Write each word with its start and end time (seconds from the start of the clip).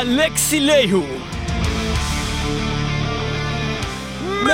אלכסי 0.00 0.60
לייהו. 0.60 1.06
מת! 4.42 4.52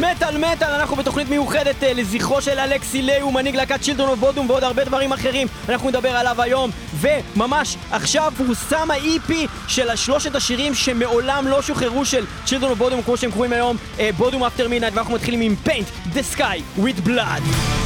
מטאל 0.00 0.38
מטאל, 0.38 0.70
אנחנו 0.70 0.96
בתוכנית 0.96 1.28
מיוחדת 1.28 1.82
אה, 1.82 1.92
לזכרו 1.92 2.42
של 2.42 2.58
אלכסי 2.58 3.02
לייהו, 3.02 3.32
מנהיג 3.32 3.56
להקת 3.56 3.80
Children 3.80 4.08
of 4.08 4.18
Bodom 4.18 4.50
ועוד 4.50 4.64
הרבה 4.64 4.84
דברים 4.84 5.12
אחרים, 5.12 5.48
אנחנו 5.68 5.88
נדבר 5.88 6.16
עליו 6.16 6.42
היום, 6.42 6.70
וממש 7.00 7.76
עכשיו 7.90 8.32
פורסם 8.36 8.90
ה-EP 8.90 9.32
של 9.68 9.90
השלושת 9.90 10.34
השירים 10.34 10.74
שמעולם 10.74 11.46
לא 11.46 11.62
שוחררו 11.62 12.04
של 12.04 12.24
Children 12.44 12.70
of 12.70 12.78
Bodom, 12.78 13.02
כמו 13.02 13.16
שהם 13.16 13.30
קוראים 13.30 13.52
היום, 13.52 13.76
Bodom 14.16 14.44
After 14.44 14.68
Midnight, 14.68 14.94
ואנחנו 14.94 15.14
מתחילים 15.14 15.40
עם 15.40 15.56
Paint 15.66 16.14
the 16.14 16.36
Sky 16.36 16.80
with 16.80 17.08
Blood. 17.08 17.83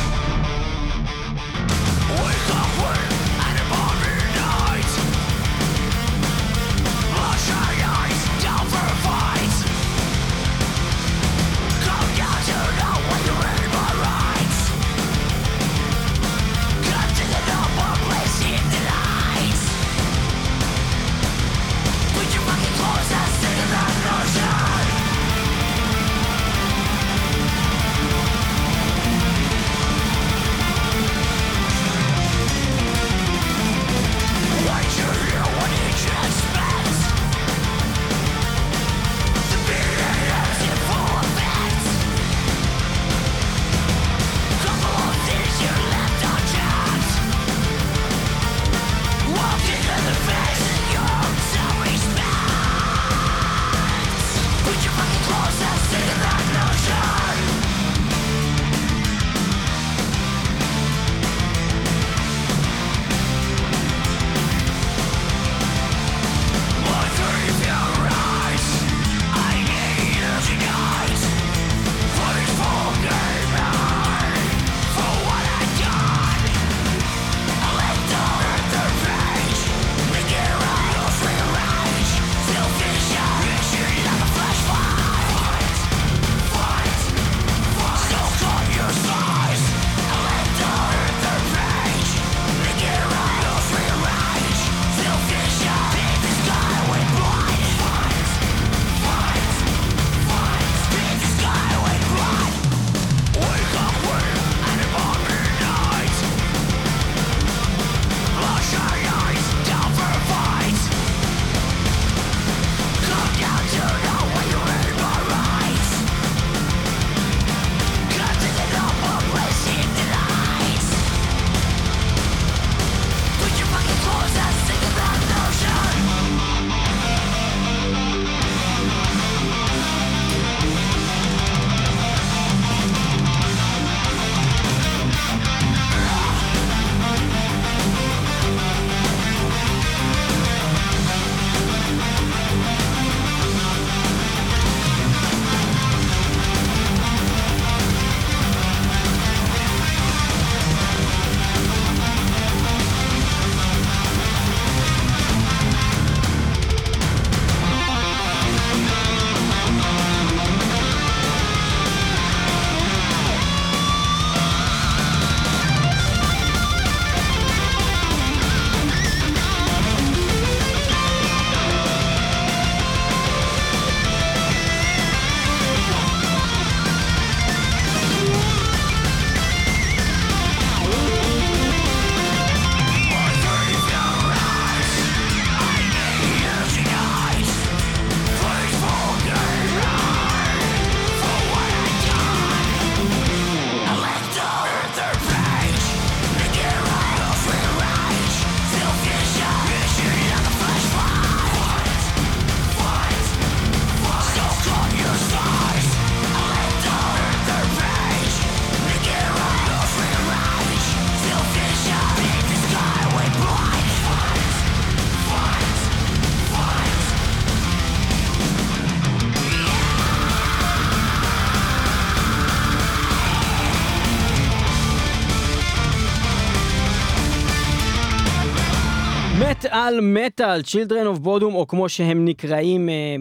מטאל 229.88 230.00
מטאל, 230.00 230.61
Children 230.61 231.17
of 231.17 231.25
Bodom, 231.25 231.55
או 231.55 231.67
כמו 231.67 231.88
שהם 231.88 232.25
נקראים, 232.25 232.88
אה, 232.88 233.17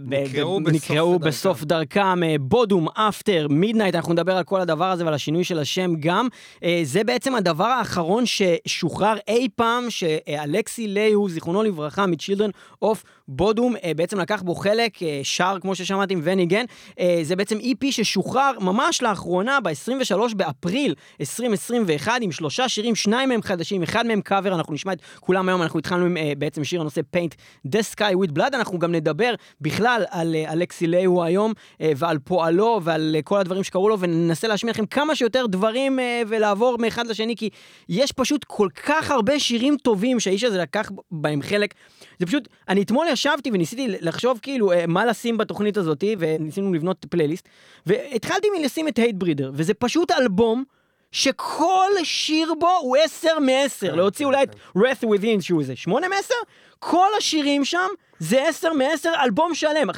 נקראו 0.00 0.60
ב- 0.60 0.62
בסוף 0.62 0.90
נקראו 0.90 1.12
דרכם. 1.18 1.28
בסוף 1.28 1.64
דרכם, 1.64 2.20
Bodom, 2.40 2.88
After, 2.94 3.46
Midnight, 3.50 3.94
אנחנו 3.94 4.12
נדבר 4.12 4.36
על 4.36 4.44
כל 4.44 4.60
הדבר 4.60 4.84
הזה 4.84 5.04
ועל 5.04 5.14
השינוי 5.14 5.44
של 5.44 5.58
השם 5.58 5.94
גם. 6.00 6.28
אה, 6.64 6.80
זה 6.84 7.04
בעצם 7.04 7.34
הדבר 7.34 7.64
האחרון 7.64 8.24
ששוחרר 8.26 9.16
אי 9.28 9.48
פעם, 9.56 9.90
שאלכסי 9.90 10.88
לייהו, 10.88 11.28
זיכרונו 11.28 11.62
לברכה, 11.62 12.06
מ-Children 12.06 12.84
of 12.84 12.96
Bodom 13.28 13.76
אה, 13.84 13.92
בעצם 13.96 14.20
לקח 14.20 14.42
בו 14.42 14.54
חלק, 14.54 15.02
אה, 15.02 15.20
שר, 15.22 15.56
כמו 15.60 15.74
ששמעתם, 15.74 16.20
וניגן. 16.22 16.64
אה, 17.00 17.20
זה 17.22 17.36
בעצם 17.36 17.58
EP 17.58 17.90
ששוחרר 17.90 18.52
ממש 18.60 19.02
לאחרונה, 19.02 19.60
ב-23 19.60 20.34
באפריל 20.36 20.94
2021, 21.20 22.12
עם 22.20 22.32
שלושה 22.32 22.68
שירים, 22.68 22.94
שניים 22.94 23.28
מהם 23.28 23.42
חדשים, 23.42 23.82
אחד 23.82 24.06
מהם 24.06 24.20
קאבר, 24.20 24.54
אנחנו 24.54 24.74
נשמע 24.74 24.92
את 24.92 24.98
כולם 25.20 25.48
היום, 25.48 25.62
אנחנו 25.62 25.78
התחלנו 25.78 26.04
עם 26.04 26.16
בעצם 26.38 26.64
שיר 26.64 26.80
הנושא 26.80 27.00
Paint 27.16 27.34
the 27.68 27.94
Sky 27.94 28.14
with 28.24 28.38
Blood, 28.38 28.54
אנחנו 28.54 28.78
גם 28.78 28.92
נדבר 28.92 29.34
בכלל 29.60 30.04
על 30.10 30.36
אלכסי 30.36 30.86
ליהו 30.86 31.22
היום, 31.22 31.52
ועל 31.80 32.18
פועלו, 32.18 32.80
ועל 32.82 33.16
כל 33.24 33.40
הדברים 33.40 33.64
שקרו 33.64 33.88
לו, 33.88 34.00
וננסה 34.00 34.48
להשמיע 34.48 34.72
לכם 34.72 34.86
כמה 34.86 35.14
שיותר 35.14 35.46
דברים 35.46 35.98
ולעבור 36.28 36.76
מאחד 36.78 37.06
לשני, 37.06 37.36
כי 37.36 37.48
יש 37.88 38.12
פשוט 38.12 38.44
כל 38.44 38.68
כך 38.86 39.10
הרבה 39.10 39.38
שירים 39.38 39.76
טובים 39.76 40.20
שהאיש 40.20 40.44
הזה 40.44 40.58
לקח 40.58 40.90
בהם 41.10 41.42
חלק. 41.42 41.74
זה 42.18 42.26
פשוט, 42.26 42.48
אני 42.68 42.82
אתמול 42.82 43.06
ישבתי 43.14 43.50
וניסיתי 43.52 43.88
לחשוב 43.88 44.38
כאילו 44.42 44.72
אה, 44.72 44.86
מה 44.86 45.06
לשים 45.06 45.36
בתוכנית 45.36 45.76
הזאת, 45.76 46.04
וניסינו 46.18 46.74
לבנות 46.74 47.06
פלייליסט, 47.10 47.48
והתחלתי 47.86 48.48
מלשים 48.58 48.88
את 48.88 48.96
הייט 48.96 49.16
ברידר, 49.16 49.50
וזה 49.54 49.74
פשוט 49.74 50.10
אלבום. 50.10 50.64
שכל 51.12 51.90
שיר 52.02 52.54
בו 52.58 52.70
הוא 52.80 52.96
10 52.96 53.38
מ-10, 53.38 53.80
כן, 53.80 53.94
להוציא 53.96 54.24
כן, 54.24 54.32
אולי 54.32 54.42
את 54.42 54.54
כן. 54.54 54.80
Wrath 54.80 55.04
Within 55.04 55.40
שהוא 55.40 55.60
איזה 55.60 55.76
8 55.76 56.08
מ-10, 56.08 56.32
כל 56.78 57.08
השירים 57.18 57.64
שם 57.64 57.86
זה 58.18 58.48
10 58.48 58.72
מ-10, 58.72 59.08
אלבום 59.24 59.54
שלם. 59.54 59.88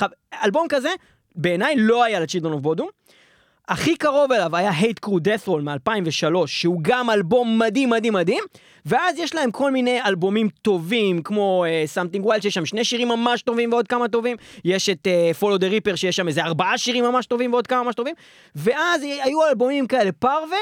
אלבום 0.44 0.66
כזה, 0.68 0.88
בעיניי 1.36 1.74
לא 1.76 2.04
היה 2.04 2.20
ל-Children 2.20 2.60
of 2.60 2.66
Bodom. 2.66 2.86
הכי 3.68 3.96
קרוב 3.96 4.32
אליו 4.32 4.56
היה 4.56 4.70
Hate 4.70 5.06
Crew 5.06 5.18
Death 5.18 5.48
Roll 5.48 5.62
מ-2003, 5.62 6.46
שהוא 6.46 6.80
גם 6.82 7.10
אלבום 7.10 7.58
מדהים 7.58 7.90
מדהים 7.90 8.12
מדהים, 8.12 8.44
ואז 8.86 9.18
יש 9.18 9.34
להם 9.34 9.50
כל 9.50 9.70
מיני 9.70 10.02
אלבומים 10.02 10.48
טובים, 10.62 11.22
כמו 11.22 11.64
uh, 11.66 11.98
Something 11.98 12.26
Wild, 12.26 12.42
שיש 12.42 12.54
שם 12.54 12.66
שני 12.66 12.84
שירים 12.84 13.08
ממש 13.08 13.42
טובים 13.42 13.72
ועוד 13.72 13.88
כמה 13.88 14.08
טובים, 14.08 14.36
יש 14.64 14.88
את 14.90 15.06
uh, 15.06 15.42
Follow 15.42 15.58
the 15.58 15.88
Reaper, 15.90 15.96
שיש 15.96 16.16
שם 16.16 16.28
איזה 16.28 16.44
ארבעה 16.44 16.78
שירים 16.78 17.04
ממש 17.04 17.26
טובים 17.26 17.52
ועוד 17.52 17.66
כמה 17.66 17.82
ממש 17.82 17.94
טובים, 17.94 18.14
ואז 18.56 19.02
היו 19.02 19.46
אלבומים 19.48 19.86
כאלה 19.86 20.12
פרווה, 20.12 20.58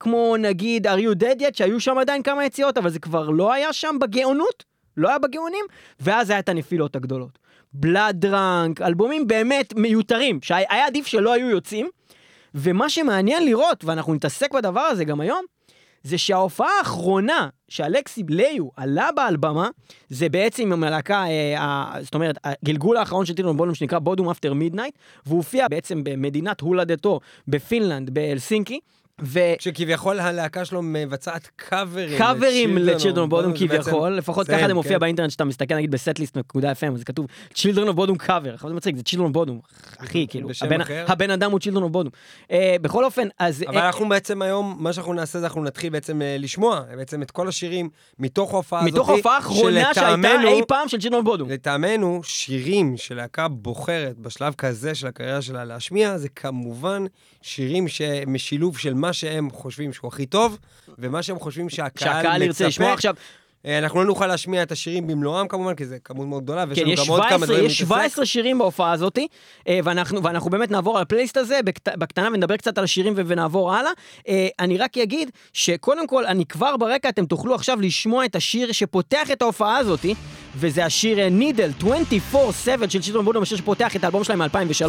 כמו 0.00 0.36
נגיד 0.38 0.86
are 0.86 1.00
you 1.00 1.22
dead 1.22 1.40
yet, 1.40 1.56
שהיו 1.56 1.80
שם 1.80 1.98
עדיין 1.98 2.22
כמה 2.22 2.44
יציאות, 2.44 2.78
אבל 2.78 2.90
זה 2.90 2.98
כבר 2.98 3.30
לא 3.30 3.52
היה 3.52 3.72
שם 3.72 3.96
בגאונות, 4.00 4.64
לא 4.96 5.08
היה 5.08 5.18
בגאונים, 5.18 5.64
ואז 6.00 6.30
היה 6.30 6.38
את 6.38 6.48
הנפילות 6.48 6.96
הגדולות. 6.96 7.38
בלאד 7.72 8.20
דרנק, 8.20 8.80
אלבומים 8.80 9.26
באמת 9.26 9.74
מיותרים, 9.76 10.38
שהיה 10.42 10.86
עדיף 10.86 11.06
שלא 11.06 11.32
היו 11.32 11.50
יוצאים, 11.50 11.88
ומה 12.54 12.90
שמעניין 12.90 13.44
לראות, 13.44 13.84
ואנחנו 13.84 14.14
נתעסק 14.14 14.52
בדבר 14.54 14.80
הזה 14.80 15.04
גם 15.04 15.20
היום, 15.20 15.44
זה 16.02 16.18
שההופעה 16.18 16.70
האחרונה 16.78 17.48
שאלכסי 17.68 18.22
ליו 18.28 18.68
עלה 18.76 19.08
בהלבמה, 19.16 19.68
זה 20.08 20.28
בעצם 20.28 20.72
עם 20.72 20.84
הלהקה, 20.84 21.24
אה, 21.26 21.60
ה- 21.62 21.94
זאת 22.02 22.14
אומרת, 22.14 22.38
הגלגול 22.44 22.96
האחרון 22.96 23.26
של 23.26 23.34
Children 23.34 23.56
of 23.56 23.61
Bodom 23.61 23.74
שנקרא 23.74 23.98
Bodom 23.98 24.30
After 24.30 24.54
Midnight, 24.54 24.94
והוא 25.26 25.36
הופיע 25.36 25.68
בעצם 25.68 26.04
במדינת 26.04 26.60
הולדתו 26.60 27.20
בפינלנד, 27.48 28.10
בהלסינקי. 28.10 28.80
ו... 29.22 29.40
שכביכול 29.58 30.20
הלהקה 30.20 30.64
שלו 30.64 30.80
מבצעת 30.82 31.48
קאברים. 31.56 32.18
קאברים 32.18 32.78
ל-Children 32.78 33.16
of 33.16 33.32
Bodom 33.32 33.58
כביכול, 33.58 34.12
לפחות 34.12 34.46
ככה 34.46 34.60
הם, 34.60 34.66
זה 34.66 34.74
מופיע 34.74 34.92
כן. 34.92 34.98
באינטרנט, 34.98 35.30
שאתה 35.30 35.44
מסתכל 35.44 35.74
נגיד 35.74 35.90
ב 35.90 35.99
setlist.fm, 35.99 36.96
זה 36.96 37.04
כתוב 37.04 37.26
Children 37.54 37.88
of 37.94 37.96
Bodom 37.96 38.16
cover, 38.18 38.54
עכשיו 38.54 38.70
זה 38.70 38.76
מצחיק, 38.76 38.96
זה 38.96 39.02
Children 39.06 39.32
of 39.32 39.36
Bodom, 39.36 39.52
אחי, 40.04 40.26
כאילו, 40.30 40.48
הבן- 41.08 41.30
אדם 41.30 41.50
הוא 41.50 41.60
Children 41.60 41.82
of 41.92 41.94
Bodom. 41.94 42.10
אה, 42.50 42.76
בכל 42.80 43.04
אופן, 43.04 43.28
אז... 43.38 43.64
אבל 43.68 43.78
אה, 43.78 43.86
אנחנו 43.86 44.08
בעצם 44.08 44.42
היום, 44.42 44.76
מה 44.78 44.92
שאנחנו 44.92 45.12
נעשה 45.12 45.40
זה 45.40 45.46
אנחנו 45.46 45.64
נתחיל 45.64 45.92
בעצם 45.92 46.22
אה, 46.22 46.36
לשמוע 46.38 46.80
בעצם 46.96 47.22
את 47.22 47.30
כל 47.30 47.48
השירים 47.48 47.88
מתוך 48.18 48.54
ההופעה 48.54 48.80
הזאת. 48.80 48.92
מתוך 48.92 49.08
ההופעה 49.08 49.36
האחרונה 49.36 49.94
שהייתה 49.94 50.48
אי 50.48 50.60
פעם 50.68 50.88
של 50.88 50.96
Children 50.96 51.24
of 51.24 51.26
Bodom. 51.26 51.48
לטעמנו, 51.48 52.20
שירים 52.24 52.96
שלהקה 52.96 53.48
בוחרת 53.48 54.18
בשלב 54.18 54.54
כזה 54.54 54.94
של 54.94 55.06
הקריירה 55.06 55.42
שלה 55.42 55.64
להשמיע, 55.64 56.18
זה 56.18 56.28
כמובן 56.28 57.04
שירים 57.42 57.88
שמשילוב 57.88 58.78
של 58.78 58.94
מה 58.94 59.11
שהם 59.12 59.50
חושבים 59.50 59.92
שהוא 59.92 60.08
הכי 60.08 60.26
טוב, 60.26 60.58
ומה 60.98 61.22
שהם 61.22 61.38
חושבים 61.38 61.68
שהקהל. 61.68 62.12
שהקהל 62.12 62.42
ירצה 62.42 62.66
לשמוע 62.66 62.92
עכשיו, 62.92 63.14
אה, 63.66 63.78
אנחנו 63.78 63.98
לא 63.98 64.04
נוכל 64.06 64.26
להשמיע 64.26 64.62
את 64.62 64.72
השירים 64.72 65.06
במלואם 65.06 65.48
כמובן, 65.48 65.74
כי 65.74 65.86
זה 65.86 65.98
כמות 66.04 66.26
מאוד 66.26 66.42
גדולה, 66.42 66.64
ויש 66.68 66.78
כן, 66.78 66.86
לנו 66.86 66.96
גם 66.96 67.08
עוד 67.08 67.20
כמה 67.20 67.28
17, 67.28 67.46
דברים 67.46 67.66
יש 67.66 67.78
17 67.78 68.26
שירים 68.26 68.58
בהופעה 68.58 68.92
הזאת, 68.92 69.18
אה, 69.68 69.80
ואנחנו, 69.84 70.22
ואנחנו 70.22 70.50
באמת 70.50 70.70
נעבור 70.70 70.96
על 70.96 71.02
הפלייסט 71.02 71.36
הזה 71.36 71.60
בקט, 71.64 71.88
בקטנה 71.88 72.28
ונדבר 72.28 72.56
קצת 72.56 72.78
על 72.78 72.84
השירים 72.84 73.12
ונעבור 73.16 73.72
הלאה. 73.72 73.90
אה, 74.28 74.48
אני 74.60 74.78
רק 74.78 74.98
אגיד 74.98 75.30
שקודם 75.52 76.06
כל, 76.06 76.26
אני 76.26 76.46
כבר 76.46 76.76
ברקע, 76.76 77.08
אתם 77.08 77.26
תוכלו 77.26 77.54
עכשיו 77.54 77.80
לשמוע 77.80 78.24
את 78.24 78.36
השיר 78.36 78.72
שפותח 78.72 79.30
את 79.30 79.42
ההופעה 79.42 79.76
הזאת, 79.76 80.06
וזה 80.56 80.84
השיר 80.84 81.28
נידל 81.28 81.70
24/7 81.80 82.34
של 82.88 83.02
צ'ילדרון 83.02 83.24
בודום, 83.24 83.42
השיר 83.42 83.58
שפותח 83.58 83.96
את 83.96 84.04
האלבום 84.04 84.24
שלהם 84.24 84.42
מ-2003, 84.42 84.84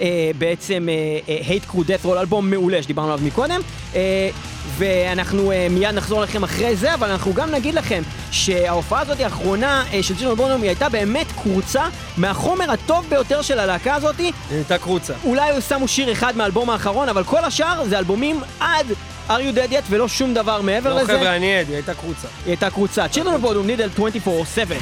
אה, 0.00 0.30
בעצם 0.38 0.88
אה, 0.88 0.94
אה, 1.28 1.40
Hate 1.48 1.74
Crew 1.74 1.80
Death 1.80 2.06
Roll, 2.06 2.20
אלבום 2.20 2.50
מעולה 2.50 2.82
שדיברנו 2.82 3.12
עליו 3.12 3.26
מקודם. 3.26 3.60
אה, 3.94 4.30
ואנחנו 4.78 5.52
אה, 5.52 5.66
מיד 5.70 5.94
נחזור 5.94 6.22
לכם 6.22 6.42
אחרי 6.42 6.76
זה, 6.76 6.94
אבל 6.94 7.10
אנחנו 7.10 7.34
גם 7.34 7.50
נגיד 7.50 7.74
לכם 7.74 8.02
שההופעה 8.30 9.00
הזאת 9.00 9.20
האחרונה 9.20 9.84
אה, 9.92 10.02
של 10.02 10.16
צ'ילדרון 10.16 10.36
בונום 10.36 10.62
היא 10.62 10.68
הייתה 10.68 10.88
באמת 10.88 11.26
קורצה 11.34 11.84
מהחומר 12.16 12.70
הטוב 12.70 13.06
ביותר 13.08 13.42
של 13.42 13.58
הלהקה 13.58 13.94
הזאת. 13.94 14.18
היא 14.18 14.32
הייתה 14.50 14.78
קרוצה. 14.78 15.12
אולי 15.24 15.60
שמו 15.60 15.88
שיר 15.88 16.12
אחד 16.12 16.36
מהאלבום 16.36 16.70
האחרון, 16.70 17.08
אבל 17.08 17.24
כל 17.24 17.44
השאר 17.44 17.84
זה 17.88 17.98
אלבומים 17.98 18.40
עד 18.60 18.86
are 19.28 19.32
you 19.32 19.56
dead 19.56 19.72
yet 19.72 19.84
ולא 19.90 20.08
שום 20.08 20.34
דבר 20.34 20.62
מעבר 20.62 20.94
לא 20.94 21.00
לזה. 21.02 21.18
חבר'ה, 21.18 21.36
אני 21.36 21.58
עד, 21.58 21.66
היא 21.68 21.74
הייתה 21.76 21.94
קרוצה. 21.94 22.28
היא 22.44 22.50
הייתה 22.50 22.70
קרוצה. 22.70 23.08
צ'ילדרון 23.08 23.40
בונום 23.40 23.66
נידל 23.66 23.88
24/7. 23.96 24.74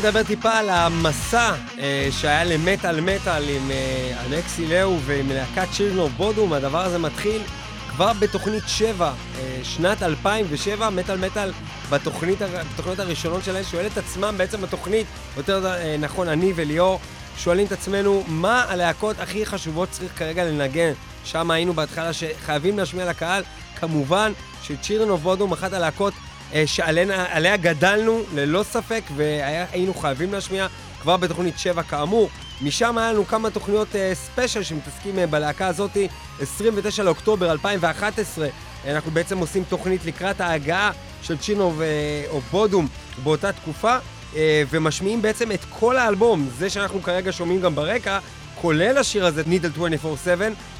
נדבר 0.00 0.22
טיפה 0.22 0.52
על 0.52 0.68
המסע 0.70 1.52
אה, 1.78 2.08
שהיה 2.10 2.44
למטאל 2.44 3.00
מטאל 3.00 3.48
עם 3.48 3.70
אה, 3.70 4.24
אלכסי 4.26 4.66
לאו 4.66 5.00
ועם 5.00 5.28
להקת 5.28 5.72
שירנוב 5.72 6.12
בודום. 6.16 6.52
הדבר 6.52 6.78
הזה 6.78 6.98
מתחיל 6.98 7.42
כבר 7.88 8.12
בתוכנית 8.12 8.62
7, 8.66 9.12
אה, 9.38 9.60
שנת 9.62 10.02
2007, 10.02 10.90
מטאל 10.90 11.18
מטאל 11.18 11.52
בתוכניות 11.90 12.98
הראשונות 12.98 13.44
שלהם, 13.44 13.64
שואל 13.64 13.86
את 13.86 13.98
עצמם 13.98 14.34
בעצם 14.36 14.60
בתוכנית, 14.60 15.06
יותר 15.36 15.66
אה, 15.66 15.96
נכון, 15.98 16.28
אני 16.28 16.52
וליאור, 16.56 17.00
שואלים 17.36 17.66
את 17.66 17.72
עצמנו, 17.72 18.24
מה 18.28 18.64
הלהקות 18.68 19.20
הכי 19.20 19.46
חשובות 19.46 19.90
צריך 19.90 20.18
כרגע 20.18 20.44
לנגן? 20.44 20.92
שם 21.24 21.50
היינו 21.50 21.72
בהתחלה 21.72 22.12
שחייבים 22.12 22.78
להשמיע 22.78 23.10
לקהל. 23.10 23.42
כמובן 23.80 24.32
שצ'ירנוב 24.62 25.22
בודום, 25.22 25.52
אחת 25.52 25.72
הלהקות 25.72 26.14
שעליה 26.66 27.56
גדלנו, 27.56 28.22
ללא 28.34 28.62
ספק, 28.62 29.02
והיינו 29.16 29.94
חייבים 29.94 30.32
להשמיע 30.32 30.66
כבר 31.02 31.16
בתוכנית 31.16 31.58
7 31.58 31.82
כאמור. 31.82 32.30
משם 32.62 32.98
היה 32.98 33.12
לנו 33.12 33.26
כמה 33.26 33.50
תוכניות 33.50 33.88
ספיישל 34.14 34.62
שמתעסקים 34.62 35.14
בלהקה 35.30 35.66
הזאת, 35.66 35.96
29 36.40 37.02
לאוקטובר 37.02 37.52
2011. 37.52 38.48
אנחנו 38.88 39.10
בעצם 39.10 39.38
עושים 39.38 39.64
תוכנית 39.68 40.04
לקראת 40.04 40.40
ההגעה 40.40 40.90
של 41.22 41.38
צ'ינו 41.38 41.82
או 42.30 42.40
בודום 42.40 42.88
באותה 43.22 43.52
תקופה, 43.52 43.96
ומשמיעים 44.70 45.22
בעצם 45.22 45.52
את 45.52 45.60
כל 45.70 45.96
האלבום, 45.96 46.48
זה 46.58 46.70
שאנחנו 46.70 47.02
כרגע 47.02 47.32
שומעים 47.32 47.60
גם 47.60 47.74
ברקע, 47.74 48.18
כולל 48.60 48.98
השיר 48.98 49.26
הזה, 49.26 49.42
נידל 49.46 49.70
24/7, 49.76 50.28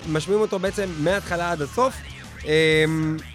משמיעים 0.09 0.41
אותו 0.41 0.59
בעצם 0.59 0.89
מההתחלה 0.99 1.53
עד 1.53 1.63
הסוף. 1.63 1.95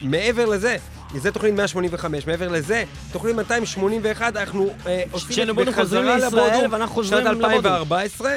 מעבר 0.02 0.46
לזה, 0.46 0.78
זה 1.14 1.32
תוכנית 1.32 1.54
185, 1.54 2.28
מעבר 2.28 2.48
לזה, 2.48 2.84
תוכנית 3.12 3.36
281, 3.36 4.36
אנחנו 4.38 4.70
אה, 4.88 5.04
עושים 5.12 5.50
את 5.50 5.56
בחזרה 5.56 6.18
לבודום, 6.18 7.04
שנת 7.04 7.26
2014, 7.26 8.32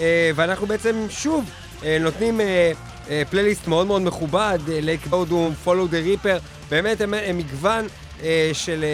אה, 0.00 0.30
ואנחנו 0.34 0.66
בעצם 0.66 1.06
שוב 1.10 1.50
אה, 1.84 1.98
נותנים 2.00 2.40
אה, 2.40 2.72
אה, 3.10 3.22
פלייליסט 3.30 3.66
מאוד 3.66 3.86
מאוד 3.86 4.02
מכובד, 4.02 4.58
Lake 4.68 5.06
Bodom, 5.06 5.54
Follow 5.64 5.86
the 5.86 5.98
Reaper, 5.98 6.38
באמת 6.70 7.00
הם, 7.00 7.14
הם 7.14 7.38
מגוון 7.38 7.86
אה, 8.22 8.50
של 8.52 8.84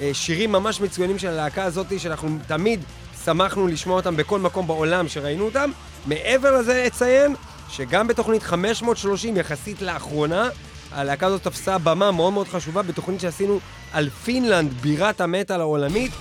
אה, 0.00 0.10
שירים 0.12 0.52
ממש 0.52 0.80
מצוינים 0.80 1.18
של 1.18 1.28
הלהקה 1.28 1.64
הזאת, 1.64 1.86
שאנחנו 1.98 2.38
תמיד 2.46 2.80
שמחנו 3.24 3.66
לשמוע 3.66 3.96
אותם 3.96 4.16
בכל 4.16 4.38
מקום 4.38 4.66
בעולם 4.66 5.08
שראינו 5.08 5.44
אותם. 5.44 5.70
מעבר 6.06 6.58
לזה 6.60 6.86
אציין 6.86 7.34
שגם 7.70 8.08
בתוכנית 8.08 8.42
530, 8.42 9.36
יחסית 9.36 9.82
לאחרונה, 9.82 10.48
הלהקה 10.96 11.26
הזאת 11.26 11.42
תפסה 11.42 11.78
במה 11.78 12.12
מאוד 12.12 12.32
מאוד 12.32 12.48
חשובה 12.48 12.82
בתוכנית 12.82 13.20
שעשינו 13.20 13.60
על 13.92 14.10
פינלנד, 14.10 14.72
בירת 14.72 15.20
המטאל 15.20 15.60
העולמית. 15.60 16.12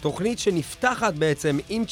תוכנית 0.00 0.38
שנפתחת 0.38 1.14
בעצם 1.14 1.58
עם 1.68 1.84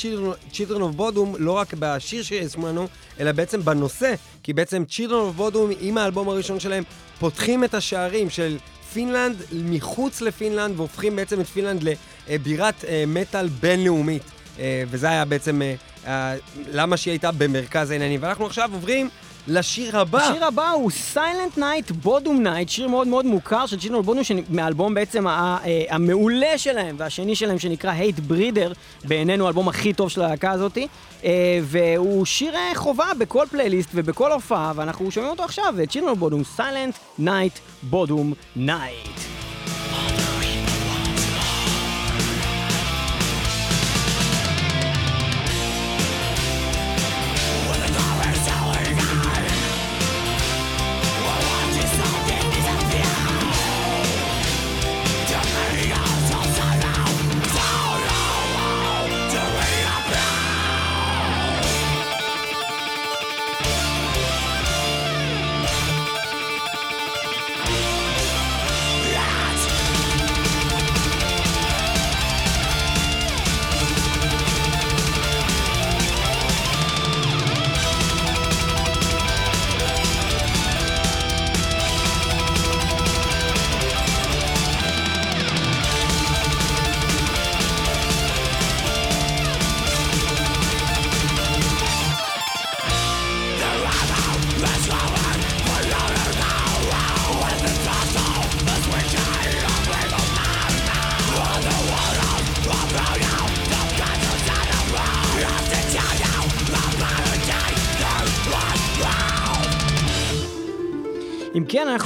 Children 0.53 0.81
of 0.81 0.99
Bodom, 1.01 1.39
לא 1.39 1.53
רק 1.53 1.75
בשיר 1.79 2.23
שישמו 2.23 2.69
לנו, 2.69 2.89
אלא 3.21 3.33
בעצם 3.33 3.63
בנושא, 3.63 4.15
כי 4.43 4.53
בעצם 4.53 4.85
Children 4.91 5.39
of 5.39 5.41
Bodom, 5.41 5.75
עם 5.81 5.99
האלבום 5.99 6.29
הראשון 6.29 6.61
שלהם, 6.61 6.85
פותחים 7.19 7.65
את 7.65 7.75
השערים 7.75 8.31
של 8.31 8.59
פינלנד 8.93 9.37
מחוץ 9.53 10.21
לפינלנד, 10.21 10.81
והופכים 10.81 11.17
בעצם 11.17 11.41
את 11.41 11.47
פינלנד 11.47 11.85
לבירת 12.29 12.85
אה, 12.85 13.05
מטאל 13.07 13.49
בינלאומית. 13.49 14.23
אה, 14.59 14.85
וזה 14.91 15.09
היה 15.09 15.25
בעצם 15.25 15.63
אה, 16.07 16.35
למה 16.73 16.97
שהיא 16.97 17.13
הייתה 17.13 17.33
במרכז 17.33 17.91
העניינים. 17.91 18.23
ואנחנו 18.23 18.47
עכשיו 18.47 18.71
עוברים 18.73 19.09
לשיר 19.49 19.99
הבא. 19.99 20.19
השיר 20.19 20.45
הבא 20.45 20.71
הוא 20.71 20.91
Silent 21.15 21.59
Night, 21.59 21.93
Bodom 22.03 22.47
Night, 22.47 22.69
שיר 22.69 22.89
מאוד 22.89 23.07
מאוד 23.07 23.27
מוכר 23.27 23.67
של 23.67 23.81
Children 23.81 24.03
of 24.03 24.08
Bodom, 24.08 24.23
מאלבום 24.51 24.95
בעצם 24.95 25.29
אה, 25.29 25.57
המעולה 25.91 26.59
שלהם, 26.59 26.97
והשני 26.99 27.37
שלהם 27.37 27.59
שנקרא 27.59 27.93
Hatebreeder, 27.93 28.75
בעינינו 29.05 29.47
האלבום 29.47 29.69
הכי 29.69 29.93
טוב 29.93 30.11
של 30.11 30.23
הלהקה 30.23 30.51
הזאתי. 30.51 30.87
אה, 31.25 31.59
והוא 31.63 32.27
שיר 32.27 32.55
אה, 32.57 32.71
חובה 32.75 33.07
בכל 33.19 33.47
פלייליסט 33.51 33.91
ובכל 33.95 34.33
הופעה, 34.33 34.73
ואנחנו 34.77 35.11
שומעים 35.11 35.31
אותו 35.31 35.45
עכשיו, 35.45 35.75
Children 35.89 36.15
of 36.15 36.22
Bodom, 36.22 36.43
Silent 36.57 37.21
Night, 37.21 37.59
Bodom 37.83 38.33
Night. 38.57 39.44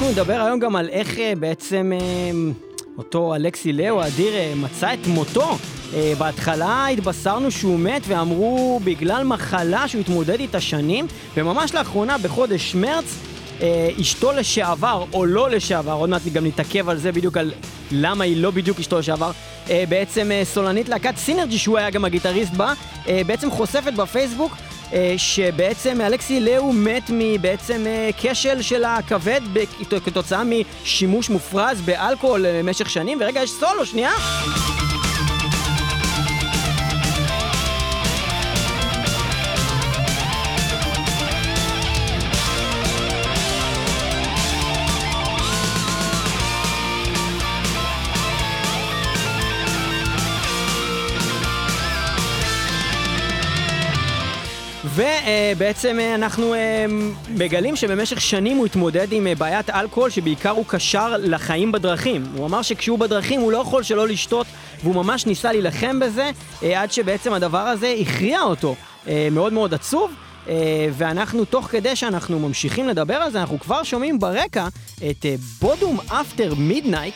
אנחנו 0.09 0.23
נדבר 0.23 0.41
היום 0.41 0.61
גם 0.61 0.77
על 0.77 0.89
איך 0.89 1.19
אה, 1.19 1.33
בעצם 1.39 1.93
אה, 1.93 2.31
אותו 2.99 3.35
אלכסי 3.35 3.73
לאו 3.73 4.03
האדיר 4.03 4.35
אה, 4.35 4.53
מצא 4.57 4.95
את 4.95 5.07
מותו. 5.07 5.57
בהתחלה 6.19 6.87
התבשרנו 6.87 7.51
שהוא 7.51 7.79
מת 7.79 8.03
ואמרו 8.07 8.81
בגלל 8.85 9.25
מחלה 9.25 9.89
שהוא 9.89 10.01
התמודד 10.01 10.41
איתה 10.41 10.61
שנים, 10.61 11.07
וממש 11.37 11.75
לאחרונה, 11.75 12.19
בחודש 12.19 12.75
מרץ, 12.75 13.15
אשתו 14.01 14.33
לשעבר, 14.33 15.05
או 15.13 15.27
לא 15.27 15.51
לשעבר, 15.51 15.93
עוד 15.93 16.11
מעט 16.11 16.23
גם 16.33 16.47
נתעכב 16.47 16.89
על 16.89 16.99
זה 16.99 17.13
בדיוק, 17.13 17.37
על 17.37 17.53
למה 17.93 18.25
היא 18.25 18.43
לא 18.43 18.51
בדיוק 18.51 18.79
אשתו 18.79 18.99
לשעבר, 18.99 19.31
בעצם 19.69 20.31
סולנית 20.45 20.89
להקת 20.89 21.17
סינרג'י, 21.17 21.59
שהוא 21.59 21.79
היה 21.79 21.91
גם 21.91 22.05
הגיטריסט 22.05 22.53
בה, 22.53 22.73
בעצם 23.07 23.51
חושפת 23.51 23.93
בפייסבוק 23.93 24.53
שבעצם 25.17 26.01
אלכסי 26.01 26.41
לאו 26.41 26.73
מת 26.73 27.11
מבעצם 27.15 27.85
אה, 27.87 28.11
כשל 28.19 28.63
של 28.63 28.85
הכבד 28.85 29.41
כתוצאה 30.05 30.43
משימוש 30.45 31.31
מופרז 31.31 31.81
באלכוהול 31.81 32.47
במשך 32.49 32.87
אה, 32.87 32.91
שנים. 32.91 33.19
ורגע, 33.21 33.43
יש 33.43 33.51
סולו, 33.51 33.87
שנייה. 33.87 34.11
ובעצם 54.99 56.01
אה, 56.01 56.15
אנחנו 56.15 56.55
אה, 56.55 56.87
מגלים 57.29 57.77
שבמשך 57.77 58.21
שנים 58.21 58.57
הוא 58.57 58.67
התמודד 58.67 59.13
עם 59.13 59.27
אה, 59.27 59.35
בעיית 59.35 59.71
אלכוהול 59.71 60.11
שבעיקר 60.11 60.51
הוא 60.51 60.65
קשר 60.69 61.15
לחיים 61.19 61.73
בדרכים. 61.73 62.25
הוא 62.37 62.47
אמר 62.47 62.63
שכשהוא 62.63 62.99
בדרכים 62.99 63.41
הוא 63.41 63.53
לא 63.53 63.59
יכול 63.59 63.83
שלא 63.83 64.09
לשתות 64.09 64.47
והוא 64.83 64.95
ממש 64.95 65.27
ניסה 65.27 65.53
להילחם 65.53 66.01
בזה 66.01 66.31
עד 66.77 66.93
שבעצם 66.93 67.33
הדבר 67.33 67.59
הזה 67.59 67.95
הכריע 68.01 68.43
אותו. 68.43 68.75
מאוד 69.33 69.53
מאוד 69.53 69.75
עצוב. 69.75 70.13
ואנחנו, 70.93 71.45
תוך 71.45 71.67
כדי 71.67 71.97
שאנחנו 71.97 72.39
ממשיכים 72.39 72.89
לדבר 72.89 73.15
על 73.15 73.31
זה, 73.31 73.41
אנחנו 73.41 73.61
כבר 73.61 73.83
שומעים 73.83 74.19
ברקע 74.19 74.69
את 75.11 75.27
בודום 75.61 75.99
אפטר 76.09 76.55
מידנייט. 76.55 77.15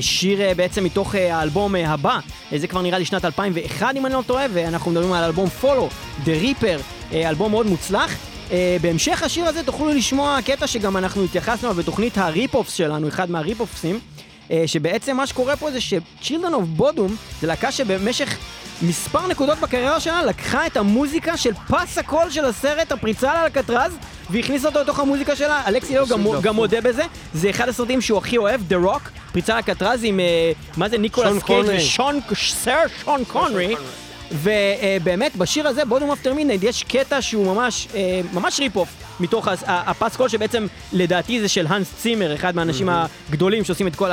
שיר 0.00 0.40
בעצם 0.56 0.84
מתוך 0.84 1.14
האלבום 1.14 1.74
הבא, 1.74 2.18
זה 2.56 2.66
כבר 2.66 2.82
נראה 2.82 2.98
לי 2.98 3.04
שנת 3.04 3.24
2001 3.24 3.96
אם 3.96 4.06
אני 4.06 4.14
לא 4.14 4.22
טועה, 4.26 4.46
ואנחנו 4.52 4.90
מדברים 4.90 5.12
על 5.12 5.24
אלבום 5.24 5.48
Follow, 5.48 5.88
The 6.24 6.28
Reaper, 6.42 6.97
אלבום 7.12 7.50
מאוד 7.50 7.66
מוצלח. 7.66 8.14
Uh, 8.48 8.50
בהמשך 8.80 9.22
השיר 9.22 9.46
הזה 9.46 9.62
תוכלו 9.62 9.88
לשמוע 9.88 10.38
קטע 10.44 10.66
שגם 10.66 10.96
אנחנו 10.96 11.24
התייחסנו 11.24 11.68
אליו 11.68 11.82
בתוכנית 11.82 12.18
ה 12.18 12.24
rip-offs 12.24 12.72
שלנו, 12.72 13.08
אחד 13.08 13.30
מה 13.30 13.40
rip-offsים. 13.40 13.98
Uh, 13.98 14.50
אה, 14.50 14.62
שבעצם 14.66 15.16
מה 15.16 15.26
שקורה 15.26 15.56
פה 15.56 15.70
זה 15.70 15.80
ש-Children 15.80 16.52
of 16.52 16.80
Bodom 16.80 17.10
זה 17.40 17.46
להקה 17.46 17.72
שבמשך 17.72 18.36
מספר 18.82 19.26
נקודות 19.26 19.58
בקריירה 19.58 20.00
שלה 20.00 20.24
לקחה 20.24 20.66
את 20.66 20.76
המוזיקה 20.76 21.36
של 21.36 21.54
פס 21.54 21.98
הקול 21.98 22.30
של 22.30 22.44
הסרט 22.44 22.92
הפריצה 22.92 23.32
לאלקטרז 23.32 23.92
והכניסה 24.30 24.68
אותו 24.68 24.80
לתוך 24.80 24.98
המוזיקה 24.98 25.36
שלה, 25.36 25.62
אלכסי 25.66 25.94
לייהו 25.94 26.06
גם, 26.06 26.24
גם 26.42 26.54
מודה 26.54 26.80
בזה, 26.80 27.02
זה 27.34 27.50
אחד 27.50 27.68
הסרטים 27.68 28.00
שהוא 28.00 28.18
הכי 28.18 28.36
אוהב, 28.36 28.60
The 28.70 28.86
Rock, 28.86 29.10
פריצה 29.32 29.52
לאלקטרז 29.52 30.00
עם, 30.04 30.20
אה, 30.20 30.52
מה 30.76 30.88
זה, 30.88 30.98
ניקולס 30.98 31.42
קייג' 31.42 31.66
ושון, 31.76 32.20
סר 32.34 32.78
שון 33.04 33.24
קונרי. 33.24 33.74
ובאמת, 34.32 35.36
בשיר 35.36 35.68
הזה, 35.68 35.84
Bodom 35.84 36.10
After 36.10 36.34
Midnight, 36.34 36.64
יש 36.64 36.82
קטע 36.82 37.22
שהוא 37.22 37.54
ממש, 37.54 37.88
אה, 37.94 38.20
ממש 38.32 38.60
rip-off 38.60 38.88
מתוך 39.20 39.48
הפסקול 39.66 40.28
שבעצם 40.28 40.66
לדעתי 40.92 41.40
זה 41.40 41.48
של 41.48 41.66
האנס 41.66 41.92
צימר, 42.02 42.34
אחד 42.34 42.56
מהאנשים 42.56 42.88
הגדולים 43.28 43.64
שעושים 43.64 43.86
את 43.86 43.96
כל 43.96 44.10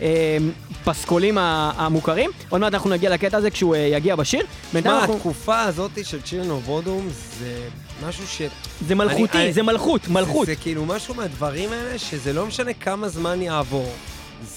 הפסקולים 0.00 1.38
המוכרים. 1.38 2.30
עוד 2.48 2.60
מעט 2.60 2.74
אנחנו 2.74 2.90
נגיע 2.90 3.10
לקטע 3.10 3.36
הזה 3.36 3.50
כשהוא 3.50 3.74
אה, 3.74 3.80
יגיע 3.80 4.16
בשיר. 4.16 4.46
מה, 4.84 5.04
התקופה 5.04 5.60
הזאת 5.60 5.90
של 6.02 6.22
Children 6.22 6.52
of 6.52 6.60
Bodom 6.60 7.08
זה 7.38 7.58
משהו 8.06 8.26
ש... 8.26 8.42
זה 8.86 8.94
מלכותי, 8.94 9.52
זה 9.52 9.62
מלכות, 9.62 10.08
מלכות. 10.08 10.46
זה 10.46 10.56
כאילו 10.56 10.84
משהו 10.84 11.14
מהדברים 11.14 11.72
האלה 11.72 11.98
שזה 11.98 12.32
לא 12.32 12.46
משנה 12.46 12.72
כמה 12.72 13.08
זמן 13.08 13.42
יעבור. 13.42 13.92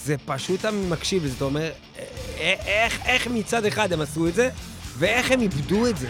זה 0.03 0.15
פשוט 0.25 0.59
אתה 0.59 0.71
מקשיב, 0.71 1.27
זאת 1.27 1.41
אומרת, 1.41 1.73
איך, 2.65 2.99
איך 3.05 3.27
מצד 3.27 3.65
אחד 3.65 3.93
הם 3.93 4.01
עשו 4.01 4.27
את 4.27 4.35
זה, 4.35 4.49
ואיך 4.97 5.31
הם 5.31 5.41
איבדו 5.41 5.87
את 5.87 5.97
זה. 5.97 6.07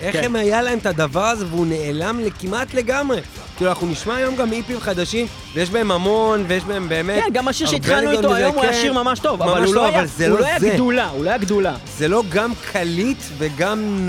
איך 0.00 0.16
כן. 0.16 0.24
הם 0.24 0.36
היה 0.36 0.62
להם 0.62 0.78
את 0.78 0.86
הדבר 0.86 1.24
הזה 1.24 1.46
והוא 1.46 1.66
נעלם 1.66 2.20
כמעט 2.40 2.74
לגמרי. 2.74 3.20
כאילו, 3.56 3.70
אנחנו 3.70 3.86
נשמע 3.86 4.14
היום 4.14 4.36
גם 4.36 4.52
איפים 4.52 4.80
חדשים, 4.80 5.26
ויש 5.54 5.70
בהם 5.70 5.90
המון, 5.90 6.44
ויש 6.48 6.64
בהם 6.64 6.88
באמת... 6.88 7.22
כן, 7.24 7.30
גם 7.32 7.48
השיר 7.48 7.66
שהתחלנו 7.66 8.10
איתו 8.10 8.34
היום 8.34 8.54
הוא 8.54 8.62
היה 8.62 8.72
כן. 8.72 8.78
שיר 8.80 8.92
ממש 8.92 9.18
טוב, 9.18 9.42
אבל 9.42 9.64
הוא 9.64 9.74
לא 9.74 9.86
היה, 9.86 10.00
הוא 10.00 10.28
לא, 10.28 10.40
לא 10.40 10.46
היה 10.46 10.58
גדולה, 10.58 11.08
הוא 11.08 11.24
לא 11.24 11.28
היה 11.30 11.38
גדולה. 11.38 11.76
זה 11.98 12.08
לא 12.08 12.22
גם 12.28 12.52
קליט 12.72 13.22
וגם 13.38 14.08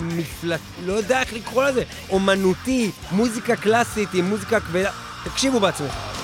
מפלט... 0.00 0.60
לא 0.86 0.92
יודע 0.92 1.20
איך 1.20 1.32
לקרוא 1.32 1.64
לזה, 1.64 1.82
אומנותי, 2.10 2.90
מוזיקה 3.12 3.56
קלאסית 3.56 4.08
עם 4.14 4.24
מוזיקה 4.24 4.60
כבדה. 4.60 4.90
תקשיבו 5.24 5.60
בעצמך. 5.60 6.23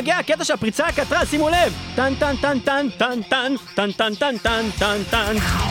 מגיע 0.00 0.16
הקטע 0.18 0.44
של 0.44 0.54
הפריצה 0.54 0.86
הקטרה, 0.86 1.26
שימו 1.26 1.48
לב! 1.48 1.74
טן 1.96 2.14
טן 2.14 2.36
טן 2.36 2.58
טן 2.58 2.86
טן 2.98 3.20
טן 3.28 3.52
טן 3.74 3.90
טן 3.92 4.12
טן 4.14 4.70
טן 4.78 5.02
טן 5.10 5.69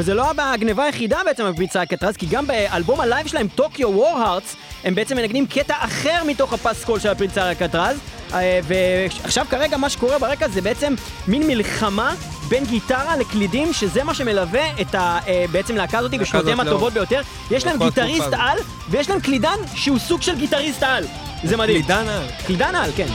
וזה 0.00 0.14
לא 0.14 0.30
הגניבה 0.38 0.84
היחידה 0.84 1.18
בעצם 1.24 1.52
בפריצה 1.52 1.82
לאלקטרז, 1.82 2.16
כי 2.16 2.26
גם 2.26 2.46
באלבום 2.46 3.00
ה 3.00 3.05
live 3.05 3.26
שלהם, 3.26 3.48
Tokyo 3.54 3.88
Warhearts, 3.88 4.56
הם 4.84 4.94
בעצם 4.94 5.16
מנגנים 5.16 5.46
קטע 5.46 5.74
אחר 5.78 6.24
מתוך 6.26 6.52
הפסקול 6.52 7.00
של 7.00 7.08
הפריצה 7.08 7.50
לאלקטרז. 7.50 7.96
אה, 8.34 8.60
ועכשיו 8.64 9.46
כרגע 9.50 9.76
מה 9.76 9.88
שקורה 9.88 10.18
ברקע 10.18 10.48
זה 10.48 10.60
בעצם 10.60 10.94
מין 11.28 11.46
מלחמה 11.46 12.14
בין 12.48 12.64
גיטרה 12.64 13.16
לקלידים, 13.16 13.72
שזה 13.72 14.04
מה 14.04 14.14
שמלווה 14.14 14.80
את 14.80 14.94
ה... 14.94 15.18
אה, 15.26 15.44
בעצם 15.52 15.76
להקה 15.76 15.98
הזאת 15.98 16.10
בשנותיהם 16.10 16.60
הטובות 16.60 16.92
ביותר. 16.92 17.20
יש 17.50 17.66
להם 17.66 17.78
גיטריסט 17.78 18.32
על, 18.32 18.58
ויש 18.90 19.10
להם 19.10 19.20
קלידן 19.20 19.56
שהוא 19.74 19.98
סוג 19.98 20.22
של 20.22 20.36
גיטריסט 20.38 20.82
על. 20.82 21.04
זה 21.44 21.56
מדהים. 21.56 21.82
קלידן 21.82 22.08
על. 22.08 22.24
קלידן 22.46 22.74
על, 22.74 22.90
כן. 22.96 23.06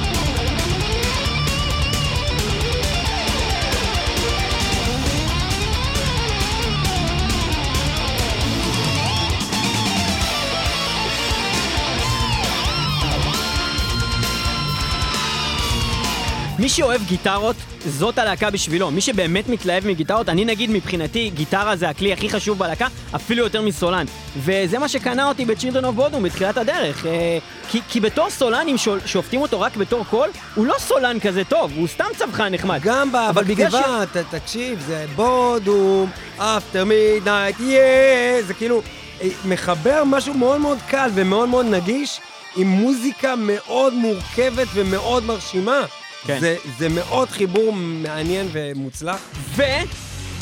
מי 16.59 16.69
שאוהב 16.69 17.01
גיטרות, 17.07 17.55
זאת 17.85 18.17
הלהקה 18.17 18.49
בשבילו. 18.49 18.91
מי 18.91 19.01
שבאמת 19.01 19.49
מתלהב 19.49 19.87
מגיטרות, 19.87 20.29
אני 20.29 20.45
נגיד 20.45 20.69
מבחינתי, 20.69 21.29
גיטרה 21.29 21.75
זה 21.75 21.89
הכלי 21.89 22.13
הכי 22.13 22.29
חשוב 22.29 22.59
בלהקה, 22.59 22.87
אפילו 23.15 23.43
יותר 23.43 23.61
מסולן. 23.61 24.05
וזה 24.37 24.79
מה 24.79 24.87
שקנה 24.87 25.27
אותי 25.27 25.45
ב-Children 25.45 25.85
of 25.85 25.95
Bodom 25.95 26.23
בתחילת 26.23 26.57
הדרך. 26.57 27.05
אה, 27.05 27.37
כי, 27.69 27.81
כי 27.89 27.99
בתור 27.99 28.29
סולן, 28.29 28.67
אם 28.67 28.75
שופטים 29.05 29.41
אותו 29.41 29.61
רק 29.61 29.77
בתור 29.77 30.05
קול, 30.09 30.29
הוא 30.55 30.65
לא 30.65 30.75
סולן 30.79 31.19
כזה 31.19 31.43
טוב, 31.43 31.71
הוא 31.75 31.87
סתם 31.87 32.05
צווחן 32.17 32.53
נחמד. 32.53 32.79
גם 32.83 33.11
בכתיבה, 33.11 34.05
ש... 34.13 34.17
ת, 34.17 34.35
תקשיב, 34.35 34.79
זה 34.87 35.05
Bodom 35.15 36.09
After 36.37 36.85
Midnight, 36.85 37.59
יא, 37.59 38.41
זה 38.47 38.53
כאילו 38.53 38.81
אה, 39.21 39.27
מחבר 39.45 40.03
משהו 40.05 40.33
מאוד 40.33 40.61
מאוד 40.61 40.77
קל 40.87 41.09
ומאוד 41.13 41.49
מאוד 41.49 41.65
נגיש, 41.65 42.19
עם 42.55 42.67
מוזיקה 42.67 43.35
מאוד 43.37 43.93
מורכבת 43.93 44.67
ומאוד 44.73 45.23
מרשימה. 45.23 45.81
כן. 46.25 46.39
זה, 46.39 46.55
זה 46.77 46.89
מאוד 46.89 47.29
חיבור 47.29 47.73
מעניין 47.73 48.47
ומוצלח. 48.51 49.19
ו... 49.55 49.63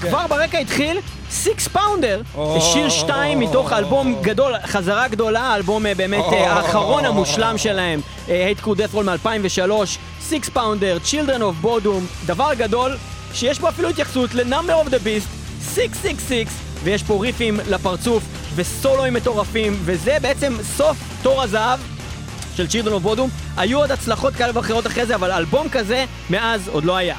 כבר. 0.10 0.28
ברקע 0.28 0.58
התחיל 0.58 1.00
Sixpounder, 1.30 2.22
שיר 2.60 2.90
שתיים 2.90 3.40
מתוך 3.40 3.74
אלבום 3.74 4.22
גדול, 4.22 4.54
חזרה 4.66 5.08
גדולה, 5.08 5.56
אלבום 5.56 5.86
אה, 5.86 5.96
באמת 5.96 6.26
אה, 6.34 6.54
האחרון 6.54 7.06
המושלם 7.06 7.58
שלהם, 7.58 8.02
Hate 8.28 8.60
Crew 8.60 8.82
Deathroll 8.82 9.04
מ-2003, 9.04 9.72
Sixpounder, 10.22 10.98
Children 11.06 11.40
of 11.40 11.66
Bodom, 11.66 12.26
דבר 12.26 12.50
גדול, 12.58 12.98
שיש 13.34 13.60
פה 13.60 13.70
אפילו 13.70 13.90
התייחסות 13.90 14.34
ל-Number 14.34 14.74
of 14.74 14.90
the 14.90 15.00
Beast, 15.00 15.28
666, 15.76 16.48
ויש 16.84 17.04
פה 17.04 17.18
ריפים 17.22 17.60
לפרצוף, 17.70 18.24
וסולואים 18.56 19.14
מטורפים, 19.14 19.80
וזה 19.86 20.18
בעצם 20.22 20.54
סוף 20.78 20.98
תור 21.22 21.42
הזהב 21.42 21.80
של 22.58 22.68
צ'ירדון 22.68 22.94
אוף 22.94 23.04
בודום. 23.04 23.30
היו 23.58 23.80
עוד 23.80 23.92
הצלחות 23.92 24.34
כאלה 24.34 24.52
ואחרות 24.56 24.88
אחרי 24.88 25.06
זה, 25.06 25.16
אבל 25.16 25.32
אלבום 25.32 25.70
כזה 25.70 26.06
מאז 26.30 26.68
עוד 26.68 26.86
לא 26.86 26.96
היה. 26.96 27.16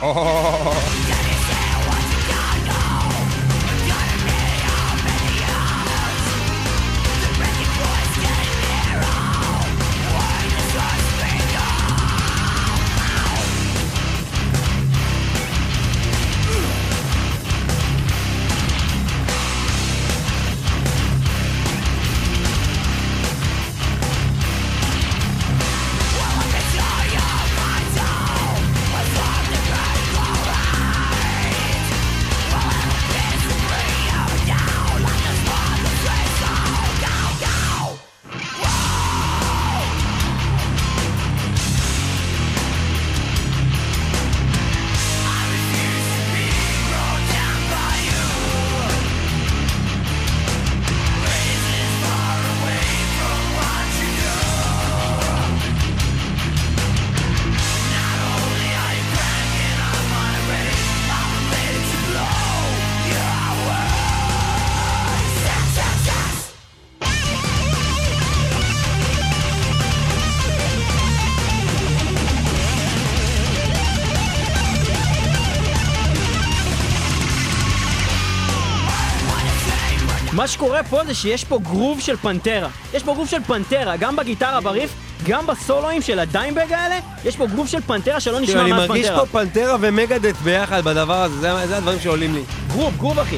מה 80.44 80.48
שקורה 80.48 80.82
פה 80.82 81.04
זה 81.06 81.14
שיש 81.14 81.44
פה 81.44 81.58
גרוב 81.58 82.00
של 82.00 82.16
פנטרה. 82.16 82.68
יש 82.94 83.02
פה 83.02 83.14
גרוב 83.14 83.28
של 83.28 83.42
פנטרה, 83.46 83.96
גם 83.96 84.16
בגיטרה 84.16 84.60
בריף, 84.60 84.90
גם 85.28 85.46
בסולואים 85.46 86.02
של 86.02 86.18
הדיימבג 86.18 86.72
האלה, 86.72 86.94
יש 87.24 87.36
פה 87.36 87.46
גרוב 87.46 87.68
של 87.68 87.80
פנטרה 87.80 88.20
שלא 88.20 88.40
נשמע 88.40 88.60
אני 88.60 88.72
מאז 88.72 88.88
מרגיש 88.88 89.06
פנטרה. 89.06 89.26
פה 89.26 89.38
פנטרה 89.38 89.76
ומגדט 89.80 90.36
ביחד 90.36 90.84
בדבר 90.84 91.22
הזה, 91.22 91.40
זה- 91.40 91.66
זה 91.66 91.76
הדברים 91.76 92.00
שעולים 92.00 92.34
לי. 92.34 92.42
גרוב, 92.68 92.96
גרוב 92.98 93.18
אחי. 93.18 93.36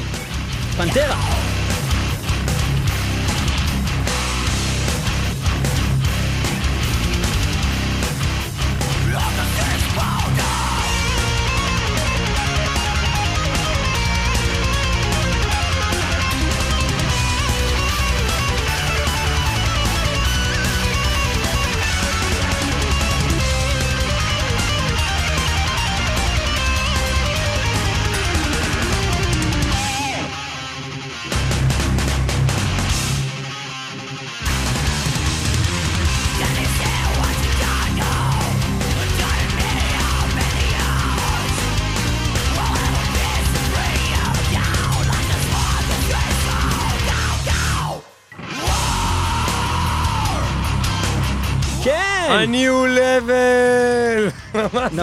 פנטרה. 0.77 1.36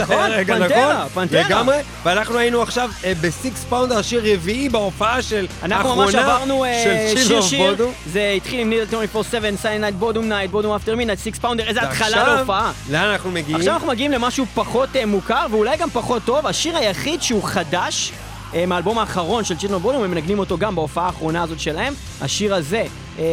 נכון, 0.02 0.16
היה 0.16 0.26
רגע, 0.36 0.54
פנטרה, 0.58 0.94
נכון? 0.94 1.08
פנטרה. 1.28 1.40
לגמרי, 1.48 1.76
ואנחנו 2.04 2.38
היינו 2.38 2.62
עכשיו 2.62 2.90
אה, 3.04 3.12
בסיקס 3.20 3.64
פאונדר, 3.64 4.02
שיר 4.02 4.22
רביעי 4.34 4.68
בהופעה 4.68 5.22
של 5.22 5.46
אנחנו 5.62 5.96
ממש 5.96 6.14
האחרונה 6.14 6.36
עברנו 6.36 6.64
אה, 6.64 7.12
של 7.14 7.28
שיר 7.28 7.42
שיר 7.42 7.70
בודו. 7.70 7.90
זה 8.06 8.32
התחיל 8.36 8.60
עם 8.60 8.70
נידל 8.70 8.86
24/7, 9.14 9.18
סיינד 9.56 9.94
בודום 9.94 10.28
נייט, 10.28 10.50
בודום 10.50 10.72
אפטר 10.72 10.96
מינט, 10.96 11.18
סיקס 11.18 11.38
פאונדר, 11.38 11.64
איזה 11.64 11.82
התחלה 11.82 12.16
ועכשיו, 12.16 12.36
להופעה. 12.36 12.72
לאן 12.90 13.10
אנחנו 13.10 13.30
מגיעים? 13.30 13.56
עכשיו 13.56 13.74
אנחנו 13.74 13.88
מגיעים 13.88 14.12
למשהו 14.12 14.46
פחות 14.54 14.96
אה, 14.96 15.06
מוכר 15.06 15.46
ואולי 15.50 15.76
גם 15.76 15.90
פחות 15.90 16.22
טוב, 16.24 16.46
השיר 16.46 16.76
היחיד 16.76 17.22
שהוא 17.22 17.42
חדש 17.44 18.12
אה, 18.54 18.66
מהאלבום 18.66 18.98
האחרון 18.98 19.44
של 19.44 19.56
צ'ילדרן 19.56 19.78
בודום, 19.78 20.02
הם 20.02 20.10
מנגנים 20.10 20.38
אותו 20.38 20.58
גם 20.58 20.74
בהופעה 20.74 21.06
האחרונה 21.06 21.42
הזאת 21.42 21.60
שלהם. 21.60 21.94
השיר 22.20 22.54
הזה 22.54 22.84
אה, 23.18 23.24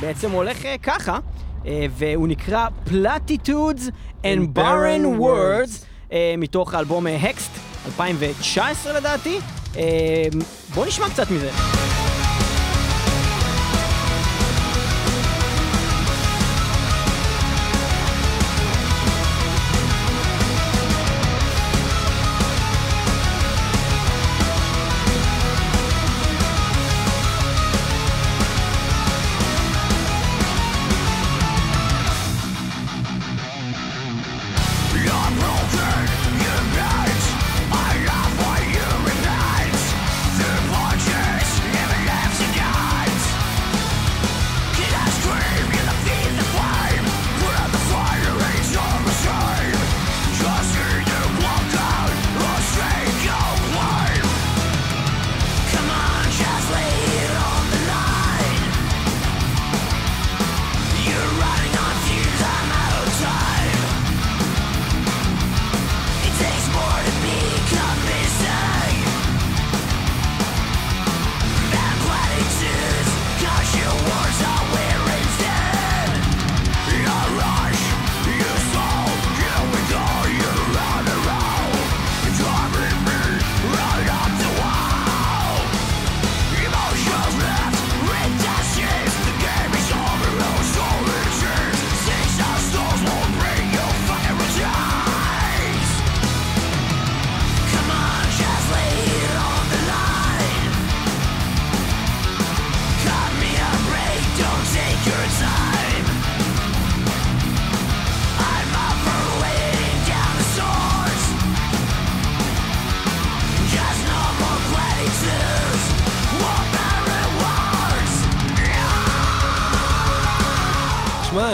בעצם 0.00 0.30
הולך 0.30 0.64
אה, 0.64 0.74
ככה, 0.82 1.12
אה, 1.12 1.18
והוא 1.90 2.28
נקרא 2.28 2.66
Platitudes 2.88 3.90
and 4.22 4.58
Barren 4.58 5.20
Words, 5.20 5.84
אה, 6.12 6.34
מתוך 6.38 6.74
האלבום 6.74 7.06
הקסט, 7.06 7.50
2019 7.86 8.92
לדעתי. 8.92 9.38
אה, 9.76 9.82
בואו 10.74 10.86
נשמע 10.86 11.08
קצת 11.10 11.30
מזה. 11.30 11.50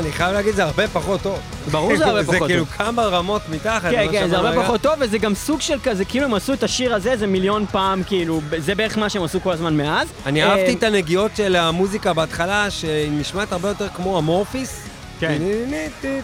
אני 0.01 0.13
חייב 0.13 0.33
להגיד, 0.33 0.55
זה 0.55 0.65
הרבה 0.65 0.89
פחות 0.89 1.23
טוב. 1.23 1.39
ברור 1.71 1.95
שזה 1.95 2.07
הרבה 2.07 2.23
פחות 2.23 2.33
זה 2.35 2.39
טוב. 2.39 2.49
כאילו 2.49 2.67
כמה 2.67 3.03
רמות 3.03 3.43
מתחת. 3.51 3.91
כן, 3.91 4.03
למה 4.03 4.13
כן, 4.13 4.29
זה 4.29 4.37
הרבה. 4.37 4.63
פחות 4.63 4.81
טוב, 4.81 4.93
וזה 5.01 5.19
גם 5.19 5.35
סוג 5.35 5.61
של 5.61 5.79
כזה, 5.83 6.05
כאילו 6.05 6.25
הם 6.25 6.35
עשו 6.35 6.53
את 6.53 6.63
השיר 6.63 6.95
הזה 6.95 7.13
איזה 7.13 7.27
מיליון 7.27 7.67
פעם, 7.67 8.03
כאילו, 8.03 8.41
זה 8.59 8.75
בערך 8.75 8.99
מה 8.99 9.09
שהם 9.09 9.23
עשו 9.23 9.41
כל 9.41 9.53
הזמן 9.53 9.77
מאז. 9.77 10.09
אני 10.27 10.43
אה, 10.43 10.51
אהבתי 10.51 10.75
את 10.75 10.83
הנגיעות 10.83 11.31
של 11.37 11.57
המוזיקה 11.57 12.13
בהתחלה, 12.13 12.71
שהיא 12.71 13.11
נשמעת 13.13 13.53
הרבה 13.53 13.69
יותר 13.69 13.89
כמו 13.89 14.19
אמורפיס. 14.19 14.83
כן. 15.21 15.39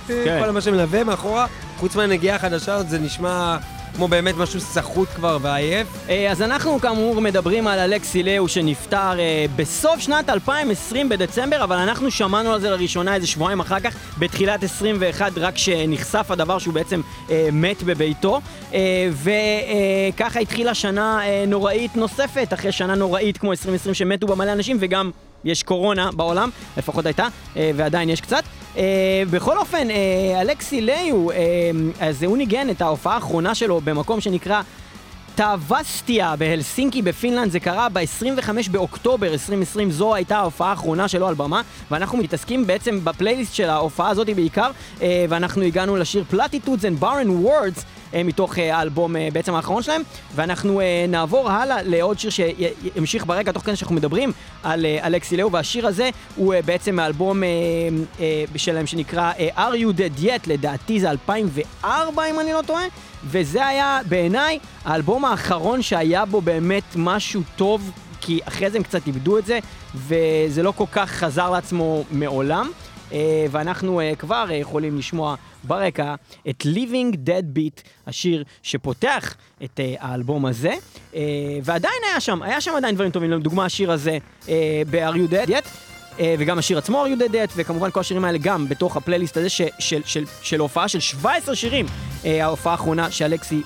כן. 0.09 0.41
כל 0.45 0.51
מה 0.51 0.61
שמלווה 0.61 1.05
מאחורה, 1.05 1.47
חוץ 1.79 1.97
מהנגיעה 1.97 2.37
החדשה 2.37 2.75
הזאת, 2.75 2.89
זה 2.89 2.99
נשמע 2.99 3.57
כמו 3.97 4.09
באמת 4.09 4.35
משהו 4.37 4.61
סחוט 4.61 5.09
כבר 5.09 5.39
ועייף. 5.43 5.87
אה, 6.09 6.31
אז 6.31 6.43
אנחנו 6.43 6.81
כאמור 6.81 7.21
מדברים 7.21 7.67
על 7.67 7.79
אלכסי 7.79 8.23
לאו 8.23 8.49
שנפטר 8.49 9.19
אה, 9.19 9.47
בסוף 9.57 10.01
שנת 10.01 10.31
2020 10.31 11.09
בדצמבר, 11.09 11.65
אבל 11.65 11.77
אנחנו 11.77 12.11
שמענו 12.11 12.53
על 12.53 12.61
זה 12.61 12.71
לראשונה 12.71 13.15
איזה 13.15 13.27
שבועיים 13.27 13.61
אחר 13.61 13.81
כך, 13.81 13.95
בתחילת 14.19 14.63
21, 14.63 15.39
רק 15.39 15.55
כשנחשף 15.55 16.27
הדבר 16.31 16.59
שהוא 16.59 16.75
בעצם 16.75 17.01
אה, 17.31 17.49
מת 17.53 17.83
בביתו. 17.83 18.41
וככה 19.13 20.41
התחילה 20.41 20.75
שנה 20.75 21.21
נוראית 21.47 21.97
נוספת, 21.97 22.53
אחרי 22.53 22.73
שנה 22.73 22.95
נוראית 22.95 23.39
כמו 23.39 23.51
2020 23.51 23.95
שמתו 23.95 24.27
בה 24.27 24.35
מלא 24.35 24.53
אנשים, 24.53 24.77
וגם 24.81 25.11
יש 25.45 25.63
קורונה 25.63 26.11
בעולם, 26.13 26.51
לפחות 26.77 27.07
הייתה, 27.07 27.27
ועדיין 27.57 28.11
יש 28.11 28.21
קצת. 28.21 28.45
אה, 28.77 29.23
בכל 29.31 29.59
אופן, 29.59 29.91
אה, 29.91 30.41
אלכסי 30.41 30.81
לאו, 30.81 31.31
אה, 31.31 31.37
אז 32.01 32.23
הוא 32.23 32.37
ניגן 32.37 32.71
את 32.71 32.81
ההופעה 32.81 33.15
האחרונה 33.15 33.55
שלו 33.55 33.81
במקום 33.85 34.21
שנקרא 34.21 34.62
טאווסטיה 35.35 36.37
בהלסינקי 36.37 37.03
בפינלנד, 37.03 37.51
זה 37.51 37.61
קרה 37.61 37.89
ב-25 37.89 38.51
באוקטובר 38.71 39.33
2020, 39.33 39.91
זו 39.91 40.15
הייתה 40.15 40.37
ההופעה 40.37 40.71
האחרונה 40.71 41.09
שלו 41.09 41.29
על 41.29 41.35
במה, 41.35 41.62
ואנחנו 41.91 42.19
מתעסקים 42.19 42.67
בעצם 42.67 43.05
בפלייליסט 43.05 43.55
של 43.55 43.71
ההופעה 43.71 44.09
הזאת 44.09 44.27
בעיקר, 44.37 44.71
ואנחנו 45.29 45.62
הגענו 45.62 45.97
לשיר 45.97 46.25
Platitudes 46.33 46.83
and 46.83 47.03
Barren 47.03 47.47
Words, 47.47 47.85
מתוך 48.14 48.59
אה, 48.59 48.77
האלבום 48.77 49.16
אה, 49.16 49.29
בעצם 49.33 49.55
האחרון 49.55 49.83
שלהם, 49.83 50.03
ואנחנו 50.35 50.81
אה, 50.81 51.05
נעבור 51.09 51.51
הלאה 51.51 51.83
לעוד 51.83 52.19
שיר 52.19 52.31
שימשיך 52.31 53.27
ברקע 53.27 53.53
תוך 53.53 53.62
כדי 53.62 53.77
שאנחנו 53.77 53.95
מדברים 53.95 54.33
על 54.62 54.87
אה, 54.87 55.07
אלכסי 55.07 55.37
לאו, 55.37 55.53
והשיר 55.53 55.87
הזה 55.87 56.11
הוא 56.37 56.55
אה, 56.55 56.62
בעצם 56.62 56.97
מאלבום 56.97 57.42
אה, 57.42 57.49
אה, 58.21 58.45
שלהם 58.57 58.87
שנקרא 58.87 59.33
אה, 59.38 59.69
Are 59.69 59.75
You 59.75 59.99
Dead 59.99 60.23
Yet, 60.23 60.40
לדעתי 60.47 61.01
זה 61.01 61.11
2004 61.11 62.25
אם 62.31 62.40
אני 62.40 62.53
לא 62.53 62.62
טועה, 62.66 62.85
וזה 63.25 63.66
היה 63.66 64.01
בעיניי 64.09 64.59
האלבום 64.85 65.25
האחרון 65.25 65.83
שהיה 65.83 66.25
בו 66.25 66.40
באמת 66.40 66.85
משהו 66.97 67.42
טוב 67.57 67.90
כי 68.21 68.40
אחרי 68.45 68.71
זה 68.71 68.79
הם 68.79 68.83
קצת 68.83 69.07
איבדו 69.07 69.38
את 69.38 69.47
זה, 69.47 69.59
וזה 69.95 70.62
לא 70.62 70.73
כל 70.77 70.85
כך 70.92 71.11
חזר 71.11 71.51
לעצמו 71.51 72.05
מעולם. 72.11 72.71
אה, 73.12 73.47
ואנחנו 73.51 74.01
אה, 74.01 74.12
כבר 74.19 74.47
אה, 74.51 74.55
יכולים 74.55 74.99
לשמוע 74.99 75.35
ברקע 75.67 76.15
את 76.49 76.67
Living 76.67 77.17
Dead 77.17 77.59
Beat, 77.59 77.83
השיר 78.07 78.45
שפותח 78.63 79.35
את 79.65 79.81
האלבום 79.99 80.47
הזה, 80.47 80.73
ועדיין 81.63 82.03
היה 82.11 82.21
שם, 82.21 82.43
היה 82.43 82.61
שם 82.61 82.73
עדיין 82.77 82.95
דברים 82.95 83.11
טובים, 83.11 83.31
לדוגמה 83.31 83.65
השיר 83.65 83.93
הזה 83.93 84.19
ב-Are 84.91 85.15
You 85.15 85.33
Dead 85.33 85.49
Yet. 85.51 85.69
וגם 86.39 86.59
השיר 86.59 86.79
עצמו 86.79 87.07
are 87.07 87.09
you 87.09 87.23
dead 87.23 87.33
yet, 87.33 87.53
וכמובן 87.57 87.91
כל 87.91 88.01
השירים 88.01 88.25
האלה 88.25 88.39
גם 88.39 88.69
בתוך 88.69 88.97
הפלייליסט 88.97 89.37
הזה 89.37 89.49
ש, 89.49 89.63
של, 89.79 90.01
של, 90.05 90.25
של 90.43 90.61
הופעה 90.61 90.89
של 90.89 91.01
17 91.01 91.55
שירים, 91.55 91.87
ההופעה 92.25 92.73
האחרונה 92.73 93.11
שאלכסי 93.11 93.63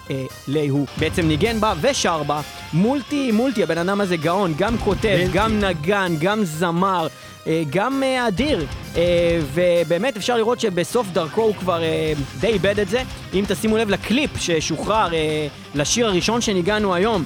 ליי 0.48 0.68
הוא 0.68 0.86
בעצם 0.98 1.28
ניגן 1.28 1.60
בה 1.60 1.74
ושר 1.80 2.22
בה. 2.22 2.40
מולטי, 2.72 3.32
מולטי, 3.32 3.62
הבן 3.62 3.78
אדם 3.78 4.00
הזה 4.00 4.16
גאון, 4.16 4.54
גם 4.58 4.78
כותב, 4.78 5.18
גם 5.32 5.60
נגן, 5.60 6.12
גם 6.20 6.44
זמר. 6.44 7.06
אה, 7.46 7.62
גם 7.70 8.02
אה, 8.02 8.28
אדיר, 8.28 8.66
אה, 8.96 9.40
ובאמת 9.52 10.16
אפשר 10.16 10.36
לראות 10.36 10.60
שבסוף 10.60 11.06
דרכו 11.12 11.42
הוא 11.42 11.54
כבר 11.54 11.82
די 12.40 12.46
איבד 12.46 12.80
את 12.80 12.88
זה. 12.88 13.02
אם 13.34 13.44
תשימו 13.48 13.76
לב 13.76 13.90
לקליפ 13.90 14.30
ששוחרר 14.38 15.08
לשיר 15.74 16.06
הראשון 16.06 16.40
שניגנו 16.40 16.94
היום, 16.94 17.24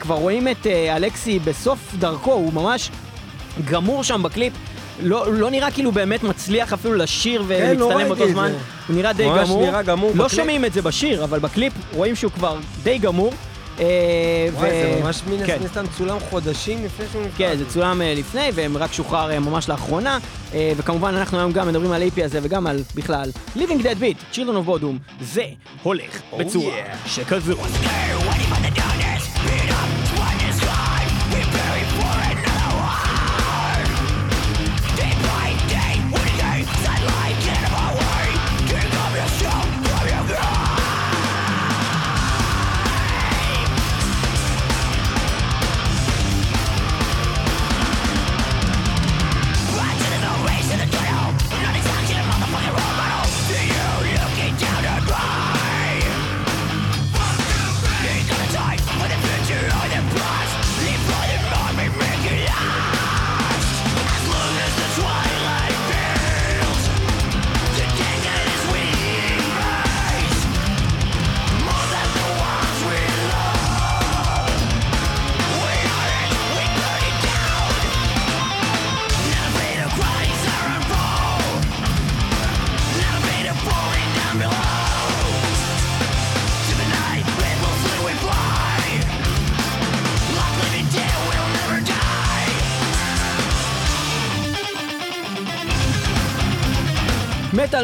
כבר 0.00 0.14
רואים 0.14 0.48
את 0.48 0.66
אלכסי 0.66 1.38
בסוף 1.38 1.78
דרכו, 1.98 2.32
הוא 2.32 2.52
ממש 2.52 2.90
גמור 3.64 4.04
שם 4.04 4.22
בקליפ. 4.22 4.52
לא, 5.02 5.32
לא 5.34 5.50
נראה 5.50 5.70
כאילו 5.70 5.92
באמת 5.92 6.22
מצליח 6.22 6.72
אפילו 6.72 6.94
לשיר 6.94 7.44
ולהצטלם 7.46 7.88
כן, 7.88 7.98
לא 7.98 8.04
באותו 8.04 8.28
זמן, 8.28 8.52
הוא 8.88 8.96
נראה 8.96 9.12
די 9.12 9.28
גמור. 9.38 9.66
נראה 9.66 9.82
גמור 9.82 10.12
לא 10.14 10.24
בקליפ. 10.24 10.40
שומעים 10.40 10.64
את 10.64 10.72
זה 10.72 10.82
בשיר, 10.82 11.24
אבל 11.24 11.38
בקליפ 11.38 11.72
רואים 11.92 12.16
שהוא 12.16 12.32
כבר 12.32 12.56
די 12.82 12.98
גמור. 12.98 13.32
אה, 13.80 14.48
וואי, 14.54 14.70
זה 14.70 15.00
ממש 15.02 15.22
מן 15.26 15.46
כן. 15.46 15.58
הסתם 15.64 15.84
צולם 15.96 16.20
חודשים 16.20 16.84
לפני 16.84 17.06
שהוא 17.12 17.22
נפתח. 17.22 17.38
כן, 17.38 17.56
זה 17.58 17.70
צולם 17.70 18.02
אה, 18.02 18.14
לפני, 18.14 18.48
והם 18.54 18.76
רק 18.76 18.92
שוחרר 18.92 19.30
אה, 19.30 19.40
ממש 19.40 19.68
לאחרונה. 19.68 20.18
וכמובן, 20.76 21.14
אנחנו 21.14 21.38
היום 21.38 21.52
גם 21.52 21.68
מדברים 21.68 21.92
על 21.92 22.02
AP 22.02 22.24
הזה 22.24 22.38
וגם 22.42 22.66
על 22.66 22.82
בכלל 22.94 23.30
Living 23.56 23.82
Dead 23.82 24.02
Beat, 24.02 24.34
Children 24.34 24.66
of 24.66 24.68
Bodom, 24.68 25.12
זה 25.20 25.44
הולך 25.82 26.20
oh 26.32 26.36
בצורה 26.36 26.74
שכזו. 27.06 27.56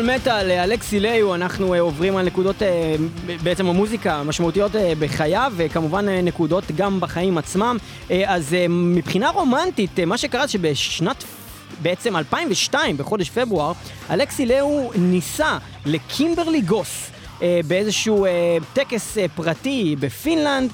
מטאל 0.02 0.16
מטאל, 0.16 0.50
אלכסי 0.50 1.00
לאיהו, 1.00 1.34
אנחנו 1.34 1.74
אה, 1.74 1.80
עוברים 1.80 2.16
על 2.16 2.26
נקודות, 2.26 2.62
אה, 2.62 2.94
בעצם 3.42 3.66
המוזיקה 3.66 4.14
המשמעותיות 4.14 4.76
אה, 4.76 4.92
בחייו, 4.98 5.52
וכמובן 5.56 6.08
נקודות 6.08 6.64
גם 6.76 7.00
בחיים 7.00 7.38
עצמם. 7.38 7.76
אז 8.26 8.56
מבחינה 8.68 9.30
רומנטית, 9.30 10.00
מה 10.00 10.18
שקרה 10.18 10.48
שבשנת 10.48 11.24
בעצם 11.82 12.16
2002, 12.16 12.96
בחודש 12.96 13.30
פברואר, 13.30 13.72
אלכסי 14.10 14.46
לאיהו 14.46 14.90
נישא 14.94 15.58
לקימברלי 15.86 16.60
גוס 16.60 17.10
באיזשהו 17.40 18.26
טקס 18.72 19.18
פרטי 19.34 19.96
בפינלנד, 20.00 20.70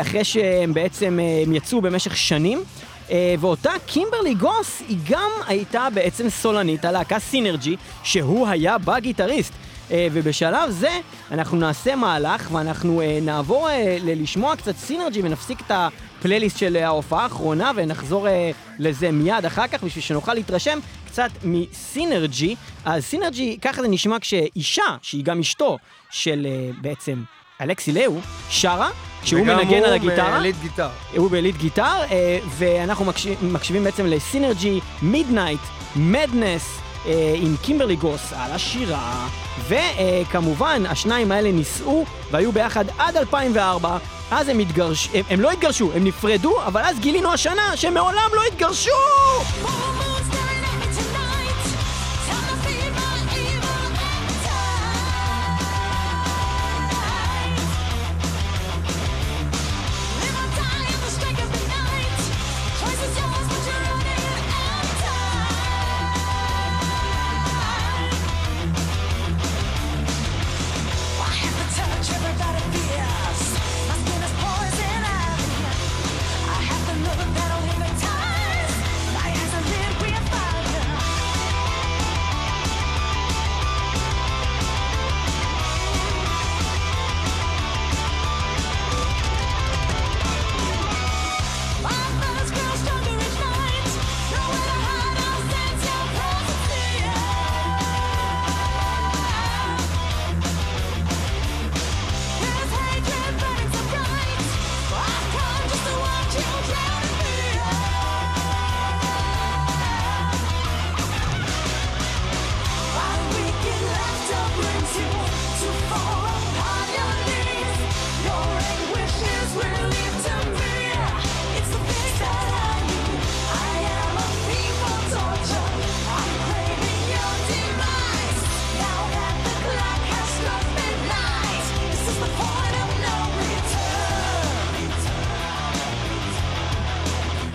אחרי 0.00 0.24
שהם 0.24 0.74
בעצם 0.74 1.18
יצאו 1.52 1.80
במשך 1.80 2.16
שנים. 2.16 2.62
אה, 3.10 3.34
ואותה 3.40 3.72
קימברלי 3.86 4.34
גוס 4.34 4.82
היא 4.88 4.98
גם 5.10 5.30
הייתה 5.46 5.88
בעצם 5.94 6.30
סולנית 6.30 6.84
הלהקה 6.84 7.18
סינרג'י, 7.18 7.76
שהוא 8.02 8.48
היה 8.48 8.78
בה 8.78 9.00
גיטריסט. 9.00 9.52
אה, 9.90 10.08
ובשלב 10.12 10.70
זה 10.70 10.90
אנחנו 11.30 11.56
נעשה 11.56 11.96
מהלך 11.96 12.48
ואנחנו 12.52 13.00
אה, 13.00 13.18
נעבור 13.22 13.68
לשמוע 14.04 14.56
קצת 14.56 14.76
סינרג'י 14.76 15.20
ונפסיק 15.22 15.60
את 15.60 15.70
הפלייליסט 15.70 16.58
של 16.58 16.76
ההופעה 16.76 17.22
האחרונה 17.22 17.70
ונחזור 17.76 18.26
לזה 18.78 19.10
מיד 19.10 19.44
אחר 19.46 19.66
כך 19.66 19.84
בשביל 19.84 20.04
שנוכל 20.04 20.34
להתרשם 20.34 20.78
קצת 21.06 21.30
מסינרג'י. 21.44 22.56
אז 22.84 23.04
סינרג'י, 23.04 23.58
ככה 23.62 23.82
זה 23.82 23.88
נשמע 23.88 24.16
כשאישה, 24.20 24.96
שהיא 25.02 25.24
גם 25.24 25.40
אשתו 25.40 25.78
של 26.10 26.46
בעצם 26.80 27.22
אלכסי 27.62 27.92
לאיהו, 27.92 28.12
שרה 28.48 28.90
כשהוא 29.22 29.46
מנגן 29.46 29.84
על 29.84 29.92
הגיטרה. 29.92 30.14
וגם 30.14 30.32
הוא 30.32 30.38
ב-lead 30.38 30.56
guitar. 30.62 30.88
הוא 31.16 31.30
ב-lead 31.30 31.56
guitar, 31.56 32.02
אה, 32.10 32.38
ואנחנו 32.48 33.04
מקשיבים 33.42 33.84
בעצם 33.84 34.06
לסינרג'י, 34.06 34.80
מידנייט, 35.02 35.60
מדנס. 35.96 36.82
עם 37.34 37.56
קימברלי 37.62 37.96
גוס 37.96 38.32
על 38.36 38.52
השירה, 38.52 39.28
וכמובן 39.68 40.82
השניים 40.88 41.32
האלה 41.32 41.52
נישאו 41.52 42.04
והיו 42.30 42.52
ביחד 42.52 42.84
עד 42.98 43.16
2004, 43.16 43.98
אז 44.30 44.48
הם 44.48 44.58
התגרשו, 44.58 45.10
הם, 45.14 45.24
הם 45.30 45.40
לא 45.40 45.50
התגרשו, 45.50 45.92
הם 45.94 46.04
נפרדו, 46.04 46.62
אבל 46.66 46.80
אז 46.84 46.98
גילינו 46.98 47.32
השנה 47.32 47.76
שהם 47.76 47.94
מעולם 47.94 48.30
לא 48.32 48.42
התגרשו! 48.52 48.90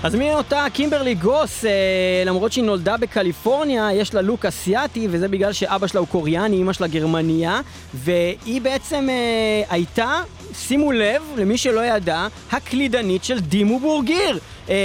אז 0.04 0.16
מי 0.16 0.34
אותה 0.34 0.66
קימברלי 0.74 1.16
גוס, 1.16 1.66
אה, 1.66 1.72
למרות 2.26 2.52
שהיא 2.52 2.64
נולדה 2.64 2.98
בקליפורניה, 2.98 3.90
יש 3.94 4.14
לה 4.14 4.22
לוק 4.22 4.46
אסיאתי, 4.46 5.08
וזה 5.12 5.28
בגלל 5.28 5.54
שאבא 5.54 5.88
שלה 5.88 6.00
הוא 6.00 6.08
קוריאני, 6.08 6.62
אמא 6.62 6.74
שלה 6.74 6.88
גרמניה, 6.88 7.60
והיא 7.94 8.62
בעצם 8.62 9.08
אה, 9.10 9.64
הייתה, 9.70 10.22
שימו 10.54 10.92
לב, 10.92 11.22
למי 11.38 11.58
שלא 11.58 11.86
ידע, 11.86 12.28
הקלידנית 12.52 13.24
של 13.24 13.40
דימו 13.40 13.80
בורגיר. 13.80 14.40
אה. 14.70 14.76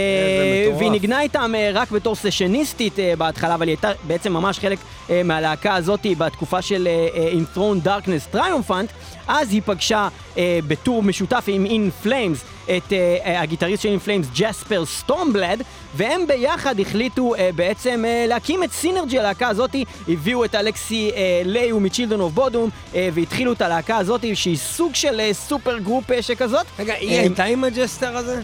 והיא 0.79 0.90
ניגנה 0.90 1.20
איתם 1.20 1.53
אה, 1.55 1.70
רק 1.75 1.90
בתור 1.90 2.14
סשניסטית 2.14 2.98
אה, 2.98 3.14
בהתחלה, 3.18 3.55
אבל 3.55 3.68
היא 3.68 3.72
הייתה 3.72 3.90
בעצם 4.07 4.33
ממש 4.33 4.59
חלק 4.59 4.79
אה, 5.11 5.22
מהלהקה 5.25 5.75
הזאת 5.75 6.07
בתקופה 6.18 6.62
של 6.62 6.88
אה, 6.90 7.09
אה, 7.14 7.33
In 7.33 7.57
Throne 7.57 7.87
Darkness 7.87 8.37
Triumphant. 8.37 8.92
אז 9.29 9.53
היא 9.53 9.62
פגשה 9.64 10.09
אה, 10.38 10.59
בתור 10.66 11.03
משותף 11.03 11.44
עם 11.46 11.66
In 11.66 12.07
Flames 12.07 12.52
את 12.64 12.92
אה, 12.92 13.16
אה, 13.25 13.40
הגיטריסט 13.40 13.83
של 13.83 13.96
Flames, 14.07 14.27
ג'ספר 14.35 14.85
סטרומבלד, 14.87 15.62
והם 15.94 16.27
ביחד 16.27 16.81
החליטו 16.81 17.35
אה, 17.35 17.51
בעצם 17.55 18.05
אה, 18.07 18.25
להקים 18.29 18.64
את 18.64 18.72
סינרג'י, 18.72 19.18
הלהקה 19.18 19.48
הזאת, 19.48 19.70
הביאו 20.09 20.44
את 20.44 20.55
אלכסי 20.55 21.11
אה, 21.14 21.42
לאיהו 21.44 21.81
מ-Children 21.81 22.37
of 22.37 22.38
Bodom, 22.38 22.94
אה, 22.94 23.09
והתחילו 23.12 23.53
את 23.53 23.62
הלהקה 23.62 23.96
הזאת, 23.96 24.25
שהיא 24.35 24.57
סוג 24.57 24.94
של 24.94 25.20
אה, 25.20 25.33
supergroup 25.33 26.11
אה, 26.11 26.22
שכזאת. 26.22 26.66
רגע, 26.79 26.94
היא 26.94 27.18
הייתה 27.18 27.44
עם 27.44 27.64
הג'ספר 27.64 28.16
הזה? 28.16 28.42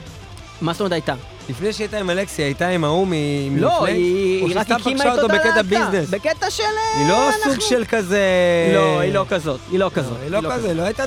מה 0.61 0.73
זאת 0.73 0.81
אומרת 0.81 0.93
הייתה? 0.93 1.15
לפני 1.49 1.73
שהיא 1.73 1.85
הייתה 1.85 1.99
עם 1.99 2.11
אלכסי, 2.11 2.43
הייתה 2.43 2.69
עם 2.69 2.85
ההוא 2.85 3.07
מ- 3.11 3.57
לא? 3.57 3.85
היא 3.87 4.57
רק 4.59 4.71
הקימה 4.71 5.05
את 5.15 5.19
הלהקה. 5.31 5.63
ביזנס? 5.63 6.09
בקטע 6.11 6.51
של... 6.51 6.63
אה, 6.63 7.01
היא 7.01 7.09
לא 7.09 7.29
אנחנו- 7.29 7.53
סוג 7.53 7.61
של 7.61 7.85
כזה... 7.89 8.21
לא, 8.75 9.01
היא 9.01 9.13
לא 9.15 9.25
כזאת, 9.29 9.61
היא 9.71 9.79
לא 9.79 9.91
כזאת. 9.95 10.17
היא 10.23 10.31
לא 10.31 10.41
כזה, 10.53 10.75
לא 10.75 10.83
הייתה 10.83 11.05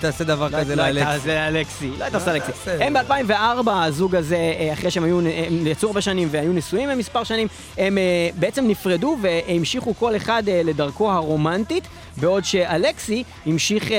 תעשה 0.00 0.24
דבר 0.24 0.48
לא- 0.52 0.58
כזה 0.60 0.76
לא 0.76 0.88
לאלכסי. 0.88 1.30
אלכסי, 1.48 1.90
לא 1.98 2.04
הייתה 2.04 2.18
לא 2.18 2.22
עושה 2.22 2.32
אלכסי. 2.32 2.52
תעשה. 2.52 2.84
הם 2.86 2.92
ב-2004, 2.94 3.32
הזוג 3.70 4.16
הזה, 4.16 4.36
אה, 4.36 4.72
אחרי 4.72 4.90
שהם 4.90 5.04
היו, 5.04 5.18
הם 5.20 5.66
יצאו 5.66 5.88
הרבה 5.88 6.00
שנים 6.00 6.28
והיו 6.30 6.52
נשואים 6.52 6.98
מספר 6.98 7.24
שנים, 7.24 7.48
הם 7.78 7.98
אה, 7.98 8.02
בעצם 8.38 8.64
נפרדו 8.68 9.16
והמשיכו 9.22 9.94
כל 9.98 10.16
אחד 10.16 10.42
אה, 10.48 10.60
לדרכו 10.64 11.12
הרומנטית, 11.12 11.84
בעוד 12.16 12.44
שאלכסי 12.44 13.24
המשיך 13.46 13.92
אה, 13.92 13.96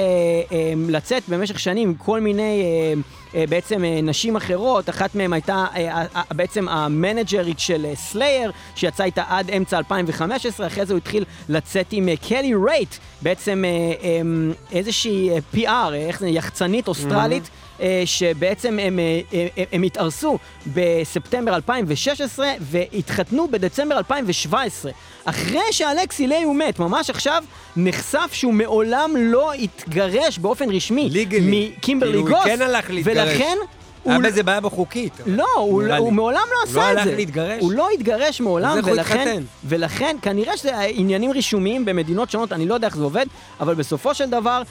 אה, 0.51 0.73
לצאת 0.89 1.23
במשך 1.29 1.59
שנים 1.59 1.89
עם 1.89 1.95
כל 1.95 2.19
מיני... 2.19 2.61
אה, 2.63 3.01
אה, 3.35 3.43
בעצם 3.49 3.85
אה, 3.85 3.99
נשים 4.03 4.35
אחרות, 4.35 4.89
אחת 4.89 5.15
מהן 5.15 5.33
הייתה 5.33 5.65
אה, 5.75 6.05
אה, 6.15 6.21
בעצם 6.31 6.69
המנג'רית 6.69 7.59
של 7.59 7.85
אה, 7.85 7.95
סלייר, 7.95 8.51
שיצאה 8.75 9.05
איתה 9.05 9.23
עד 9.27 9.51
אמצע 9.51 9.77
2015, 9.77 10.67
אחרי 10.67 10.85
זה 10.85 10.93
הוא 10.93 10.97
התחיל 10.97 11.25
לצאת 11.49 11.87
עם 11.91 12.09
אה, 12.09 12.13
קלי 12.27 12.53
רייט, 12.67 12.95
בעצם 13.21 13.63
אה, 13.65 13.69
אה, 13.69 14.21
איזושהי 14.71 15.29
אה, 15.29 15.37
PR, 15.53 15.67
אה, 15.67 15.95
איך 15.95 16.19
זה, 16.19 16.27
יחצנית 16.27 16.87
אוסטרלית. 16.87 17.43
אה, 17.43 17.66
שבעצם 18.05 18.79
הם, 18.79 18.99
אה, 18.99 19.21
אה, 19.33 19.63
הם 19.71 19.83
התארסו 19.83 20.37
בספטמבר 20.73 21.55
2016 21.55 22.51
והתחתנו 22.61 23.47
בדצמבר 23.47 23.97
2017. 23.97 24.91
אחרי 25.25 25.71
שאלכסי 25.71 26.27
ליו 26.27 26.53
מת, 26.53 26.79
ממש 26.79 27.09
עכשיו 27.09 27.43
נחשף 27.75 28.29
שהוא 28.33 28.53
מעולם 28.53 29.13
לא 29.17 29.53
התגרש 29.53 30.37
באופן 30.37 30.71
רשמי 30.71 31.09
ליגלי. 31.09 31.71
מקימברלי 31.77 32.11
כאילו, 32.11 32.25
גוס. 32.25 32.35
הוא 32.35 32.43
כן 32.43 32.61
הלך 32.61 32.89
להתגרש. 32.89 33.17
ולכן... 33.17 33.57
היה 34.07 34.15
הוא- 34.17 34.23
בזה 34.23 34.43
בעיה 34.43 34.59
בחוקית. 34.61 35.13
לא, 35.25 35.45
הוא, 35.57 35.83
נראה 35.83 35.97
הוא. 35.97 36.13
מעולם 36.13 36.41
לא 36.51 36.57
הוא 36.57 36.69
עשה 36.69 36.79
לא 36.79 36.91
את 36.91 36.97
הלך 36.97 37.03
זה. 37.05 37.15
להתגרש? 37.15 37.61
הוא 37.61 37.71
לא 37.71 37.89
התגרש 37.89 38.41
מעולם, 38.41 38.77
הוא 38.77 38.91
ולכן? 38.91 39.43
ולכן 39.65 40.15
כנראה 40.21 40.57
שזה 40.57 40.71
עניינים 40.79 41.31
רישומיים 41.31 41.85
במדינות 41.85 42.31
שונות, 42.31 42.51
אני 42.53 42.65
לא 42.65 42.73
יודע 42.73 42.87
איך 42.87 42.97
זה 42.97 43.03
עובד, 43.03 43.25
אבל 43.59 43.73
בסופו 43.75 44.13
של 44.13 44.29
דבר, 44.29 44.61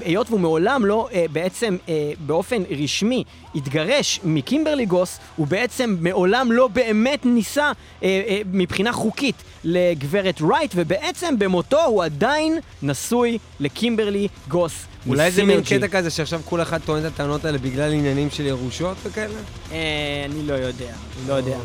היות 0.00 0.26
והוא 0.30 0.40
מעולם 0.40 0.84
לא 0.84 1.08
אה, 1.12 1.24
בעצם 1.32 1.76
אה, 1.88 1.94
באופן 2.26 2.62
רשמי 2.82 3.24
התגרש 3.54 4.20
מקימברלי 4.24 4.86
גוס, 4.86 5.18
הוא 5.36 5.46
בעצם 5.46 5.96
מעולם 6.00 6.52
לא 6.52 6.68
באמת 6.68 7.26
נישא 7.26 7.60
אה, 7.60 7.72
אה, 8.02 8.40
מבחינה 8.52 8.92
חוקית 8.92 9.34
לגברת 9.64 10.40
רייט, 10.50 10.72
ובעצם 10.76 11.38
במותו 11.38 11.84
הוא 11.84 12.04
עדיין 12.04 12.58
נשוי 12.82 13.38
לקימברלי 13.60 14.28
גוס. 14.48 14.72
אולי 15.06 15.30
זה 15.30 15.44
מין. 15.44 15.60
קטע 15.64 15.88
כזה 15.88 16.10
שעכשיו 16.10 16.40
כל 16.44 16.62
אחד 16.62 16.78
טוען 16.84 17.06
את 17.06 17.12
הטענות 17.12 17.44
האלה 17.44 17.58
בגלל 17.58 17.92
עניינים 17.92 18.30
של 18.30 18.46
ירושות 18.46 18.96
וכאלה? 19.04 19.34
אה, 19.72 19.76
אני 20.30 20.46
לא 20.46 20.52
יודע, 20.54 20.92
לא 21.28 21.32
יודע. 21.32 21.56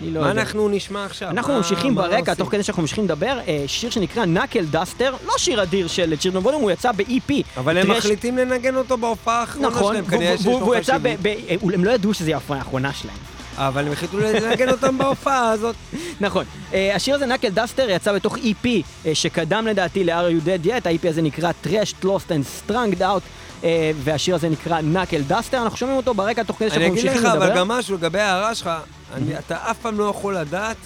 אני 0.00 0.10
לא 0.10 0.20
מה 0.20 0.28
יודע. 0.28 0.40
אנחנו 0.40 0.68
נשמע 0.68 1.04
עכשיו? 1.04 1.28
אנחנו 1.30 1.52
מה- 1.52 1.58
ממשיכים 1.58 1.94
מה 1.94 2.02
ברקע, 2.02 2.18
עושים? 2.18 2.34
תוך 2.34 2.48
כדי 2.52 2.62
שאנחנו 2.62 2.82
ממשיכים 2.82 3.04
לדבר, 3.04 3.38
אה, 3.48 3.64
שיר 3.66 3.90
שנקרא 3.90 4.24
Knuckleduster, 4.24 5.14
לא 5.26 5.32
שיר 5.38 5.62
אדיר 5.62 5.88
של 5.88 6.14
Children 6.16 6.37
of 6.37 6.42
Bodom, 6.44 6.62
הוא 6.62 6.70
יצא 6.70 6.92
ב-EP. 6.92 7.32
אבל 7.56 7.78
הם 7.78 7.86
טרש- 7.86 7.96
מחליטים 7.98 8.38
לנגן 8.38 8.76
אותו 8.76 8.96
בהופעה 8.98 9.40
האחרונה 9.40 9.68
נכון, 9.68 9.92
שלהם, 9.94 10.04
כנראה 10.06 10.36
שיש 10.36 10.46
לו. 10.46 10.52
חשיבות. 10.52 10.90
אה, 10.90 11.56
הם 11.74 11.84
לא 11.84 11.90
ידעו 11.90 12.14
שזו 12.14 12.32
ההופעה 12.32 12.58
האחרונה 12.58 12.92
שלהם. 12.92 13.16
אבל 13.56 13.86
הם 13.86 13.92
החליטו 13.92 14.18
לנגן 14.20 14.68
אותם 14.70 14.98
בהופעה 14.98 15.50
הזאת. 15.50 15.76
נכון. 16.20 16.44
אה, 16.74 16.94
השיר 16.96 17.14
הזה, 17.14 17.26
Knuckleduster, 17.26 17.90
יצא 17.90 18.12
בתוך 18.12 18.36
EP 18.36 18.66
אה, 19.06 19.14
שקדם 19.14 19.66
לדעתי 19.66 20.04
ל-Are 20.04 20.12
You 20.12 20.46
Dead 20.46 20.66
Yet, 20.66 20.88
ה-EP 20.88 21.08
הזה 21.08 21.22
נקרא 21.22 21.50
Trashed, 21.66 22.04
Lost 22.04 22.28
and 22.30 22.70
Strungout, 22.70 23.20
אה, 23.64 23.90
והשיר 23.96 24.34
הזה 24.34 24.48
נקרא 24.48 24.80
Knuckleduster, 24.80 25.62
אנחנו 25.62 25.76
שומעים 25.78 25.96
אותו 25.96 26.14
ברקע 26.14 26.42
תוך 26.42 26.56
כדי 26.58 26.68
אני 26.68 26.74
שאנחנו 26.74 26.92
אגיד 26.94 27.04
ממשיכים 27.04 27.28
לך, 27.28 27.34
לדבר. 27.34 27.46
אבל 27.46 27.56
גם 27.56 27.68
משהו 27.68 27.96
לגבי 27.96 28.20
ההערה 28.20 28.54
שלך, 28.54 28.70
אני- 29.14 29.38
אתה 29.38 29.56
אף 29.70 29.78
פעם 29.78 29.98
לא 29.98 30.04
יכול 30.04 30.36
לדעת 30.36 30.76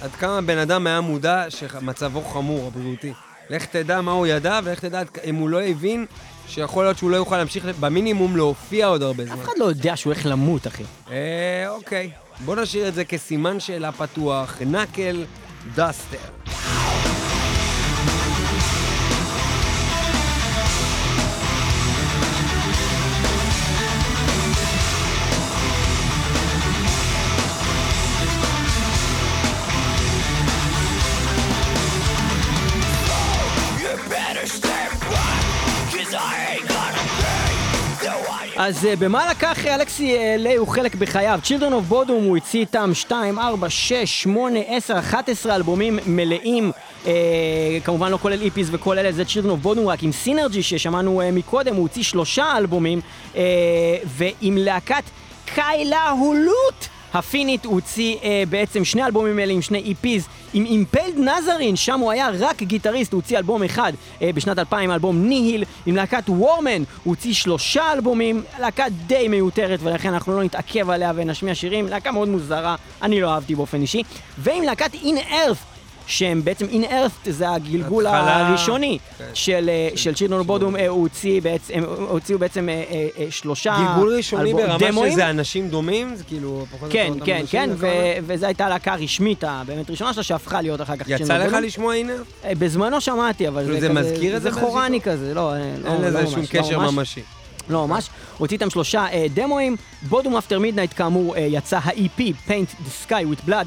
עד 0.00 0.10
כמה 0.10 0.40
בן 0.40 0.58
אדם 0.58 0.86
היה 0.86 1.00
מודע 1.00 1.44
שמצבו 1.48 2.22
חמור, 2.22 2.66
הבריאותי. 2.66 3.12
לך 3.50 3.64
תדע 3.66 4.00
מה 4.00 4.12
הוא 4.12 4.26
ידע, 4.26 4.60
ולך 4.64 4.80
תדע 4.80 5.02
אם 5.24 5.34
הוא 5.34 5.48
לא 5.48 5.62
הבין 5.62 6.06
שיכול 6.48 6.84
להיות 6.84 6.98
שהוא 6.98 7.10
לא 7.10 7.16
יוכל 7.16 7.36
להמשיך, 7.36 7.64
במינימום 7.80 8.36
להופיע 8.36 8.86
עוד 8.86 9.02
הרבה 9.02 9.24
זמן. 9.24 9.34
אף 9.34 9.44
אחד 9.44 9.52
לא 9.56 9.64
יודע 9.64 9.96
שהוא 9.96 10.12
הולך 10.12 10.26
למות, 10.26 10.66
אחי. 10.66 10.84
אה, 11.10 11.68
אוקיי. 11.68 12.10
בוא 12.44 12.56
נשאיר 12.56 12.88
את 12.88 12.94
זה 12.94 13.04
כסימן 13.04 13.60
שאלה 13.60 13.92
פתוח. 13.92 14.58
נקל 14.66 15.24
דסטר. 15.74 16.18
אז 38.66 38.84
uh, 38.84 38.96
במה 38.98 39.30
לקח 39.30 39.66
אה, 39.66 39.74
אלכסי 39.74 40.16
uh, 40.16 40.20
לאיהו 40.38 40.66
חלק 40.66 40.94
בחייו? 40.94 41.40
Children 41.44 41.72
of 41.72 41.92
Bodom 41.92 42.10
הוא 42.10 42.36
הוציא 42.36 42.60
איתם 42.60 42.90
2, 42.94 43.38
4, 43.38 43.70
6, 43.70 44.22
8, 44.22 44.60
10, 44.68 44.98
11 44.98 45.54
אלבומים 45.54 45.98
מלאים. 46.06 46.72
uh, 47.04 47.08
כמובן 47.84 48.10
לא 48.10 48.16
כולל 48.16 48.42
EPs 48.42 48.68
וכל 48.70 48.98
אלה 48.98 49.12
זה 49.12 49.22
Children 49.22 49.46
of 49.46 49.66
Bodom 49.66 49.86
רק 49.86 50.02
עם 50.02 50.12
סינרג'י 50.12 50.62
ששמענו 50.62 51.22
uh, 51.22 51.24
מקודם 51.32 51.74
הוא 51.74 51.82
הוציא 51.82 52.02
שלושה 52.02 52.56
אלבומים. 52.56 53.00
uh, 53.32 53.36
ועם 54.04 54.58
להקת 54.58 55.04
Kylähullut 55.54 56.86
הפינית 57.14 57.64
הוא 57.64 57.74
הוציא 57.74 58.16
אה, 58.22 58.42
בעצם 58.48 58.84
שני 58.84 59.04
אלבומים 59.04 59.38
אלה 59.38 59.52
עם 59.52 59.62
שני 59.62 59.78
EPs 59.78 60.26
עם 60.54 60.64
Impaled 60.64 61.18
Nazarene, 61.18 61.76
שם 61.76 62.00
הוא 62.00 62.12
היה 62.12 62.28
רק 62.38 62.62
גיטריסט, 62.62 63.12
הוא 63.12 63.20
הוציא 63.20 63.38
אלבום 63.38 63.62
אחד 63.62 63.92
אה, 64.22 64.30
בשנת 64.34 64.58
2000, 64.58 64.90
אלבום 64.90 65.28
ניהיל, 65.28 65.64
עם 65.86 65.96
להקת 65.96 66.28
וורמן, 66.28 66.82
הוא 66.82 66.84
הוציא 67.04 67.34
שלושה 67.34 67.92
אלבומים, 67.92 68.42
להקה 68.60 68.84
די 69.06 69.28
מיותרת 69.28 69.80
ולכן 69.82 70.12
אנחנו 70.12 70.36
לא 70.36 70.42
נתעכב 70.42 70.90
עליה 70.90 71.12
ונשמיע 71.14 71.54
שירים, 71.54 71.88
להקה 71.88 72.12
מאוד 72.12 72.28
מוזרה, 72.28 72.76
אני 73.02 73.20
לא 73.20 73.30
אהבתי 73.30 73.54
באופן 73.54 73.80
אישי, 73.80 74.02
ועם 74.38 74.62
להקת 74.62 74.94
In 74.94 75.30
Earth 75.30 75.73
שהם 76.06 76.44
בעצם 76.44 76.66
In 76.66 76.84
Earth 76.90 77.30
זה 77.30 77.50
הגלגול 77.50 78.06
התחלה. 78.06 78.46
הראשוני 78.48 78.98
כן. 79.18 79.24
של, 79.34 79.70
אה, 79.72 79.96
של 79.96 80.12
בודום, 80.46 80.76
אה, 80.76 80.88
הוא 80.88 81.00
הוציא 81.02 81.40
בעצם, 81.40 81.84
הוציאו 82.08 82.38
בעצם 82.38 82.68
אה, 82.68 83.06
שלושה 83.30 83.76
גלגול 83.78 84.16
ראשוני 84.16 84.50
אלבום- 84.50 84.62
ברמה 84.66 84.78
דמואים. 84.90 85.12
שזה 85.12 85.30
אנשים 85.30 85.68
דומים? 85.68 86.16
זה 86.16 86.24
כאילו 86.24 86.66
פחות 86.70 86.88
או 86.88 86.92
כן, 86.92 87.06
יותר 87.14 87.24
כן, 87.26 87.42
כן, 87.50 87.70
כמה? 87.78 87.88
וזו 88.26 88.46
הייתה 88.46 88.66
הלהקה 88.66 88.92
הרשמית 88.92 89.44
הבאמת 89.44 89.90
ראשונה 89.90 90.12
שלה, 90.14 90.22
שהפכה 90.22 90.60
להיות 90.62 90.80
אחר 90.80 90.96
כך 90.96 91.08
יצא 91.08 91.36
לך 91.38 91.44
Bodom. 91.44 91.62
לשמוע 91.64 91.94
הנה? 91.94 92.12
אה, 92.44 92.52
בזמנו 92.58 93.00
שמעתי, 93.00 93.48
אבל 93.48 93.64
זה 93.64 93.72
זה 93.72 93.88
כזה... 93.88 93.92
מזכיר 94.00 94.36
את 94.36 94.42
זה 94.42 94.52
חורני 94.52 95.00
כזה, 95.00 95.34
לא, 95.34 95.50
לא, 95.50 95.54
אין 95.56 96.02
לא 96.02 96.08
לזה 96.08 96.26
שום 96.26 96.40
לא 96.40 96.46
קשר 96.46 96.78
ממש. 96.78 96.94
ממשי. 96.94 97.20
לא 97.68 97.86
ממש. 97.88 98.08
הוציא 98.38 98.56
איתם 98.56 98.70
שלושה 98.70 99.06
אה, 99.12 99.26
דמואים. 99.34 99.76
Bodom 100.02 100.36
After 100.36 100.58
Midnight 100.58 100.90
כאמור 100.96 101.36
אה, 101.36 101.40
יצא 101.40 101.78
ה-EP, 101.78 102.20
Paint 102.48 102.86
the 102.86 103.08
Sky 103.10 103.12
with 103.12 103.48
Blood, 103.48 103.66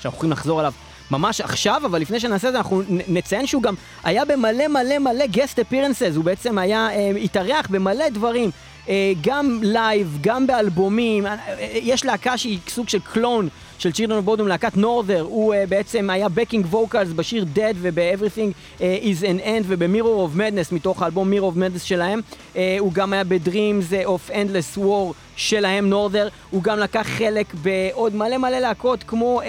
שאנחנו 0.00 0.16
יכולים 0.16 0.32
לחזור 0.32 0.60
עליו 0.60 0.72
ממש 1.10 1.40
עכשיו, 1.40 1.82
אבל 1.86 2.00
לפני 2.00 2.20
שנעשה 2.20 2.48
את 2.48 2.52
זה 2.52 2.58
אנחנו 2.58 2.82
נציין 3.08 3.46
שהוא 3.46 3.62
גם 3.62 3.74
היה 4.04 4.24
במלא 4.24 4.68
מלא 4.68 4.98
מלא 4.98 5.24
guest 5.24 5.58
appearances, 5.58 6.16
הוא 6.16 6.24
בעצם 6.24 6.58
היה, 6.58 6.88
אה, 6.90 7.10
התארח 7.22 7.66
במלא 7.70 8.08
דברים. 8.08 8.50
אה, 8.88 9.12
גם 9.20 9.60
live, 9.62 10.18
גם 10.20 10.46
באלבומים, 10.46 11.26
אה, 11.26 11.36
אה, 11.48 11.68
יש 11.72 12.04
להקה 12.04 12.38
שהיא 12.38 12.58
סוג 12.68 12.88
של 12.88 12.98
clone 13.00 13.48
של 13.78 13.92
Children 13.92 14.24
of 14.24 14.30
Bodom, 14.30 14.48
להקת 14.48 14.76
Norther, 14.76 15.20
הוא 15.20 15.54
uh, 15.54 15.56
בעצם 15.68 16.10
היה 16.10 16.28
backing 16.28 16.66
vocals 16.66 17.08
בשיר 17.08 17.44
Dead 17.54 17.76
וב-Everything 17.80 18.78
uh, 18.78 18.80
is 18.80 19.22
an 19.22 19.44
End 19.44 19.64
וב-Mirror 19.66 20.34
of 20.34 20.38
Madness 20.38 20.74
מתוך 20.74 21.02
האלבום 21.02 21.32
Mirror 21.32 21.54
of 21.54 21.56
Madness 21.56 21.84
שלהם. 21.84 22.20
Uh, 22.54 22.56
הוא 22.78 22.92
גם 22.92 23.12
היה 23.12 23.24
ב-Dreams 23.24 24.06
of 24.06 24.30
Endless 24.30 24.78
War 24.78 25.33
שלהם, 25.36 25.88
Norther. 25.88 26.28
הוא 26.50 26.62
גם 26.62 26.78
לקח 26.78 27.06
חלק 27.18 27.54
בעוד 27.54 28.14
מלא 28.14 28.38
מלא 28.38 28.58
להקות 28.58 29.02
כמו 29.02 29.40
uh, 29.40 29.44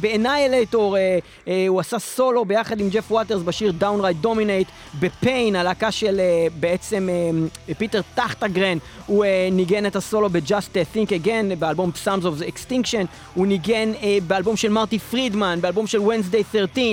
ב-Annihilator, 0.00 0.74
uh, 0.74 1.46
uh, 1.46 1.50
הוא 1.68 1.80
עשה 1.80 1.98
סולו 1.98 2.44
ביחד 2.44 2.80
עם 2.80 2.88
ג'ף 2.88 3.12
ווטרס 3.12 3.42
בשיר 3.42 3.72
Downright 3.80 4.24
Dominate, 4.24 4.98
ב-Pain, 5.00 5.56
הלהקה 5.56 5.90
של 5.90 6.20
uh, 6.20 6.52
בעצם 6.60 7.08
uh, 7.68 7.74
פיטר 7.78 8.00
טגטגרן, 8.14 8.78
הוא 9.06 9.24
uh, 9.24 9.28
ניגן 9.52 9.86
את 9.86 9.96
הסולו 9.96 10.30
ב-Just 10.30 10.94
Think 10.94 11.08
Again, 11.24 11.56
באלבום 11.58 11.90
Psalms 12.04 12.24
of 12.24 12.42
Extinction, 12.42 13.06
הוא 13.34 13.46
ניגן 13.46 13.92
uh, 14.00 14.04
באלבום 14.26 14.56
של 14.56 14.68
מרטי 14.68 14.98
פרידמן, 14.98 15.58
באלבום 15.60 15.86
של 15.86 15.98
Wednesday 15.98 16.52
13, 16.52 16.84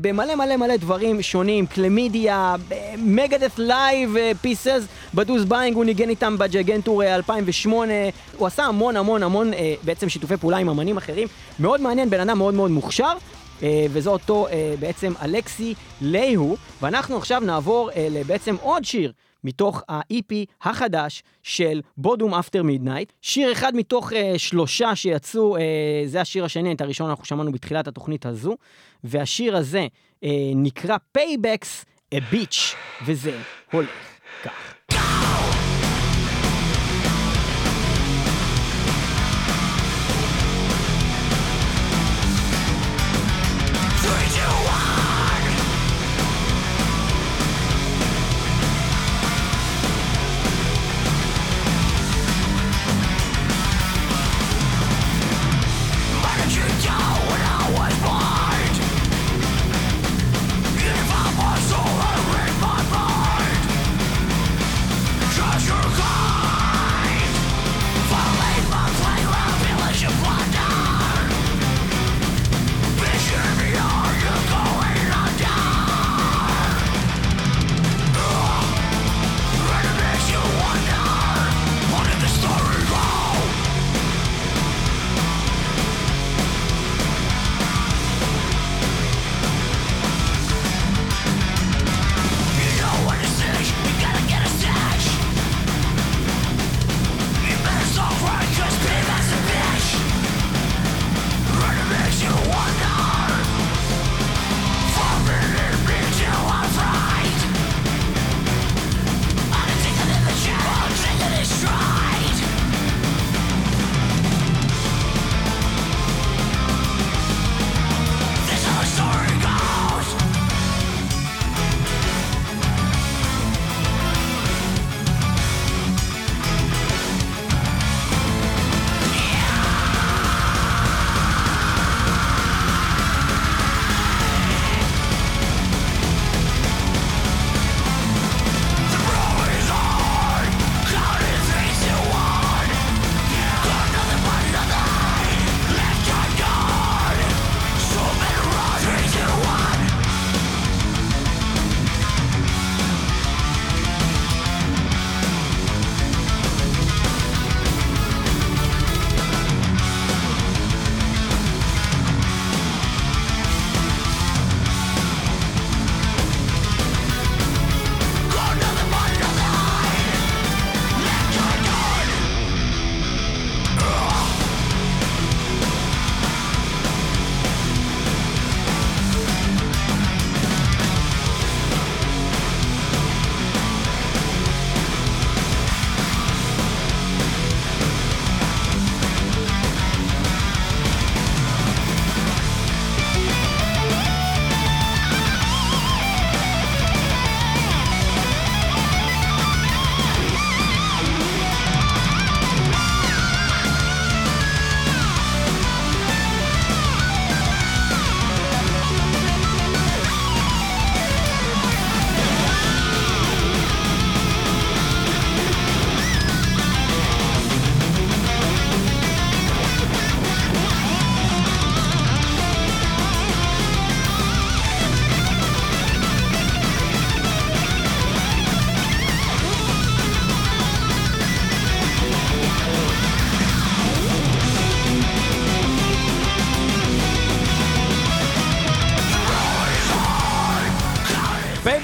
במלא 0.00 0.34
מלא 0.34 0.56
מלא 0.56 0.76
דברים 0.76 1.22
שונים, 1.22 1.66
קלמידיה, 1.66 2.54
Megadeth 2.98 3.58
live 3.58 4.16
Peace 4.40 4.60
Sells, 4.60 4.84
בדוז 5.14 5.44
ביינג, 5.44 5.76
הוא 5.76 5.84
ניגן 5.84 6.08
איתם 6.08 6.38
ב-Gigantour 6.38 7.04
2008, 7.04 7.65
הוא 8.36 8.46
עשה 8.46 8.64
המון 8.64 8.96
המון 8.96 9.22
המון 9.22 9.52
uh, 9.52 9.56
בעצם 9.84 10.08
שיתופי 10.08 10.36
פעולה 10.36 10.56
עם 10.56 10.68
אמנים 10.68 10.96
אחרים, 10.96 11.28
מאוד 11.60 11.80
מעניין, 11.80 12.10
בן 12.10 12.20
אדם 12.20 12.38
מאוד 12.38 12.54
מאוד 12.54 12.70
מוכשר. 12.70 13.12
Uh, 13.60 13.62
וזה 13.90 14.10
אותו 14.10 14.46
uh, 14.46 14.50
בעצם 14.80 15.12
אלכסי 15.22 15.74
לייהו, 16.00 16.56
ואנחנו 16.82 17.16
עכשיו 17.16 17.40
נעבור 17.40 17.90
uh, 17.90 17.94
לבעצם 18.10 18.56
עוד 18.60 18.84
שיר 18.84 19.12
מתוך 19.44 19.82
ה-EP 19.88 20.34
החדש 20.62 21.22
של 21.42 21.80
בודום 21.96 22.34
אפטר 22.34 22.62
מידנייט. 22.62 23.12
שיר 23.22 23.52
אחד 23.52 23.76
מתוך 23.76 24.12
uh, 24.12 24.14
שלושה 24.36 24.96
שיצאו, 24.96 25.56
uh, 25.56 25.60
זה 26.06 26.20
השיר 26.20 26.44
השני, 26.44 26.72
את 26.72 26.80
הראשון 26.80 27.10
אנחנו 27.10 27.24
שמענו 27.24 27.52
בתחילת 27.52 27.88
התוכנית 27.88 28.26
הזו, 28.26 28.56
והשיר 29.04 29.56
הזה 29.56 29.86
uh, 30.24 30.26
נקרא 30.54 30.96
Paybacks 31.18 31.84
a 32.14 32.18
Beach, 32.32 32.76
וזה 33.06 33.38
הולך 33.72 33.88
כך. 34.44 34.75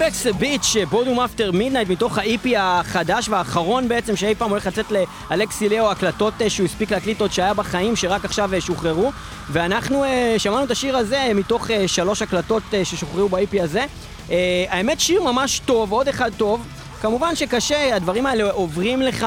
It's 0.09 0.27
a 0.27 0.43
Beach, 0.43 0.87
בודום 0.91 1.21
אפטר 1.21 1.53
מידנייט, 1.53 1.89
מתוך 1.89 2.19
ה-EP 2.19 2.49
החדש 2.59 3.29
והאחרון 3.29 3.89
בעצם 3.89 4.17
שאי 4.17 4.35
פעם 4.35 4.51
הולך 4.51 4.67
לצאת 4.67 4.87
לאלכסי 5.31 5.69
לאו, 5.69 5.91
הקלטות 5.91 6.35
אה, 6.43 6.51
שהוא 6.51 6.65
הספיק 6.65 6.93
להקליט 6.93 7.21
עוד 7.21 7.33
שהיה 7.33 7.55
בחיים, 7.55 7.97
שרק 7.97 8.25
עכשיו 8.25 8.55
אה, 8.55 8.61
שוחררו. 8.61 9.13
ואנחנו 9.51 10.05
uh, 10.05 10.09
שמענו 10.39 10.65
את 10.65 10.71
השיר 10.71 10.97
הזה 10.97 11.31
מתוך 11.35 11.71
שלוש 11.87 12.23
הקלטות 12.23 12.63
ששוחררו 12.85 13.29
ב-EP 13.29 13.63
הזה. 13.63 13.85
האמת 14.69 15.01
שיר 15.01 15.23
ממש 15.23 15.59
טוב, 15.59 15.93
עוד 15.93 16.09
אחד 16.09 16.31
טוב. 16.37 16.67
כמובן 17.03 17.37
שקשה, 17.37 17.97
הדברים 17.97 18.27
האלה 18.27 18.51
עוברים 18.51 19.03
לך, 19.03 19.27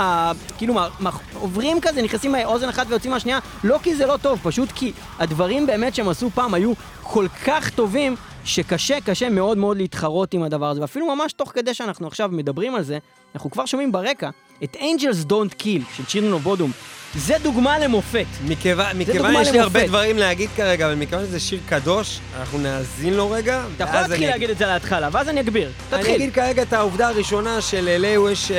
כאילו, 0.58 0.74
מה, 0.74 0.88
מה, 1.00 1.10
עוברים 1.34 1.82
כזה, 1.82 2.02
נכנסים 2.02 2.32
מאוזן 2.32 2.70
אחת 2.70 2.86
ויוצאים 2.90 3.14
מהשנייה, 3.14 3.40
לא 3.64 3.80
כי 3.84 3.96
זה 3.96 4.06
לא 4.06 4.18
טוב, 4.18 4.40
פשוט 4.44 4.72
כי 4.76 4.92
הדברים 5.20 5.68
באמת 5.68 5.96
שהם 5.96 6.10
עשו 6.10 6.30
פעם 6.30 6.54
היו 6.54 6.74
כל 7.04 7.28
כך 7.46 7.70
טובים, 7.70 8.16
שקשה, 8.46 8.98
קשה 9.06 9.30
מאוד 9.30 9.58
מאוד 9.58 9.78
להתחרות 9.78 10.34
עם 10.34 10.44
הדבר 10.44 10.70
הזה. 10.70 10.82
ואפילו 10.82 11.16
ממש 11.16 11.34
תוך 11.34 11.52
כדי 11.56 11.74
שאנחנו 11.74 12.08
עכשיו 12.08 12.30
מדברים 12.32 12.76
על 12.76 12.84
זה, 12.84 12.98
אנחנו 13.36 13.52
כבר 13.52 13.66
שומעים 13.66 13.92
ברקע 13.92 14.30
את 14.64 14.76
Angels 14.76 15.30
Don't 15.32 15.62
Kill 15.62 15.82
של 15.98 16.06
צ'ירנו 16.08 16.40
בודום. 16.40 16.72
זה 17.16 17.36
דוגמה 17.44 17.80
למופת. 17.80 18.26
מכיוון 18.48 18.98
מכיוון 18.98 19.18
דוגמה 19.22 19.42
יש 19.42 19.48
לי 19.50 19.60
הרבה. 19.60 19.88
דברים 19.88 20.18
להגיד 20.18 20.50
כרגע, 20.56 20.86
אבל 20.86 20.96
מכיוון 20.96 21.26
שזה 21.26 21.40
שיר 21.40 21.60
קדוש, 21.70 22.20
אנחנו 22.40 22.58
נאזין 22.58 23.14
לו 23.14 23.32
רגע. 23.32 23.64
אתה 23.76 23.84
יכול 23.84 23.96
להתחיל 23.96 24.16
אני- 24.16 24.28
להגיד 24.28 24.50
את 24.50 24.58
זה 24.58 24.66
להתחלה, 24.66 25.10
ואז 25.12 25.30
אני 25.30 25.42
אגביר. 25.42 25.72
אני 25.94 26.00
תתחיל. 26.00 26.16
אגיד 26.16 26.34
כרגע 26.34 26.62
את 26.62 26.74
העובדה 26.74 27.08
הראשונה 27.08 27.62
שלליהו 27.62 28.30
יש 28.30 28.52
אה, 28.52 28.58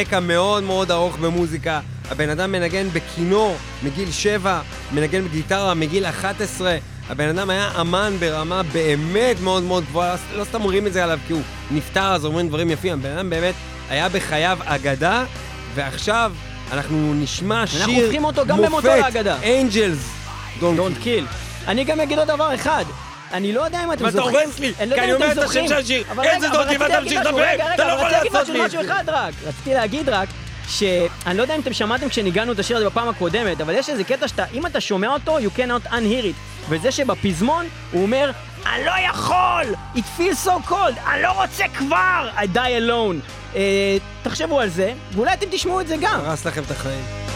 רקע 0.00 0.20
מאוד 0.20 0.62
מאוד 0.62 0.90
ארוך 0.90 1.16
במוזיקה. 1.16 1.80
הבן 2.10 2.28
אדם 2.28 2.52
מנגן 2.52 2.88
בכינור 2.92 3.56
מגיל 3.82 4.10
7, 4.12 4.60
מנגן 4.92 5.24
בגיטרה 5.24 5.74
מגיל 5.74 6.04
11. 6.06 6.76
הבן 7.08 7.28
אדם 7.38 7.50
היה 7.50 7.70
אמן 7.80 8.16
ברמה 8.20 8.62
באמת 8.62 9.40
מאוד 9.40 9.62
מאוד 9.62 9.84
גבוהה, 9.84 10.16
לא 10.36 10.44
סתם 10.44 10.60
אומרים 10.60 10.86
את 10.86 10.92
זה 10.92 11.04
עליו 11.04 11.18
כי 11.26 11.32
הוא 11.32 11.42
נפטר 11.70 12.12
אז 12.14 12.24
אומרים 12.24 12.48
דברים 12.48 12.70
יפים, 12.70 12.92
הבן 12.92 13.10
אדם 13.10 13.30
באמת 13.30 13.54
היה 13.90 14.08
בחייו 14.08 14.58
אגדה, 14.64 15.24
ועכשיו 15.74 16.32
אנחנו 16.72 17.14
נשמע 17.14 17.66
שיר 17.66 17.80
אנחנו 17.80 18.00
הופכים 18.00 18.24
אותו 18.24 18.46
גם 18.46 18.56
במותו 18.56 18.88
מופת, 18.88 19.00
לאגדה. 19.02 19.36
אנג'לס. 19.42 19.98
Don't 20.60 21.04
kill. 21.04 21.24
אני 21.68 21.84
גם 21.84 22.00
אגיד 22.00 22.18
עוד 22.18 22.28
דבר 22.28 22.54
אחד. 22.54 22.84
אני 23.32 23.52
לא 23.52 23.60
יודע 23.60 23.84
אם 23.84 23.92
אתם 23.92 24.10
זוכרים... 24.10 24.36
הורס 24.48 24.58
לי, 24.58 24.72
לא 24.86 24.94
כי 24.94 25.00
אני 25.00 25.12
אומר 25.12 25.32
את 25.32 25.38
השם. 25.38 25.68
של 25.68 25.74
השיר. 25.74 26.04
אין 26.22 26.40
זה 26.40 26.48
דודי 26.48 26.76
ואתה 26.76 27.00
תמשיך 27.00 27.20
לדבר. 27.20 27.44
אתה 27.74 27.84
לא 27.84 27.92
יכול 27.92 28.10
לעשות 28.10 28.48
לי 28.48 28.64
את 28.64 28.70
זה. 28.70 28.78
רציתי 29.46 29.74
להגיד 29.74 30.08
רק, 30.08 30.28
שאני 30.68 31.36
לא 31.36 31.42
יודע 31.42 31.54
אם 31.54 31.60
אתם 31.60 31.72
שמעתם 31.72 32.08
כשניגענו 32.08 32.52
את 32.52 32.58
השיר 32.58 32.76
הזה 32.76 32.86
בפעם 32.86 33.08
הקודמת, 33.08 33.60
אבל 33.60 33.74
יש 33.74 33.88
איזה 33.88 34.04
קטע 34.04 34.28
שאתה, 34.28 34.44
אם 34.54 34.66
אתה 34.66 34.80
שומע 34.80 35.08
אותו, 35.08 35.38
you 35.38 35.58
cannot 35.58 35.88
unhear 35.88 36.24
it. 36.24 36.57
וזה 36.68 36.92
שבפזמון, 36.92 37.66
הוא 37.92 38.02
אומר, 38.02 38.30
אני 38.66 38.84
לא 38.84 38.92
יכול! 39.10 39.74
It 39.94 40.20
feels 40.20 40.46
so 40.46 40.68
cold! 40.70 41.10
אני 41.12 41.22
לא 41.22 41.42
רוצה 41.42 41.64
כבר! 41.74 42.30
I 42.36 42.56
die 42.56 42.80
alone. 42.88 43.30
אה, 43.56 43.96
תחשבו 44.22 44.60
על 44.60 44.68
זה, 44.68 44.92
ואולי 45.12 45.32
אתם 45.32 45.46
תשמעו 45.50 45.80
את 45.80 45.88
זה 45.88 45.96
גם. 46.00 46.20
הרס 46.20 46.46
לכם 46.46 46.62
את 46.62 46.70
החיים. 46.70 47.27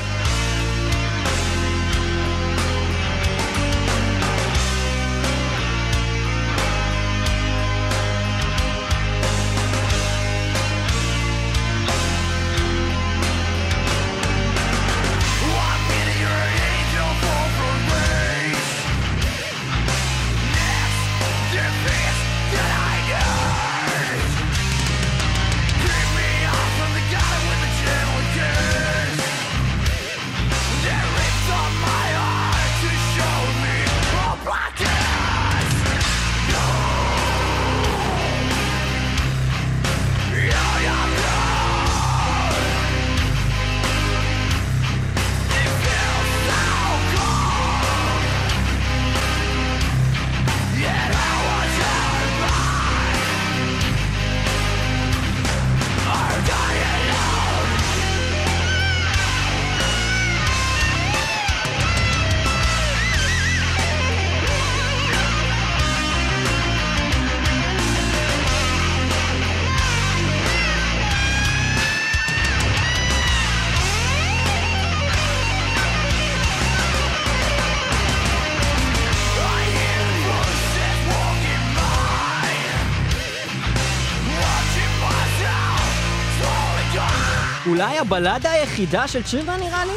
הבלדה 88.13 88.53
היחידה 88.53 89.09
של 89.09 89.23
Children 89.23 89.61
נראה 89.61 89.85
לי? 89.85 89.93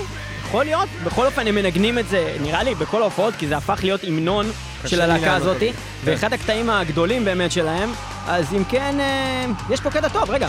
יכול 0.48 0.66
להיות. 0.66 0.90
בכל 1.04 1.26
אופן 1.26 1.48
הם 1.48 1.56
מנגנים 1.56 2.00
את 2.00 2.08
זה, 2.08 2.36
נראה 2.42 2.64
לי, 2.64 2.76
בכל 2.76 3.02
ההופעות, 3.02 3.36
כי 3.36 3.48
זה 3.48 3.58
הפך 3.58 3.80
להיות 3.84 4.04
המנון 4.04 4.46
של 4.86 5.02
הלהקה 5.02 5.36
הזאת. 5.36 5.64
ואחד 6.04 6.34
הקטעים 6.34 6.70
הגדולים 6.70 7.26
באמת 7.26 7.52
שלהם. 7.52 7.92
אז 8.28 8.54
אם 8.54 8.64
כן, 8.64 9.00
אה, 9.00 9.46
יש 9.70 9.82
פה 9.82 9.90
קטע 9.92 10.10
טוב, 10.10 10.32
רגע. 10.32 10.48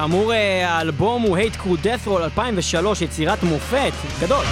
כאמור, 0.00 0.32
אה, 0.32 0.68
האלבום 0.70 1.22
הוא 1.22 1.38
Hate 1.38 1.56
Crew 1.56 1.84
Death 1.84 2.08
Roll 2.08 2.24
2003, 2.24 3.02
יצירת 3.02 3.42
מופת, 3.42 3.92
גדול. 4.20 4.44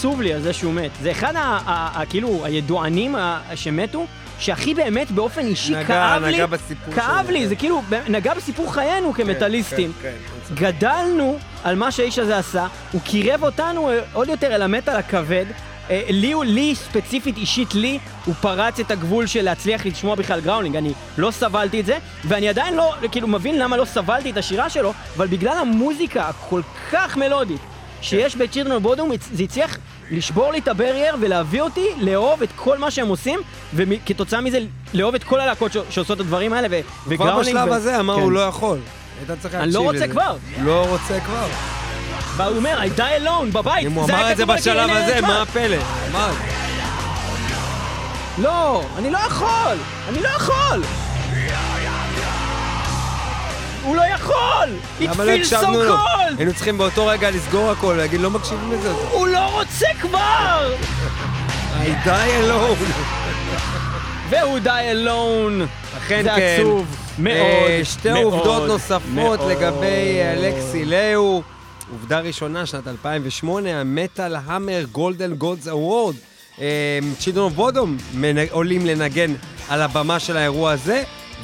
עצוב 0.00 0.20
לי 0.22 0.32
על 0.34 0.40
זה 0.42 0.52
שהוא 0.52 0.72
מת. 0.74 0.90
זה 1.02 1.10
אחד 1.10 1.36
ה... 1.36 1.40
ה, 1.66 2.00
ה 2.00 2.06
כאילו, 2.06 2.44
הידוענים 2.44 3.16
ה, 3.16 3.40
שמתו, 3.54 4.06
שהכי 4.38 4.74
באמת 4.74 5.10
באופן 5.10 5.46
אישי 5.46 5.72
נגע- 5.72 5.84
כאב 5.84 6.24
לי. 6.24 6.32
נגע 6.34 6.46
בסיפור 6.46 6.94
כאב 6.94 7.24
שלו, 7.26 7.32
לי, 7.34 7.40
כן. 7.42 7.48
זה 7.48 7.56
כאילו, 7.56 7.82
נגע 8.08 8.34
בסיפור 8.34 8.74
חיינו 8.74 9.12
כמטאליסטים. 9.14 9.92
כן, 10.02 10.08
כן, 10.08 10.14
כן. 10.48 10.54
גדלנו 10.54 11.38
על 11.64 11.76
מה 11.76 11.90
שהאיש 11.90 12.18
הזה 12.18 12.38
עשה, 12.38 12.66
הוא 12.92 13.00
קירב 13.00 13.42
אותנו 13.42 13.90
אה, 13.90 13.98
עוד 14.12 14.28
יותר 14.28 14.54
אל 14.54 14.62
המטאל 14.62 14.96
הכבד. 14.96 15.46
אה, 15.90 16.02
לי, 16.08 16.32
הוא- 16.32 16.44
לי 16.44 16.74
ספציפית, 16.74 17.36
אישית 17.36 17.74
לי, 17.74 17.98
הוא 18.24 18.34
פרץ 18.40 18.80
את 18.80 18.90
הגבול 18.90 19.26
של 19.26 19.42
להצליח 19.42 19.86
לשמוע 19.86 20.14
בכלל 20.14 20.40
growling. 20.40 20.76
אני 20.76 20.92
לא 21.18 21.30
סבלתי 21.30 21.80
את 21.80 21.86
זה, 21.86 21.98
ואני 22.24 22.48
עדיין 22.48 22.74
לא, 22.76 22.94
כאילו, 23.12 23.28
מבין 23.28 23.58
למה 23.58 23.76
לא 23.76 23.84
סבלתי 23.84 24.30
את 24.30 24.36
השירה 24.36 24.70
שלו, 24.70 24.92
אבל 25.16 25.26
בגלל 25.26 25.56
המוזיקה 25.58 26.28
הכל 26.28 26.60
כך 26.92 27.16
מלודית 27.16 27.60
שיש 28.02 28.36
בצ'ירדון 28.36 28.82
בודום, 28.82 29.10
זה 29.32 29.42
הצליח 29.42 29.76
לשבור 30.10 30.52
לי 30.52 30.58
את 30.58 30.68
הברייר 30.68 31.16
ולהביא 31.20 31.60
אותי 31.62 31.86
לאהוב 32.00 32.42
את 32.42 32.48
כל 32.56 32.78
מה 32.78 32.90
שהם 32.90 33.08
עושים, 33.08 33.40
וכתוצאה 33.74 34.40
מזה 34.40 34.58
לאהוב 34.94 35.14
את 35.14 35.24
כל 35.24 35.40
הלהקות 35.40 35.72
שעושות 35.90 36.16
את 36.16 36.24
הדברים 36.24 36.52
האלה, 36.52 36.68
ו- 36.70 37.16
כבר. 37.16 37.40
בשלב 37.40 37.72
הזה 37.72 38.00
אמר 38.00 38.14
כן. 38.16 38.20
הוא 38.22 38.32
לא 38.32 38.40
יכול. 38.40 38.78
היית 39.28 39.40
צריך 39.40 39.54
אני 39.54 39.60
להקשיב 39.62 39.74
לא 39.80 39.86
רוצה 39.86 39.96
לזה. 39.96 40.08
כבר. 40.08 40.36
לא 40.62 40.86
רוצה 40.88 41.20
כבר. 41.20 41.46
והוא 42.36 42.56
אומר, 42.56 42.78
I 42.82 42.98
die 42.98 43.24
alone, 43.26 43.52
בבית. 43.52 43.86
אם 43.86 43.92
הוא 43.92 44.04
אמר 44.04 44.32
את 44.32 44.36
זה 44.36 44.46
בשלב 44.46 44.90
הזה. 44.90 45.20
מה 45.20 45.42
הפלא? 45.42 45.76
אמר. 46.10 46.30
לא, 48.38 48.82
אני 48.98 49.10
לא 49.10 49.18
יכול! 49.18 49.76
אני 50.08 50.22
לא 50.22 50.28
יכול! 50.28 50.82
הוא 53.90 53.96
לא 53.96 54.02
יכול! 54.14 54.68
It 55.00 55.04
למה 55.04 55.24
לא 55.24 55.32
feels 55.32 55.36
so 55.36 55.40
הקשבנו 55.40 55.82
לו? 55.82 55.96
cold! 55.96 56.34
היינו 56.38 56.54
צריכים 56.54 56.78
באותו 56.78 57.06
רגע 57.06 57.30
לסגור 57.30 57.70
הכל, 57.70 57.94
להגיד 57.98 58.20
לא 58.20 58.30
מקשיבים 58.30 58.72
לזה. 58.72 58.90
הוא 59.10 59.28
לא 59.28 59.58
רוצה 59.58 59.86
כבר! 60.00 60.74
I 61.84 62.06
die 62.06 62.08
alone. 62.48 62.92
והוא 64.30 64.58
die 64.58 64.70
alone. 64.90 65.66
אכן 65.96 66.22
זה 66.22 66.30
כן. 66.36 66.56
עצוב 66.60 66.96
מאוד, 67.18 67.36
אה, 67.36 67.80
שתי 67.84 68.12
מאוד, 68.12 68.32
עובדות 68.32 68.68
נוספות 68.68 69.02
מאוד. 69.14 69.40
לגבי 69.50 70.20
אלכסי 70.34 70.84
לאו. 70.84 71.42
עובדה 71.92 72.20
ראשונה, 72.20 72.66
שנת 72.66 72.88
2008, 72.88 73.80
ה 73.80 73.89
Metal 73.89 74.36
Hammer 74.46 74.84
Golden 74.92 75.34
Gods 75.34 75.68
Award. 75.68 76.14
Children 77.18 77.44
of 77.44 77.52
Bodom 77.52 77.96
עולים 78.50 78.86
לנגן 78.86 79.34
על 79.68 79.82
הבמה 79.82 80.18
של 80.18 80.36
האירוע 80.36 80.72
הזה, 80.72 81.02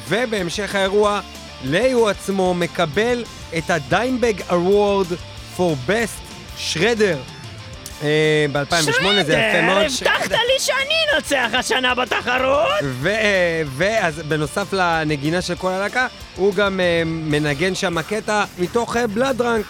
ובהמשך 0.09 0.75
האירוע, 0.75 1.19
לאו 1.63 2.09
עצמו 2.09 2.53
מקבל 2.53 3.23
את 3.57 3.69
ה 3.69 3.77
Dimebag 3.77 4.33
Award 4.49 5.07
for 5.57 5.89
best 5.89 6.21
shredder. 6.57 7.17
ב-2008 8.51 9.23
זה 9.25 9.33
יפה 9.33 9.61
מאוד. 9.61 9.85
הבטחת 9.85 10.31
לי 10.31 10.59
שאני 10.59 10.95
אנצח 11.15 11.49
השנה 11.53 11.95
בתחרות! 11.95 12.67
ו- 12.83 13.09
ואז 13.77 14.19
בנוסף 14.27 14.73
לנגינה 14.73 15.41
של 15.41 15.55
כל 15.55 15.71
הלהקה, 15.71 16.07
הוא 16.35 16.53
גם 16.53 16.79
אה, 16.79 17.01
מנגן 17.05 17.75
שם 17.75 18.01
קטע 18.01 18.43
מתוך 18.59 18.97
Blooddrunk. 18.97 19.65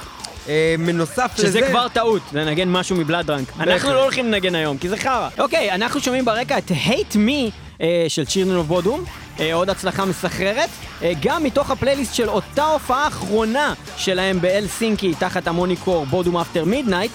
בנוסף 0.86 1.32
לזה... 1.38 1.48
שזה 1.48 1.62
כבר 1.62 1.88
טעות, 1.88 2.22
לנגן 2.34 2.70
משהו 2.70 2.96
מ 2.96 3.00
Blooddrunk. 3.00 3.48
אנחנו 3.60 3.94
לא 3.94 4.04
הולכים 4.04 4.26
לנגן 4.26 4.56
היום, 4.56 4.78
כי 4.78 4.90
זה 4.90 4.98
חרא. 4.98 5.30
אוקיי, 5.40 5.72
אנחנו 5.72 6.00
שומעים 6.00 6.26
ברקע 6.26 6.58
את 6.58 6.72
Hate 6.86 7.16
Me 7.16 7.52
אה, 7.82 8.06
של 8.08 8.26
Children 8.26 8.56
of 8.56 8.66
Bodom. 8.68 9.04
אה, 9.40 9.54
עוד 9.54 9.70
הצלחה 9.70 10.06
מסחררת. 10.06 10.70
אה, 11.02 11.12
גם 11.22 11.44
מתוך 11.44 11.72
הפלייליסט 11.72 12.14
של 12.14 12.30
אותה 12.30 12.64
הופעה 12.64 13.08
אחרונה 13.08 13.74
שלהם 13.98 14.42
באלסינקי, 14.42 15.14
תחת 15.20 15.48
ה 15.48 15.55
moniker 15.55 16.06
Bodom 16.06 16.38
After 16.38 16.66
Midnight, 16.66 17.12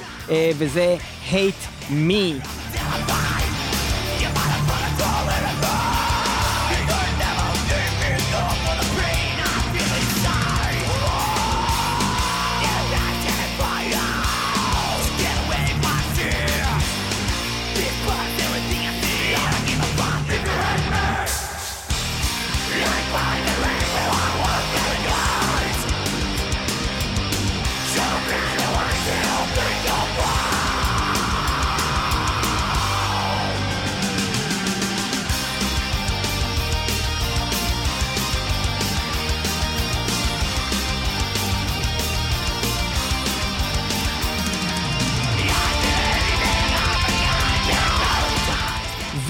וזה 0.58 0.96
Hate 1.30 1.90
Me. 1.90 2.61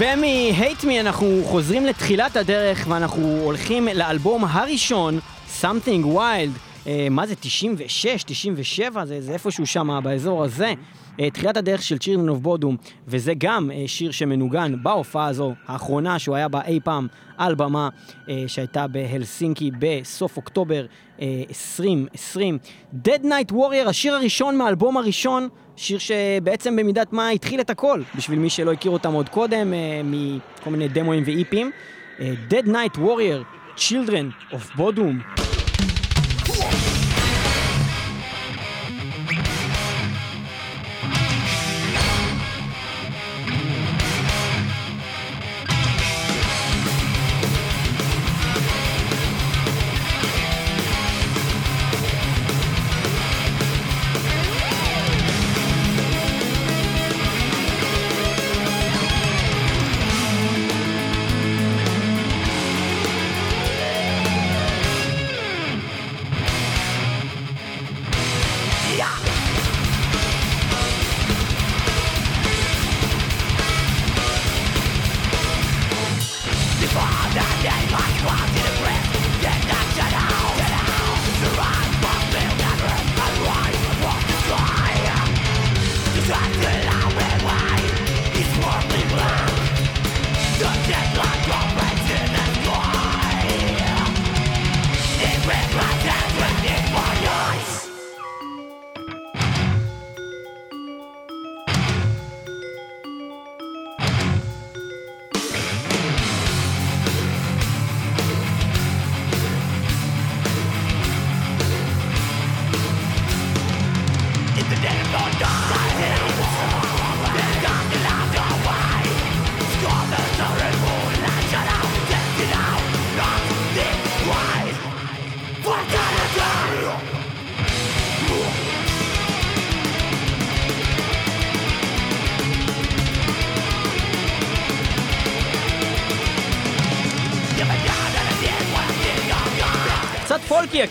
ומ-Hate 0.03 0.83
Me 0.83 0.99
אנחנו 0.99 1.41
חוזרים 1.43 1.85
לתחילת 1.85 2.35
הדרך 2.35 2.85
ואנחנו 2.89 3.41
הולכים 3.43 3.87
לאלבום 3.95 4.45
הראשון, 4.45 5.19
Something 5.61 6.05
Wild. 6.05 6.59
אה, 6.87 7.07
מה 7.11 7.27
זה, 7.27 7.35
96, 7.35 8.23
97? 8.23 9.05
זה, 9.05 9.21
זה 9.21 9.33
איפשהו 9.33 9.65
שם, 9.65 9.99
באזור 10.03 10.43
הזה. 10.43 10.73
אה, 11.19 11.29
תחילת 11.29 11.57
הדרך 11.57 11.83
של 11.83 11.97
צ'ירנן 11.97 12.29
אוף 12.29 12.39
בודום, 12.39 12.77
וזה 13.07 13.33
גם 13.37 13.71
אה, 13.71 13.83
שיר 13.87 14.11
שמנוגן 14.11 14.83
בהופעה 14.83 15.27
הזו, 15.27 15.53
האחרונה 15.67 16.19
שהוא 16.19 16.35
היה 16.35 16.47
בה 16.47 16.61
אי 16.65 16.79
פעם 16.83 17.07
על 17.37 17.55
במה 17.55 17.89
אה, 18.29 18.43
שהייתה 18.47 18.87
בהלסינקי 18.87 19.71
בסוף 19.79 20.37
אוקטובר 20.37 20.85
אה, 21.21 21.43
2020. 21.49 22.57
Dead 23.05 23.23
Night 23.23 23.51
Warrior, 23.51 23.89
השיר 23.89 24.15
הראשון 24.15 24.57
מהאלבום 24.57 24.97
הראשון, 24.97 25.49
שיר 25.77 25.97
שבעצם 25.97 26.75
במידת 26.75 27.13
מה 27.13 27.29
התחיל 27.29 27.59
את 27.59 27.69
הכל, 27.69 28.01
בשביל 28.15 28.39
מי 28.39 28.49
שלא 28.49 28.71
הכיר 28.71 28.91
אותם 28.91 29.13
עוד 29.13 29.29
קודם, 29.29 29.73
אה, 29.73 30.01
מכל 30.03 30.69
מיני 30.69 30.87
דמוים 30.87 31.23
ואיפים. 31.25 31.71
אה, 32.19 32.33
Dead 32.49 32.65
Night 32.65 32.97
Warrior, 32.97 33.43
Children 33.77 34.53
of 34.53 34.77
Bodom. 34.77 35.42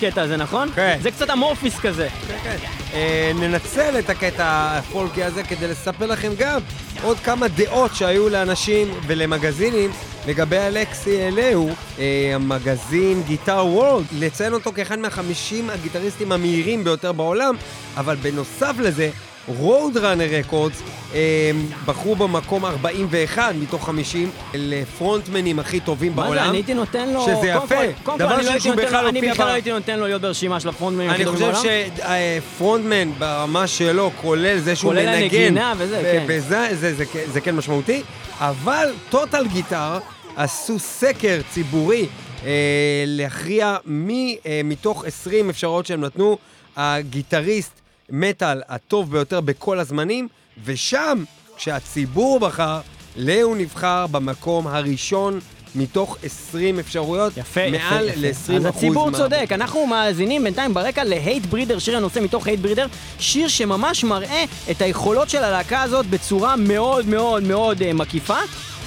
הקטע 0.04 0.22
הזה, 0.22 0.36
נכון? 0.36 0.68
כן. 0.74 0.98
זה 1.02 1.10
קצת 1.10 1.30
אמורפיס 1.30 1.78
כזה. 1.80 2.08
אה, 2.94 3.32
ננצל 3.34 3.98
את 3.98 4.10
הקטע 4.10 4.44
הפולקי 4.78 5.24
הזה 5.24 5.42
כדי 5.42 5.68
לספר 5.68 6.06
לכם 6.06 6.32
גם 6.38 6.60
עוד 7.02 7.18
כמה 7.18 7.48
דעות 7.48 7.94
שהיו 7.94 8.28
לאנשים 8.28 8.94
ולמגזינים 9.06 9.90
לגבי 10.26 10.56
אלכסי 10.58 11.28
אלהו, 11.28 11.70
אה, 11.98 12.32
המגזין 12.34 13.22
גיטר 13.22 13.66
וורלד, 13.66 14.06
לציין 14.12 14.52
אותו 14.52 14.72
כאחד 14.72 14.98
מהחמישים 14.98 15.70
הגיטריסטים 15.70 16.32
המהירים 16.32 16.84
ביותר 16.84 17.12
בעולם, 17.12 17.54
אבל 17.96 18.16
בנוסף 18.16 18.74
לזה, 18.78 19.10
רוד 19.48 19.96
ראנר 19.96 20.38
רקורדס 20.38 20.82
בחרו 21.84 22.16
במקום 22.16 22.64
41 22.64 23.54
מתוך 23.54 23.86
50 23.86 24.30
לפרונטמנים 24.54 25.58
הכי 25.58 25.80
טובים 25.80 26.16
מה 26.16 26.22
בעולם. 26.22 26.42
זה, 26.42 26.48
אני 26.48 26.56
הייתי 26.58 26.74
נותן 26.74 27.08
לו... 27.08 27.22
שזה 27.22 27.46
יפה. 27.46 28.14
דבר 28.16 28.34
אני 28.34 28.46
לא 28.46 28.58
שהוא 28.58 28.74
בכלל 28.74 29.06
אני 29.06 29.18
הופיע 29.18 29.32
בכלל 29.32 29.46
לא 29.46 29.52
הייתי 29.52 29.72
נותן 29.72 29.98
לו 29.98 30.06
להיות 30.06 30.22
ברשימה 30.22 30.60
של 30.60 30.68
הפרונטמנים 30.68 31.10
הכי 31.10 31.16
אני 31.16 31.24
טובים 31.24 31.52
חושב 31.54 31.68
בעולם. 31.98 32.40
שפרונטמן 32.48 33.12
ברמה 33.18 33.66
שלו, 33.66 34.10
כולל 34.20 34.58
זה 34.58 34.76
שהוא 34.76 34.92
כולל 34.92 35.06
מנגן, 35.06 35.22
הנגינה 35.22 35.74
וזה, 35.78 36.00
כן. 36.02 36.24
וזה 36.28 36.68
זה, 36.74 36.94
זה, 36.94 36.94
זה, 36.94 37.04
זה 37.32 37.40
כן 37.40 37.56
משמעותי, 37.56 38.02
אבל 38.38 38.88
טוטל 39.10 39.46
גיטר 39.46 39.98
עשו 40.36 40.78
סקר 40.78 41.40
ציבורי 41.50 42.06
אה, 42.44 42.50
להכריע 43.06 43.76
מי 43.84 44.36
אה, 44.46 44.60
מתוך 44.64 45.04
20 45.04 45.50
אפשרויות 45.50 45.86
שהם 45.86 46.00
נתנו, 46.00 46.38
הגיטריסט 46.76 47.81
מטאל 48.10 48.62
הטוב 48.68 49.10
ביותר 49.12 49.40
בכל 49.40 49.78
הזמנים, 49.78 50.28
ושם, 50.64 51.24
כשהציבור 51.56 52.40
בחר, 52.40 52.80
לאו 53.16 53.54
נבחר 53.54 54.06
במקום 54.06 54.66
הראשון 54.66 55.40
מתוך 55.74 56.16
20 56.24 56.78
אפשרויות, 56.78 57.36
יפה, 57.36 57.60
מעל 57.70 58.08
יפה, 58.08 58.16
ל-20 58.20 58.30
יפה. 58.30 58.52
אז 58.56 58.64
הציבור 58.66 59.10
מה- 59.10 59.18
צודק, 59.18 59.46
אנחנו 59.50 59.86
מאזינים 59.86 60.44
בינתיים 60.44 60.74
ברקע 60.74 61.04
ל 61.04 61.46
Hatebreeder, 61.46 61.78
שיר 61.78 61.96
הנושא 61.96 62.20
מתוך 62.20 62.46
Hatebreeder, 62.46 62.86
שיר 63.18 63.48
שממש 63.48 64.04
מראה 64.04 64.44
את 64.70 64.82
היכולות 64.82 65.30
של 65.30 65.44
הלהקה 65.44 65.82
הזאת 65.82 66.06
בצורה 66.06 66.56
מאוד 66.56 67.06
מאוד 67.06 67.42
מאוד 67.42 67.82
אה, 67.82 67.92
מקיפה. 67.92 68.38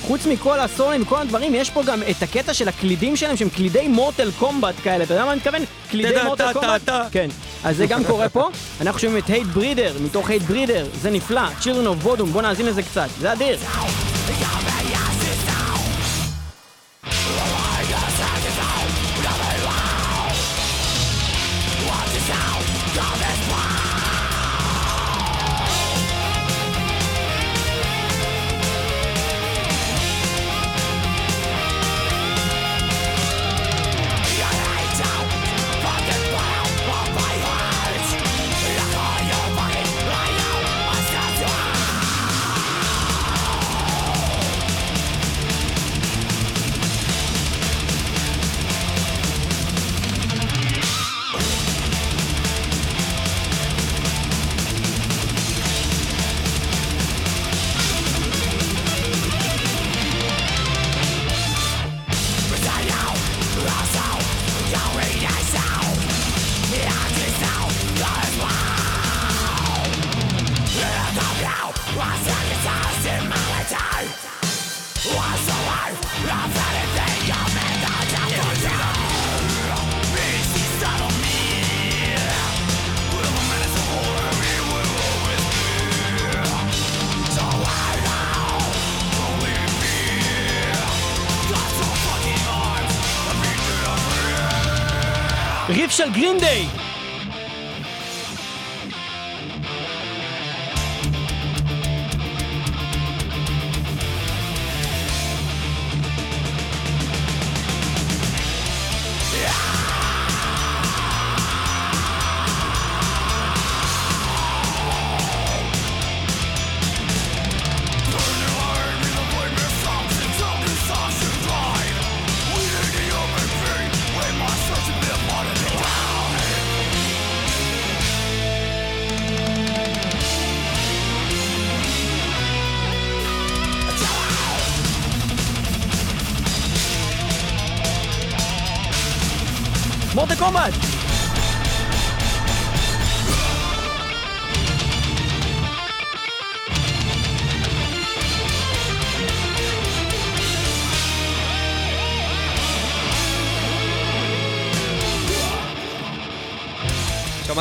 חוץ 0.07 0.25
מכל 0.25 0.59
הסולים 0.59 1.01
וכל 1.01 1.21
הדברים, 1.21 1.55
יש 1.55 1.69
פה 1.69 1.83
גם 1.83 2.01
את 2.09 2.23
הקטע 2.23 2.53
של 2.53 2.67
הקלידים 2.67 3.15
שלהם, 3.15 3.37
שהם 3.37 3.49
קלידי 3.49 3.87
Mortal 3.88 4.31
Kombat 4.39 4.75
כאלה, 4.83 5.03
אתה 5.03 5.13
יודע 5.13 5.25
מה 5.25 5.31
אני 5.31 5.39
מתכוון? 5.39 5.61
קלידי 5.89 6.23
Mortal 6.25 6.53
Kombat? 6.53 6.89
כן. 7.11 7.29
אז 7.63 7.77
זה 7.77 7.85
גם 7.85 8.03
קורה 8.03 8.29
פה. 8.29 8.49
אנחנו 8.81 8.99
שומעים 8.99 9.23
את 9.23 9.29
Hatebreeder, 9.29 9.93
מתוך 10.05 10.29
Hatebreeder, 10.29 10.88
זה 11.01 11.09
נפלא. 11.09 11.41
Children 11.61 11.65
of 11.65 12.05
Bodom, 12.05 12.25
בוא 12.25 12.41
נאזין 12.41 12.65
לזה 12.65 12.83
קצת, 12.83 13.07
זה 13.19 13.33
אדיר. 13.33 13.57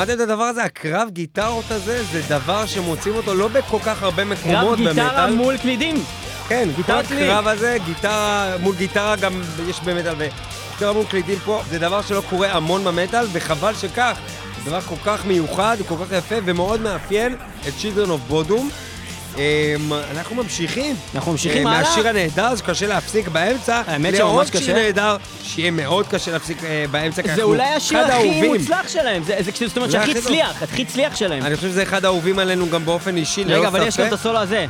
שמעת 0.07 0.17
את 0.17 0.21
הדבר 0.21 0.43
הזה? 0.45 0.65
הקרב 0.65 1.09
גיטרות 1.13 1.71
הזה, 1.71 2.03
זה 2.05 2.23
דבר 2.29 2.67
שמוצאים 2.67 3.15
אותו 3.15 3.35
לא 3.35 3.49
בכל 3.49 3.79
כך 3.85 4.03
הרבה 4.03 4.25
קרב 4.25 4.33
מקומות 4.33 4.79
גיטרה 4.79 4.95
במטאל. 4.95 5.35
מול 5.35 5.57
קלידים! 5.57 5.97
כן, 6.49 6.69
כל. 6.77 7.15
הקרב 7.15 7.49
הזה, 7.49 7.77
גיטרה 7.87 8.57
מול 8.61 8.75
גיטרה 8.77 9.17
גם 9.17 9.43
יש 9.69 9.81
במטאל, 9.81 10.15
וגיטרה 10.19 10.93
מול 10.93 11.05
קלידים 11.05 11.39
פה, 11.39 11.63
זה 11.71 11.79
דבר 11.79 12.03
שלא 12.03 12.23
קורה 12.31 12.53
המון 12.53 12.85
במטאל, 12.85 13.27
וחבל 13.33 13.75
שכך. 13.75 14.19
זה 14.65 14.71
דבר 14.71 14.81
כל 14.81 14.97
כך 15.05 15.25
מיוחד, 15.27 15.77
כל 15.89 15.95
כך 16.05 16.13
יפה, 16.13 16.35
ומאוד 16.45 16.81
מאפיין 16.81 17.37
את 17.69 17.73
Children 17.81 18.09
of 18.09 18.33
Bodom. 18.33 18.84
אמ, 19.37 19.93
אנחנו 20.11 20.37
ממשיכים. 20.37 20.97
אנחנו 21.15 21.33
ממשיכים 21.33 21.67
אה, 21.67 21.73
הלאה. 21.73 21.89
מהשיר 21.89 22.09
הנהדר 22.09 22.57
שקשה 22.57 22.87
להפסיק 22.87 23.29
באמצע, 23.29 23.83
האמת 23.87 24.15
לעוד 24.15 24.47
שממש 24.47 24.63
שיר 24.65 24.75
קשה. 24.75 24.83
נהדר, 24.83 25.17
שיהיה 25.43 25.71
מאוד 25.71 26.07
קשה 26.07 26.31
להפסיק 26.33 26.65
אה, 26.65 26.85
באמצע, 26.91 27.23
כי 27.23 27.29
זה 27.29 27.35
אנחנו 27.35 27.49
אולי 27.49 27.69
השיר 27.69 28.01
אחד 28.01 28.11
הכי 28.11 28.19
האהובים. 28.29 28.53
מוצלח 28.55 28.89
שלהם, 28.89 29.23
זה 29.23 29.37
זה 29.41 29.67
זאת 29.67 29.77
אומרת 29.77 29.91
זה 29.91 29.99
שהכי. 30.07 30.19
הצליח, 30.19 30.63
הכי 30.63 30.83
הצליח 30.83 31.17
שלהם. 31.17 31.43
אני 31.43 31.57
חושב 31.57 31.69
שזה 31.69 31.83
אחד 31.83 32.05
האהובים 32.05 32.39
עלינו 32.39 32.71
גם 32.71 32.85
באופן 32.85 33.17
אישי, 33.17 33.45
רגע, 33.45 33.69
אבל 33.69 33.87
יש 33.87 33.97
גם. 33.97 34.07
את 34.07 34.13
הסולו 34.13 34.39
הזה. 34.39 34.67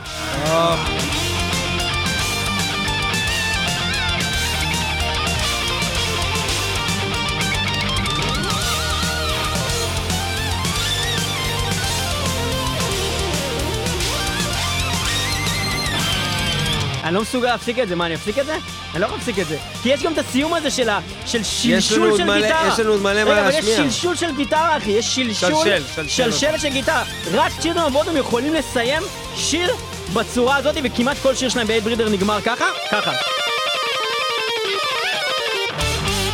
אני 17.05 17.15
לא 17.15 17.23
מסוגל 17.23 17.47
להפסיק 17.49 17.79
את 17.79 17.89
זה, 17.89 17.97
מה, 17.97 18.07
אני 18.07 18.15
אפסיק 18.15 18.39
את 18.39 18.47
זה? 18.47 18.55
אני 18.93 19.01
לא 19.01 19.07
יכול 19.07 19.19
להפסיק 19.19 19.39
את 19.39 19.47
זה. 19.47 19.59
כי 19.83 19.89
יש 19.89 20.03
גם 20.03 20.13
את 20.13 20.19
הסיום 20.19 20.55
הזה 20.55 20.71
של 20.71 20.89
ה- 20.89 21.01
של 21.27 21.43
שלשול 21.45 22.23
מלא- 22.23 22.43
גיטרה. 22.43 22.69
יש 22.73 22.81
לנו 22.81 22.91
עוד 22.91 23.01
מלא 23.03 23.25
מה 23.25 23.31
רגע, 23.31 23.41
אבל 23.41 23.49
יש 23.51 23.55
להשמיע. 23.57 23.77
שלשול 23.91 24.17
של 24.17 24.37
גיטרה, 24.37 24.77
אחי, 24.77 24.91
יש 24.91 25.15
שלשול, 25.15 25.51
שלשל, 25.55 25.83
שלשל. 25.95 26.09
שלשלת 26.31 26.61
של 26.61 26.69
גיטרה. 26.69 27.03
רק 27.33 27.53
צ'ילדון 27.61 27.93
בוטום 27.93 28.17
יכולים 28.17 28.55
לסיים 28.55 29.03
שיר 29.37 29.71
בצורה 30.13 30.57
הזאת, 30.57 30.77
וכמעט 30.85 31.17
כל 31.23 31.35
שיר 31.35 31.49
שלהם 31.49 31.67
באייד 31.67 31.85
ברידר 31.85 32.09
נגמר 32.09 32.41
ככה, 32.41 32.65
ככה. 32.91 33.13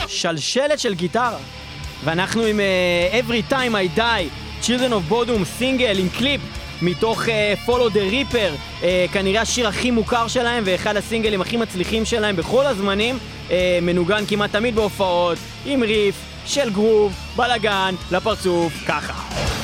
שלשלת 0.08 0.78
של 0.80 0.94
גיטרה. 0.94 1.36
ואנחנו 2.04 2.42
עם 2.42 2.60
uh, 2.60 3.28
Every 3.30 3.52
Time 3.52 3.74
I 3.94 3.98
Die, 3.98 4.28
Children 4.66 4.70
of 4.92 5.12
Bodom, 5.12 5.44
סינגל 5.58 5.98
עם 5.98 6.08
קליפ 6.18 6.40
מתוך 6.82 7.22
uh, 7.24 7.68
Follow 7.68 7.94
the 7.94 8.12
Reaper, 8.12 8.82
uh, 8.82 8.84
כנראה 9.12 9.40
השיר 9.40 9.68
הכי 9.68 9.90
מוכר 9.90 10.28
שלהם 10.28 10.62
ואחד 10.66 10.96
הסינגלים 10.96 11.40
הכי 11.40 11.56
מצליחים 11.56 12.04
שלהם 12.04 12.36
בכל 12.36 12.66
הזמנים, 12.66 13.18
uh, 13.48 13.52
מנוגן 13.82 14.24
כמעט 14.28 14.52
תמיד 14.52 14.74
בהופעות, 14.74 15.38
עם 15.66 15.82
ריף 15.82 16.14
של 16.46 16.70
גרוב, 16.70 17.12
בלאגן, 17.36 17.94
לפרצוף, 18.12 18.72
ככה. 18.86 19.59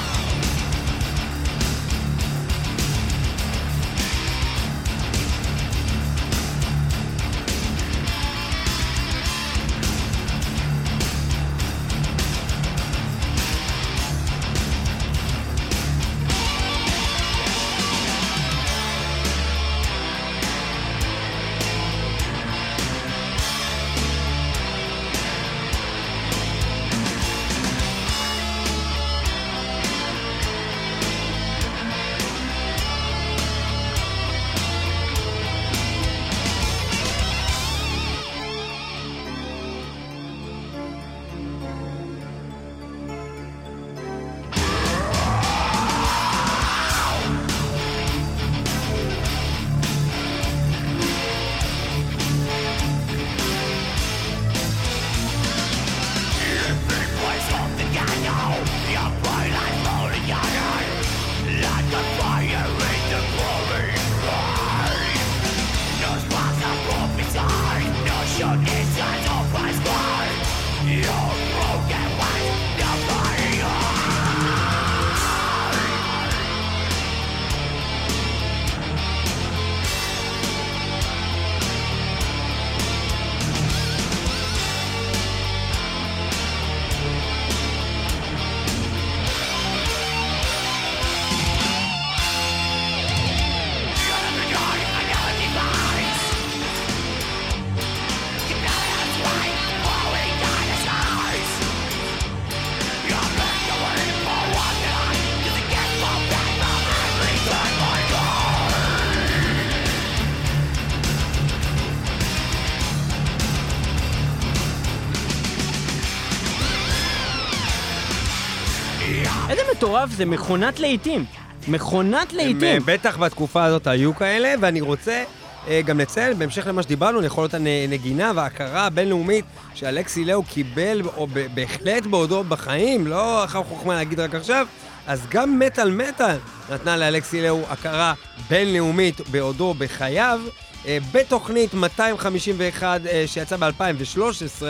מטורף 119.76 120.10
זה, 120.10 120.24
מכונת 120.24 120.80
להיטים. 120.80 121.24
מכונת 121.68 122.32
להיטים. 122.32 122.64
אה, 122.64 122.78
בטח 122.84 123.16
בתקופה 123.16 123.64
הזאת 123.64 123.86
היו 123.86 124.14
כאלה, 124.14 124.54
ואני 124.60 124.80
רוצה 124.80 125.24
אה, 125.68 125.80
גם 125.84 126.00
לציין, 126.00 126.38
בהמשך 126.38 126.66
למה 126.66 126.82
שדיברנו, 126.82 127.20
ליכולות 127.20 127.54
הנגינה 127.54 128.32
וההכרה 128.34 128.86
הבינלאומית 128.86 129.44
שאלכסי 129.74 130.24
לאו 130.24 130.42
קיבל, 130.42 131.02
או 131.16 131.26
בהחלט 131.54 132.06
בעודו 132.06 132.44
בחיים, 132.44 133.06
לא 133.06 133.44
אחר 133.44 133.62
חוכמה 133.62 133.94
להגיד 133.94 134.20
רק 134.20 134.34
עכשיו, 134.34 134.66
אז 135.06 135.26
גם 135.30 135.58
מטאל 135.58 135.90
מטאל 135.90 136.36
נתנה 136.70 136.96
לאלכסי 136.96 137.42
לאו 137.42 137.60
הכרה 137.68 138.14
בינלאומית 138.50 139.20
בעודו 139.30 139.74
בחייו, 139.74 140.40
אה, 140.86 140.98
בתוכנית 141.12 141.74
251 141.74 143.00
אה, 143.06 143.24
שיצאה 143.26 143.58
ב-2013, 143.58 144.62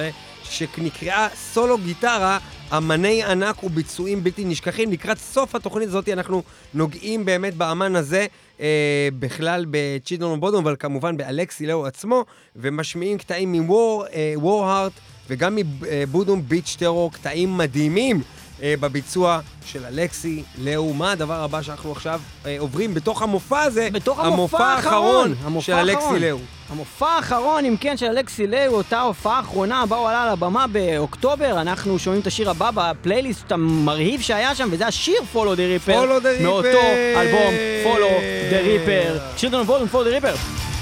שנקראה 0.44 1.28
סולו 1.34 1.78
גיטרה, 1.78 2.38
אמני 2.72 3.22
ענק 3.24 3.64
וביצועים 3.64 4.24
בלתי 4.24 4.44
נשכחים. 4.44 4.92
לקראת 4.92 5.18
סוף 5.18 5.54
התוכנית 5.54 5.88
הזאת 5.88 6.08
אנחנו 6.08 6.42
נוגעים 6.74 7.24
באמת 7.24 7.54
באמן 7.54 7.96
הזה, 7.96 8.26
אה, 8.60 9.08
בכלל 9.18 9.66
בצ'ידון 9.70 10.40
בודום, 10.40 10.64
אבל 10.64 10.76
כמובן 10.78 11.16
באלכסי 11.16 11.66
לאו 11.66 11.86
עצמו, 11.86 12.24
ומשמיעים 12.56 13.18
קטעים 13.18 13.52
מוור, 13.52 14.04
אה, 14.12 14.32
וור-הארט, 14.36 14.92
וגם 15.28 15.56
מבודום 15.56 16.42
ביץ' 16.48 16.76
טרור, 16.78 17.12
קטעים 17.12 17.58
מדהימים. 17.58 18.22
אה, 18.62 18.74
בביצוע 18.80 19.40
של 19.66 19.84
אלכסי, 19.84 20.42
לאו, 20.58 20.94
מה 20.94 21.12
הדבר 21.12 21.42
הבא 21.44 21.62
שאנחנו 21.62 21.92
עכשיו 21.92 22.20
אה, 22.46 22.56
עוברים 22.58 22.94
בתוך 22.94 23.22
המופע 23.22 23.62
הזה? 23.62 23.88
בתוך 23.92 24.18
המופע 24.20 24.64
האחרון. 24.64 25.34
המופע 25.44 25.66
של 25.66 25.72
אלכסי 25.72 25.96
האחרון. 26.04 26.20
לאו. 26.22 26.38
המופע 26.70 27.06
האחרון, 27.06 27.64
אם 27.64 27.76
כן, 27.80 27.96
של 27.96 28.06
אלכסי 28.06 28.46
לאו, 28.46 28.72
אותה 28.72 29.00
הופעה 29.00 29.36
האחרונה, 29.36 29.86
בה 29.86 29.96
הוא 29.96 30.08
עלה 30.08 30.22
על 30.22 30.28
הבמה 30.28 30.66
באוקטובר, 30.66 31.60
אנחנו 31.60 31.98
שומעים 31.98 32.22
את 32.22 32.26
השיר 32.26 32.50
הבא 32.50 32.70
בפלייליסט 32.74 33.52
המרהיב 33.52 34.20
שהיה 34.20 34.54
שם, 34.54 34.68
וזה 34.72 34.86
השיר 34.86 35.20
Follow 35.34 35.36
the 35.36 35.88
Reaper. 35.88 35.90
Follow 35.90 36.22
the 36.22 36.40
Reaper. 36.40 36.42
מאותו 36.42 36.80
אלבום 37.16 37.54
Follow 37.84 38.20
the 38.52 38.60
Reaper. 38.66 39.40
Children 39.40 39.66
of 39.66 39.68
Bodom, 39.68 39.92
Follow 39.92 40.04
the 40.04 40.24
Reaper. 40.24 40.75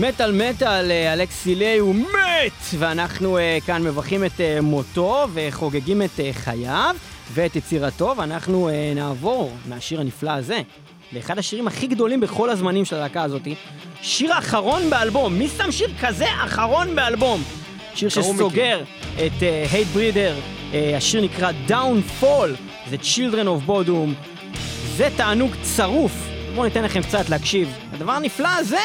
מטאל 0.00 0.32
מטאל, 0.32 0.90
אה, 0.90 1.12
אלכסי 1.12 1.54
ליי 1.54 1.78
הוא 1.78 1.94
מת! 1.94 2.78
ואנחנו 2.78 3.38
אה, 3.38 3.58
כאן 3.66 3.82
מברכים 3.82 4.24
את 4.24 4.40
אה, 4.40 4.60
מותו 4.60 5.26
וחוגגים 5.34 6.02
את 6.02 6.20
אה, 6.20 6.30
חייו 6.32 6.96
ואת 7.34 7.56
יצירתו, 7.56 8.14
ואנחנו 8.16 8.68
אה, 8.68 8.92
נעבור 8.94 9.52
מהשיר 9.68 10.00
הנפלא 10.00 10.30
הזה 10.30 10.60
לאחד 11.12 11.38
השירים 11.38 11.66
הכי 11.66 11.86
גדולים 11.86 12.20
בכל 12.20 12.50
הזמנים 12.50 12.84
של 12.84 12.96
הלהקה 12.96 13.22
הזאת. 13.22 13.42
שיר 14.02 14.38
אחרון 14.38 14.90
באלבום, 14.90 15.38
מי 15.38 15.48
שם 15.48 15.72
שיר 15.72 15.90
כזה 16.00 16.26
אחרון 16.44 16.94
באלבום? 16.94 17.42
שיר 17.94 18.08
שסוגר 18.08 18.82
את 19.14 19.42
הייט 19.72 19.88
ברידר, 19.88 20.34
השיר 20.96 21.20
נקרא 21.20 21.50
Downfall, 21.68 22.48
זה 22.90 22.96
Children 23.02 23.46
of 23.46 23.70
Bodom, 23.70 24.28
זה 24.96 25.08
תענוג 25.16 25.50
צרוף. 25.62 26.12
בואו 26.54 26.64
ניתן 26.64 26.84
לכם 26.84 27.02
קצת 27.02 27.28
להקשיב. 27.28 27.68
הדבר 27.92 28.12
הנפלא 28.12 28.48
הזה! 28.58 28.78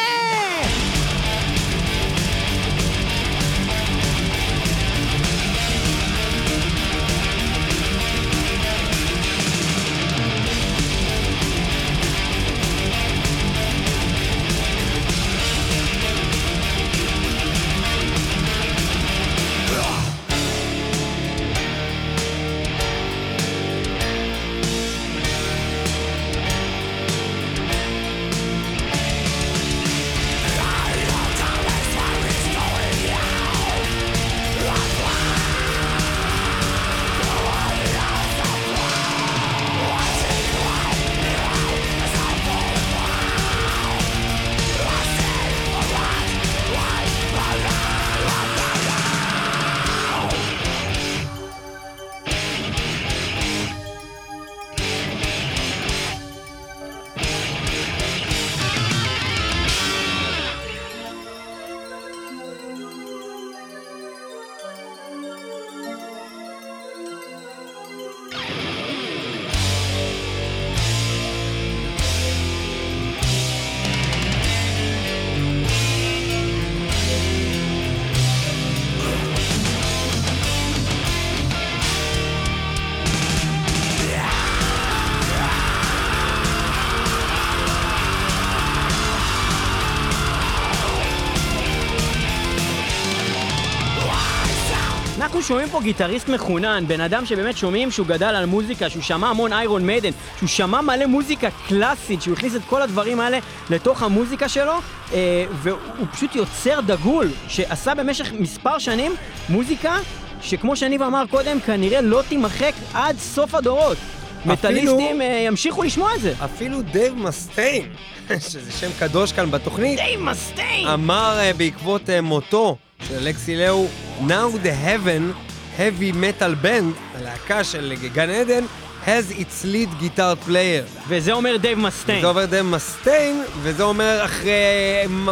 אנחנו 95.44 95.56
שומעים 95.56 95.70
פה 95.70 95.82
גיטריסט 95.82 96.30
מחונן, 96.30 96.84
בן 96.88 97.02
אדם 97.02 97.26
שבאמת 97.26 97.58
שומעים 97.58 97.92
שהוא 97.92 98.08
גדל 98.08 98.26
על 98.26 98.46
מוזיקה, 98.46 98.90
שהוא 98.90 99.04
שמע 99.04 99.28
המון 99.28 99.54
איירון 99.54 99.86
מיידן, 99.86 100.10
שהוא 100.38 100.50
שמע 100.50 100.82
מלא 100.82 101.06
מוזיקה 101.06 101.48
קלאסית, 101.68 102.22
שהוא 102.22 102.34
הכניס 102.34 102.56
את 102.56 102.62
כל 102.70 102.82
הדברים 102.82 103.20
האלה 103.20 103.40
לתוך 103.70 104.04
המוזיקה 104.04 104.50
שלו, 104.50 104.74
אה, 105.14 105.46
והוא 105.52 106.08
פשוט 106.14 106.36
יוצר 106.36 106.82
דגול, 106.82 107.30
שעשה 107.48 107.96
במשך 107.96 108.34
מספר 108.34 108.80
שנים 108.80 109.12
מוזיקה 109.50 109.98
שכמו 110.42 110.76
שניב 110.76 111.02
אמר 111.02 111.24
קודם, 111.30 111.60
כנראה 111.60 112.02
לא 112.02 112.22
תימחק 112.30 112.74
עד 112.94 113.18
סוף 113.20 113.56
הדורות. 113.56 113.98
מטאליסטים 114.46 115.22
אה, 115.22 115.44
ימשיכו 115.48 115.84
לשמוע 115.84 116.16
את 116.16 116.22
זה. 116.22 116.34
אפילו 116.46 116.82
דייב 116.82 117.16
מסטיין, 117.16 117.90
שזה 118.50 118.72
שם 118.72 118.90
קדוש 119.00 119.32
כאן 119.32 119.52
בתוכנית, 119.52 120.00
דייב 120.00 120.22
מסטיין! 120.22 120.88
אמר 120.88 121.38
אה, 121.40 121.54
בעקבות 121.54 122.10
אה, 122.10 122.22
מותו 122.22 122.78
של 123.08 123.16
אלכסי 123.18 123.56
לאו, 123.56 123.88
Now 124.28 124.66
the 124.66 124.88
Heaven 124.88 125.34
Heavy 125.78 126.14
Metal 126.14 126.66
Band, 126.66 127.18
הלהקה 127.18 127.64
של 127.64 127.94
גן 128.14 128.30
עדן, 128.30 128.64
has 129.06 129.32
its 129.32 129.66
lead 129.66 130.04
guitar 130.04 130.50
player. 130.50 131.08
וזה 131.08 131.32
אומר 131.32 131.58
דייב 131.58 131.80
מסטיין. 131.80 132.22
זה 132.22 132.28
אומר 132.28 132.46
דייב 132.46 132.66
מסטיין, 132.66 133.44
וזה 133.62 133.84
אומר 133.84 134.22
אחרי 134.26 134.54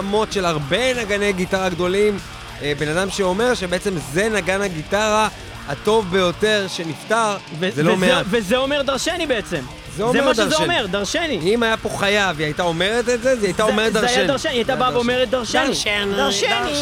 מות 0.03 0.32
של 0.32 0.45
הרבה 0.45 1.01
נגני 1.01 1.34
גיטרה 1.34 1.69
גדולים, 1.69 2.17
אה, 2.61 2.74
בן 2.80 2.88
אדם 2.88 3.09
שאומר 3.09 3.53
שבעצם 3.53 3.93
זה 4.13 4.30
נגן 4.30 4.61
הגיטרה 4.61 5.28
הטוב 5.67 6.11
ביותר 6.11 6.65
שנפטר, 6.67 7.38
ו- 7.59 7.69
זה 7.76 7.84
לא 7.84 7.91
וזה, 7.91 8.05
מעט. 8.05 8.26
וזה 8.30 8.57
אומר 8.57 8.82
דרשני 8.82 9.28
בעצם. 9.28 9.61
זה 9.96 10.04
אומר 10.04 10.26
מה 10.26 10.34
שזה 10.34 10.44
דרשני. 10.46 10.64
אומר, 10.66 10.86
דרשני. 10.86 11.39
אם 11.54 11.64
היה 11.64 11.78
פה 11.78 11.89
חיה 11.89 12.32
והיא 12.36 12.46
הייתה 12.46 12.64
אומרת 12.64 13.10
את 13.10 13.24
זה, 13.24 13.32
היא 13.32 13.44
הייתה 13.44 13.64
זה- 13.66 13.72
אומרת 13.72 13.94
דרשני. 13.94 14.10
זה 14.10 14.16
היה 14.20 14.28
דרשני, 14.28 14.52
היא 14.52 14.58
הייתה 14.58 14.74
זה 14.74 14.80
באה 14.80 14.94
ואומרת 14.94 15.30
דרשני. 15.30 15.68
דרשני, 15.68 16.14
דרשני. 16.16 16.82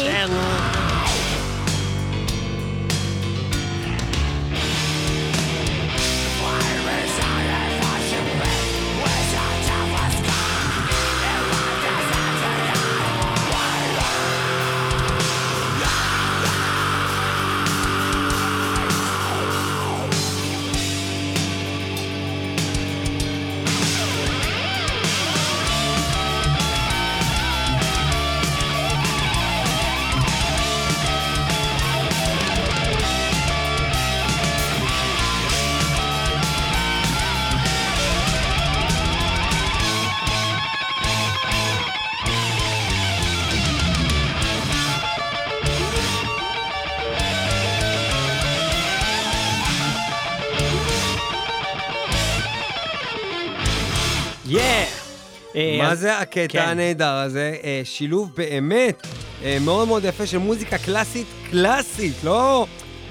מה 55.90 55.96
זה 55.96 56.18
הקטע 56.18 56.48
כן. 56.48 56.68
הנהדר 56.68 57.14
הזה? 57.14 57.56
אה, 57.64 57.80
שילוב 57.84 58.30
באמת 58.36 59.06
אה, 59.44 59.58
מאוד 59.60 59.88
מאוד 59.88 60.04
יפה 60.04 60.26
של 60.26 60.38
מוזיקה 60.38 60.78
קלאסית 60.78 61.26
קלאסית, 61.50 62.14
לא, 62.24 62.66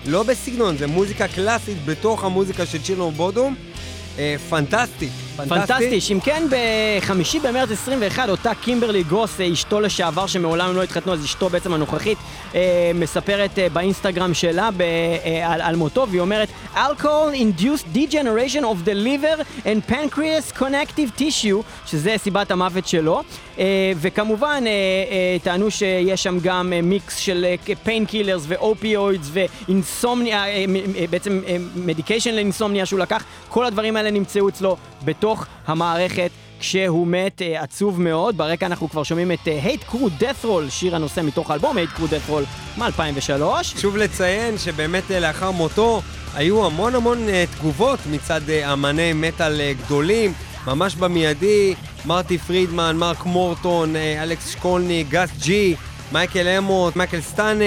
לא 0.05 0.23
בסגנון, 0.23 0.77
זה 0.77 0.87
מוזיקה 0.87 1.27
קלאסית 1.27 1.85
בתוך 1.85 2.23
המוזיקה 2.23 2.65
של 2.65 2.81
צ'ילנור 2.81 3.11
בודום. 3.11 3.55
אה, 4.19 4.35
פנטסטי. 4.49 5.09
פנטסטי, 5.47 6.01
שאם 6.01 6.19
כן 6.19 6.43
בחמישי 6.49 7.39
במרץ 7.39 7.71
21, 7.71 8.29
אותה 8.29 8.55
קימברלי 8.55 9.03
גרוס, 9.03 9.41
אה, 9.41 9.53
אשתו 9.53 9.81
לשעבר 9.81 10.27
שמעולם 10.27 10.75
לא 10.75 10.83
התחתנו, 10.83 11.13
אז 11.13 11.25
אשתו 11.25 11.49
בעצם 11.49 11.73
הנוכחית, 11.73 12.17
אה, 12.55 12.91
מספרת 12.95 13.59
אה, 13.59 13.69
באינסטגרם 13.69 14.33
שלה 14.33 14.69
על, 15.43 15.61
על 15.61 15.75
מותו, 15.75 16.05
והיא 16.09 16.21
אומרת, 16.21 16.49
Alcohol 16.75 17.33
induced 17.33 17.95
degeneration 17.95 18.61
of 18.61 18.87
the 18.87 18.93
liver 18.93 19.43
and 19.65 19.91
pancreas 19.91 20.59
connective 20.59 21.19
tissue, 21.19 21.63
שזה 21.85 22.15
סיבת 22.17 22.51
המוות 22.51 22.87
שלו, 22.87 23.21
וכמובן 23.95 24.63
טענו 25.43 25.71
שיש 25.71 26.23
שם 26.23 26.37
גם 26.41 26.73
מיקס 26.83 27.17
של 27.17 27.45
painkillers 27.83 28.43
ו 28.47 28.58
opioids 28.58 29.29
ו 29.33 29.44
insomnia, 29.44 30.43
בעצם 31.09 31.41
medication 31.75 32.35
ל 32.35 32.41
insomnia 32.41 32.85
שהוא 32.85 32.99
לקח, 32.99 33.23
כל 33.49 33.65
הדברים 33.65 33.95
האלה 33.95 34.11
נמצאו 34.11 34.49
אצלו 34.49 34.77
בתוך 35.29 35.45
המערכת. 35.67 36.31
כשהוא 36.59 37.07
מת, 37.07 37.41
אה, 37.41 37.61
עצוב 37.63 38.01
מאוד. 38.01 38.37
ברקע 38.37 38.65
אנחנו 38.65 38.89
כבר 38.89 39.03
שומעים 39.03 39.31
את 39.31 39.47
אה, 39.47 39.59
Hate 39.63 39.91
Crew 39.91 40.21
Deathroll, 40.21 40.69
שיר 40.69 40.95
הנושא 40.95 41.21
מתוך 41.21 41.51
האלבום 41.51 41.77
Hate 41.77 41.97
Crew 41.97 42.03
Deathroll 42.03 42.79
מ-2003. 42.79 43.43
חשוב 43.63 43.97
לציין 43.97 44.57
שבאמת 44.57 45.11
אה, 45.11 45.19
לאחר 45.19 45.51
מותו 45.51 46.01
היו 46.35 46.65
המון 46.65 46.95
המון 46.95 47.29
אה, 47.29 47.43
תגובות 47.57 47.99
מצד 48.11 48.49
אה, 48.49 48.73
אמני 48.73 49.13
מטאל 49.13 49.61
אה, 49.61 49.73
גדולים, 49.85 50.33
ממש 50.67 50.95
במיידי, 50.95 51.73
מרטי 52.05 52.37
פרידמן, 52.37 52.95
מרק 52.95 53.25
מורטון, 53.25 53.95
אלכס 53.95 54.49
שקולני, 54.49 55.05
גס 55.09 55.29
ג'י, 55.41 55.75
מייקל 56.11 56.47
אמוט, 56.47 56.95
מייקל 56.95 57.21
סטאנה, 57.21 57.63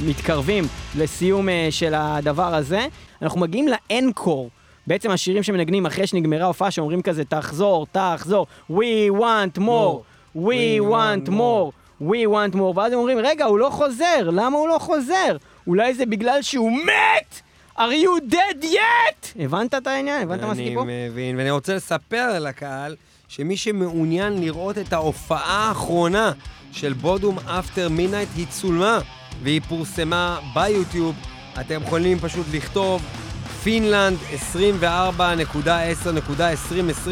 מתקרבים 0.06 0.64
לסיום 0.98 1.48
של 1.70 1.94
הדבר 1.94 2.54
הזה, 2.54 2.86
אנחנו 3.22 3.40
מגיעים 3.40 3.66
לאנקור. 3.68 4.50
בעצם 4.86 5.10
השירים 5.10 5.42
שמנגנים 5.42 5.86
אחרי 5.86 6.06
שנגמרה 6.06 6.42
ההופעה, 6.42 6.70
שאומרים 6.70 7.02
כזה, 7.02 7.24
תחזור, 7.24 7.86
תחזור, 7.92 8.46
we 8.70 9.10
want 9.10 9.58
more, 9.58 10.00
we 10.36 10.80
want 10.80 11.28
more, 11.28 11.70
we 12.02 12.26
want 12.26 12.54
more, 12.54 12.76
ואז 12.76 12.92
הם 12.92 12.98
אומרים, 12.98 13.18
רגע, 13.18 13.44
הוא 13.44 13.58
לא 13.58 13.70
חוזר, 13.70 14.30
למה 14.30 14.58
הוא 14.58 14.68
לא 14.68 14.78
חוזר? 14.78 15.36
אולי 15.66 15.94
זה 15.94 16.06
בגלל 16.06 16.42
שהוא 16.42 16.72
מת? 16.72 17.40
are 17.78 18.04
you 18.04 18.32
dead 18.32 18.64
yet? 18.64 19.26
הבנת 19.38 19.74
את 19.74 19.86
העניין? 19.86 20.22
הבנת 20.22 20.42
מה 20.42 20.52
עשיתי 20.52 20.76
אני? 20.76 21.08
מבין, 21.08 21.36
ואני 21.36 21.50
רוצה 21.50 21.74
לספר 21.74 22.38
לקהל 22.40 22.96
שמי 23.28 23.56
שמעוניין 23.56 24.40
לראות 24.40 24.78
את 24.78 24.92
ההופעה 24.92 25.68
האחרונה 25.68 26.32
של 26.72 26.92
Bodom 26.92 27.38
After 27.38 27.88
Midnight 27.88 28.28
היא 28.36 28.46
צולמה 28.46 28.98
והיא 29.42 29.60
פורסמה 29.68 30.38
ביוטיוב. 30.54 31.16
אתם 31.60 31.82
יכולים 31.82 32.18
פשוט 32.18 32.46
לכתוב 32.52 33.02
פינלנד 33.62 34.18
24.10.2020 34.52 37.08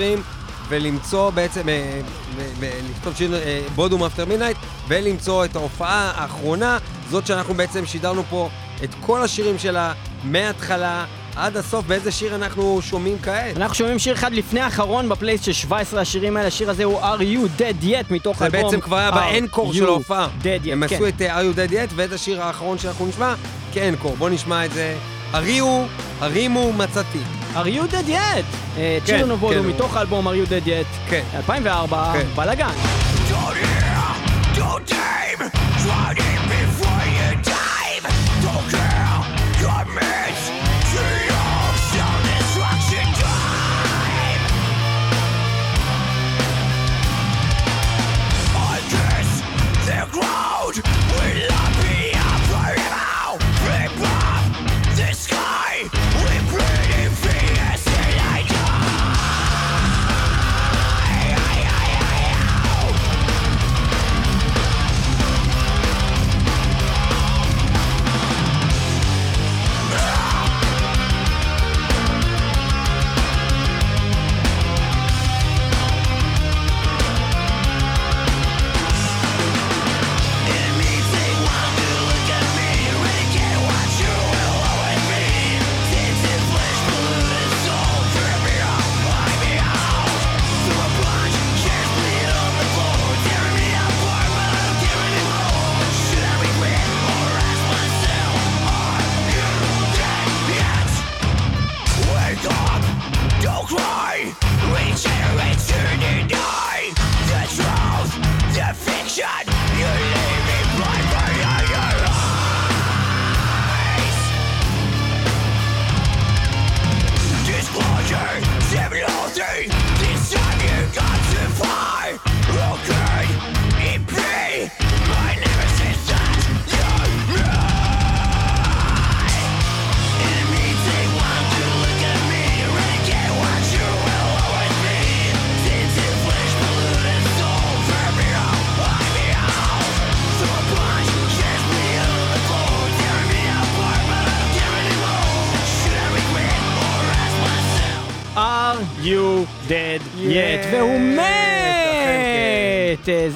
ולמצוא 0.68 1.30
בעצם, 1.30 1.68
אה, 1.68 2.00
ו- 2.36 2.50
ו- 2.58 2.70
לכתוב 2.90 3.16
שיר 3.16 3.34
אה, 3.34 3.60
בודום 3.74 4.04
אפטר 4.04 4.24
מידנייט 4.24 4.56
ולמצוא 4.88 5.44
את 5.44 5.56
ההופעה 5.56 6.12
האחרונה, 6.16 6.78
זאת 7.10 7.26
שאנחנו 7.26 7.54
בעצם 7.54 7.86
שידרנו 7.86 8.22
פה 8.30 8.48
את 8.84 8.90
כל 9.00 9.22
השירים 9.22 9.58
שלה 9.58 9.92
מההתחלה 10.24 11.04
עד 11.36 11.56
הסוף, 11.56 11.86
באיזה 11.86 12.12
שיר 12.12 12.34
אנחנו 12.34 12.82
שומעים 12.82 13.16
כעת? 13.22 13.56
אנחנו 13.56 13.74
שומעים 13.74 13.98
שיר 13.98 14.14
אחד 14.14 14.32
לפני 14.32 14.60
האחרון 14.60 15.08
בפלייסט 15.08 15.44
של 15.44 15.52
17 15.52 16.00
השירים 16.00 16.36
האלה, 16.36 16.48
השיר 16.48 16.70
הזה 16.70 16.84
הוא 16.84 17.00
are 17.00 17.20
you 17.20 17.60
dead 17.60 17.84
yet 17.84 18.04
מתוך 18.10 18.38
זה 18.38 18.44
האלבום 18.44 18.62
בעצם 18.62 18.80
כבר 18.80 18.96
היה 18.96 19.10
באנקור 19.10 19.74
של 19.74 19.86
ההופעה. 19.86 20.28
הם 20.44 20.86
כן. 20.88 20.94
עשו 20.96 21.08
את 21.08 21.22
אה, 21.22 21.40
are 21.40 21.52
you 21.54 21.56
dead 21.56 21.72
yet 21.72 21.92
ואת 21.96 22.12
השיר 22.12 22.42
האחרון 22.42 22.78
שאנחנו 22.78 23.06
נשמע 23.06 23.34
כאנקור. 23.72 24.16
בואו 24.16 24.30
נשמע 24.30 24.64
את 24.64 24.72
זה. 24.72 24.96
הריעו, 25.32 25.86
הרימו 26.20 26.72
מצאתי. 26.72 27.18
are 27.54 27.66
you 27.66 27.92
dead 27.92 28.08
yet? 28.08 28.44
כן, 28.76 28.98
Children 29.04 29.30
of 29.30 29.40
Bodom 29.40 29.62
כן. 29.62 29.68
מתוך 29.68 29.96
האלבום 29.96 30.28
are 30.28 30.46
you 30.46 30.48
dead 30.48 30.66
yet, 30.68 31.10
כן. 31.10 31.22
2004, 31.36 32.12
כן. 32.12 32.26
בלאגן. 32.34 33.89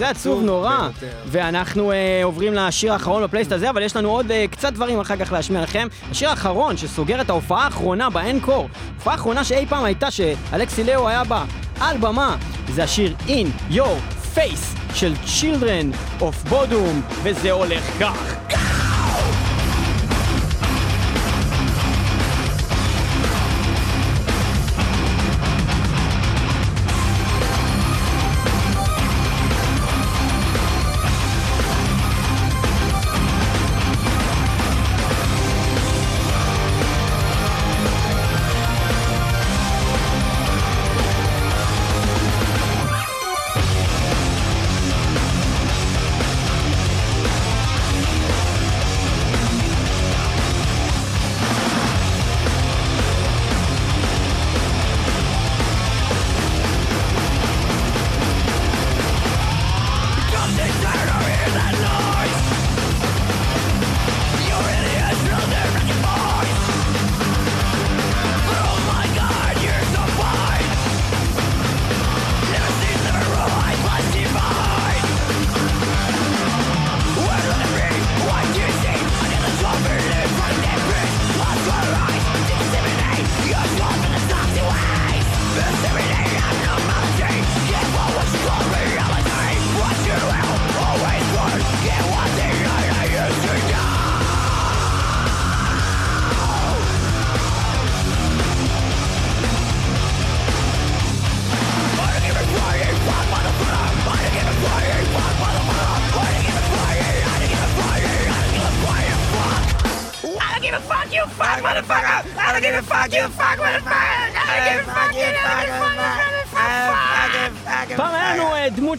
זה 0.05 0.11
עצוב 0.11 0.43
נורא. 0.43 0.89
ואנחנו 1.27 1.93
אה, 1.93 2.21
עוברים 2.25 2.55
לשיר 2.55 2.93
האחרון 2.93 3.23
בפלייסט 3.23 3.53
הזה, 3.53 3.71
אבל 3.71 3.83
יש 3.83 3.97
לנו 3.97 4.11
עוד 4.11 4.31
אה, 4.31 4.45
קצת 4.51 4.73
דברים 4.73 5.01
אחר 5.01 5.17
כך 5.17 5.33
להשמיע 5.33 5.63
לכם. 5.63 5.89
השיר 6.11 6.31
האחרון 6.31 6.77
שסוגר 6.77 7.21
את 7.21 7.31
ההופעה 7.31 7.65
האחרונה 7.65 8.11
באנקור, 8.11 8.69
ההופעה 8.93 9.15
האחרונה 9.15 9.45
שאי 9.45 9.67
פעם 9.67 9.85
הייתה 9.85 10.11
שאלכסי 10.11 10.85
לאו 10.85 11.09
היה 11.09 11.25
בה 11.25 11.45
על 11.81 11.97
במה, 11.99 12.37
זה 12.73 12.85
השיר 12.85 13.15
In 13.27 13.73
Your 13.73 14.37
Face 14.37 14.95
של 14.95 15.13
Children 15.41 16.21
of 16.21 16.51
Bodom, 16.51 17.15
וזה 17.23 17.51
הולך 17.51 17.83
כך. 18.01 18.34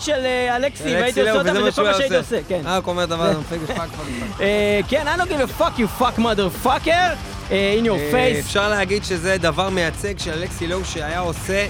של 0.06 0.26
אה, 0.26 0.56
אלכסי, 0.56 0.84
והייתי 0.84 1.22
אלכסי 1.22 1.38
עושה 1.38 1.50
אותה, 1.50 1.62
וזה 1.62 1.72
כל 1.72 1.84
מה 1.84 1.94
שהייתי 1.94 2.18
עושה. 2.18 2.40
כן. 2.48 2.62
אה, 2.66 2.76
הוא 2.76 2.84
אומר 2.88 3.06
דבר, 3.06 3.40
מפגר 3.40 3.66
fuck 3.66 3.78
fuck. 3.78 4.42
אה, 4.42 4.80
כן, 4.90 5.06
I 5.08 5.20
don't 5.20 5.30
give 5.30 5.60
a 5.60 5.62
fuck 5.62 5.80
you 5.80 6.02
fuck 6.02 6.20
motherfucker, 6.20 7.16
אה, 7.52 7.80
in 7.82 7.86
your 7.86 7.90
אה, 7.90 8.12
face. 8.12 8.40
אפשר 8.40 8.70
להגיד 8.70 9.04
שזה 9.04 9.38
דבר 9.38 9.70
מייצג 9.70 10.20
של 10.20 10.32
אלכסי 10.32 10.68
לאו 10.68 10.86
שהיה 10.86 11.20
עושה 11.20 11.68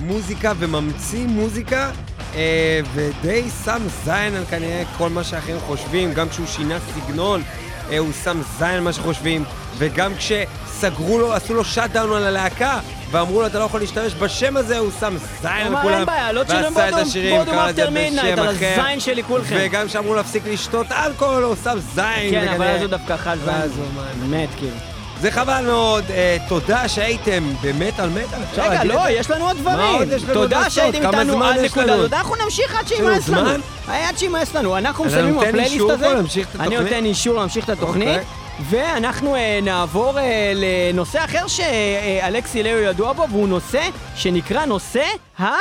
מוזיקה 0.00 0.52
וממציא 0.58 1.26
מוזיקה 1.26 1.90
אה, 2.34 2.80
ודי 2.94 3.44
שם 3.64 3.82
זין 4.04 4.34
על 4.34 4.44
כנראה 4.50 4.82
כל 4.98 5.10
מה 5.10 5.24
שאחרים 5.24 5.58
חושבים, 5.60 6.14
גם 6.14 6.28
כשהוא 6.28 6.46
שינה 6.46 6.78
סגנון 6.80 7.42
אה, 7.90 7.98
הוא 7.98 8.12
שם 8.24 8.40
זין 8.58 8.68
על 8.68 8.80
מה 8.80 8.92
שחושבים, 8.92 9.44
וגם 9.78 10.12
כשסגרו 10.14 11.18
לו, 11.18 11.32
עשו 11.32 11.54
לו 11.54 11.64
shut 11.64 11.90
down 11.90 12.12
על 12.12 12.24
הלהקה, 12.24 12.80
ואמרו 13.10 13.40
לו, 13.40 13.46
אתה 13.46 13.58
לא 13.58 13.64
יכול 13.64 13.80
להשתמש 13.80 14.14
בשם 14.14 14.56
הזה, 14.56 14.78
הוא 14.78 14.90
שם 15.00 15.16
זין 15.42 15.50
על 15.50 15.66
אמר, 15.66 15.82
כולם, 15.82 15.94
אין 15.94 16.06
בעיה, 16.06 16.32
לא 16.32 16.44
צ'ילדרן 16.44 16.72
ועשה 16.74 16.88
את 16.88 16.92
בודום, 16.92 17.08
השירים, 17.08 17.44
קרא 17.44 17.68
לזה 17.68 17.86
בשם 17.86 18.42
על 18.42 18.50
אחר. 18.56 18.80
הזין 18.80 19.00
שלי 19.00 19.22
כולכם. 19.22 19.56
וגם 19.58 19.86
כשאמרו 19.86 20.14
להפסיק 20.14 20.42
לשתות 20.46 20.92
אלכוהול, 20.92 21.42
הוא 21.42 21.54
שם 21.64 21.78
זין. 21.94 22.30
כן, 22.30 22.48
אבל. 22.48 22.66
אז 22.66 22.80
הוא 22.80 22.90
דווקא 22.90 23.14
אכל 23.14 23.30
ואז 23.44 23.70
זין. 23.70 24.30
מת, 24.30 24.48
כאילו. 24.56 24.76
זה 25.20 25.30
חבל 25.30 25.64
מאוד, 25.66 26.04
אה, 26.10 26.36
תודה 26.48 26.88
שהייתם 26.88 27.52
במטאל 27.62 28.08
מטאל. 28.08 28.38
אפשר 28.50 28.62
רגע, 28.70 28.84
לא? 28.84 29.00
יש 29.10 29.30
לנו 29.30 29.46
עוד 29.46 29.56
דברים. 29.56 30.08
תודה? 30.32 30.70
שהייתם 30.70 31.06
איתנו 31.06 31.44
עד 31.44 31.58
נקודה? 31.58 31.94
הזאת. 31.94 32.12
אנחנו 32.12 32.34
נמשיך 32.44 32.76
עד 32.78 32.88
שימאס 32.88 33.28
לנו. 33.28 33.50
עד 33.88 34.18
שימאס 34.18 34.54
לנו. 34.54 34.78
אנחנו 34.78 35.04
מסיימים 35.04 35.40
אישור 35.58 35.92
הזה. 35.92 36.14
אני? 36.60 36.76
נותן 36.76 37.04
אישור 37.04 37.36
להמשיך 37.36 37.64
את 37.64 37.70
התוכנית. 37.70 38.20
ואנחנו 38.62 39.34
אה, 39.34 39.58
נעבור 39.62 40.18
אה, 40.18 40.52
לנושא 40.54 41.24
אחר 41.24 41.46
שאלכסי 41.46 42.62
לאו 42.62 42.78
ידוע 42.78 43.12
בו, 43.12 43.26
והוא 43.30 43.48
נושא 43.48 43.82
שנקרא 44.16 44.64
נושא 44.64 45.02
הקאברים. 45.38 45.58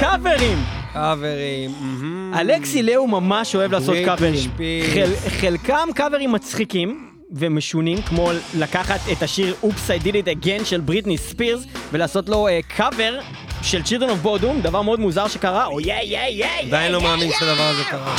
קאברים. 0.00 0.64
מהמם. 1.80 2.34
אלכסי 2.40 2.82
לאו 2.82 3.06
ממש 3.06 3.54
אוהב 3.54 3.72
לעשות 3.72 3.96
Britney 3.96 4.04
קאברים. 4.04 4.34
Spears. 4.34 4.94
חל- 4.94 5.30
חלקם 5.40 5.88
קאברים 5.94 6.32
מצחיקים 6.32 7.10
ומשונים, 7.32 8.02
כמו 8.02 8.30
לקחת 8.54 9.00
את 9.12 9.22
השיר 9.22 9.54
Oops 9.62 9.66
I 10.00 10.04
Did 10.04 10.12
It 10.12 10.44
Again 10.44 10.64
של 10.64 10.80
בריטני 10.80 11.18
ספירס 11.18 11.62
ולעשות 11.92 12.28
לו 12.28 12.48
קאבר 12.76 13.20
של 13.62 13.80
Children 13.82 14.10
of 14.10 14.26
Bodom, 14.26 14.62
דבר 14.62 14.82
מאוד 14.82 15.00
מוזר 15.00 15.28
שקרה, 15.28 15.66
או 15.66 15.80
יא 15.80 15.94
יא 16.02 16.18
יא 16.28 16.46
עדיין 16.66 16.92
לא 16.92 17.02
מאמין 17.02 17.30
שהדבר 17.38 17.62
הזה 17.62 17.82
קרה. 17.90 18.16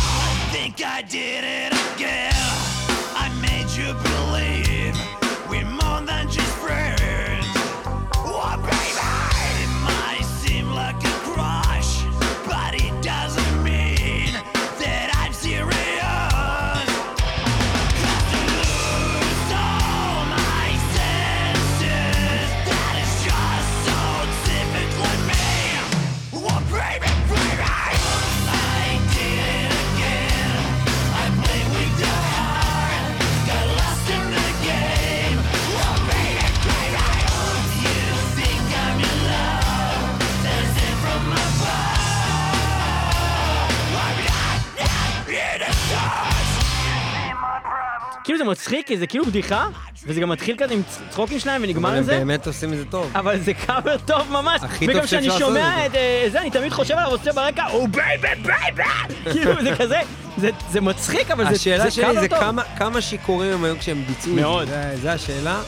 כי 48.88 48.98
זה 48.98 49.08
כאילו 49.08 49.26
בדיחה, 49.26 49.68
וזה 50.08 50.22
גם 50.22 50.30
מתחיל 50.30 50.56
כזה 50.60 50.74
עם 50.74 50.82
צחוקים 51.12 51.40
שלהם 51.40 51.62
ונגמר 51.64 51.90
אבל 51.90 51.98
עם 51.98 52.04
הם 52.04 52.06
זה. 52.06 52.18
באמת 52.18 52.48
עושים 52.48 52.74
את 52.74 52.78
זה 52.78 52.86
טוב. 52.86 53.12
אבל 53.16 53.40
זה 53.40 53.54
קאבר 53.54 53.98
טוב 54.06 54.32
ממש, 54.32 54.62
הכי 54.64 54.86
טוב 54.88 54.96
וגם 54.96 55.06
כשאני 55.06 55.24
שאפשר 55.24 55.50
לעשות 55.50 55.62
שומע 55.64 55.86
את 55.86 55.92
את 55.92 55.96
אה, 55.96 56.26
זה, 56.32 56.42
אני 56.42 56.50
תמיד 56.52 56.72
חושב 56.74 56.94
עליו 56.94 57.12
עושה 57.12 57.32
ברקע, 57.34 57.66
או 57.74 57.88
baby 57.88 58.28
baby! 58.42 58.84
כאילו 59.32 59.62
זה 59.64 59.76
כזה, 59.80 60.00
זה- 60.38 60.50
זה 60.72 60.82
מצחיק, 60.82 61.32
אבל 61.32 61.44
זה 61.44 61.50
השאלה 61.50 61.84
זה 61.84 61.92
שלי 61.92 62.04
קאבר 62.06 62.22
זה 62.22 62.28
טוב. 62.28 62.40
כמה- 62.80 63.02
שיכורים 63.02 63.54
הם 63.54 63.64
היו 63.64 63.80
כשהם 63.80 64.04
ביצעו 64.08 64.32
את 64.32 64.36
זה. 64.36 64.42
מאוד. 64.42 64.68
זה- 64.68 64.94
זה 65.02 65.12
השאלה. 65.14 65.62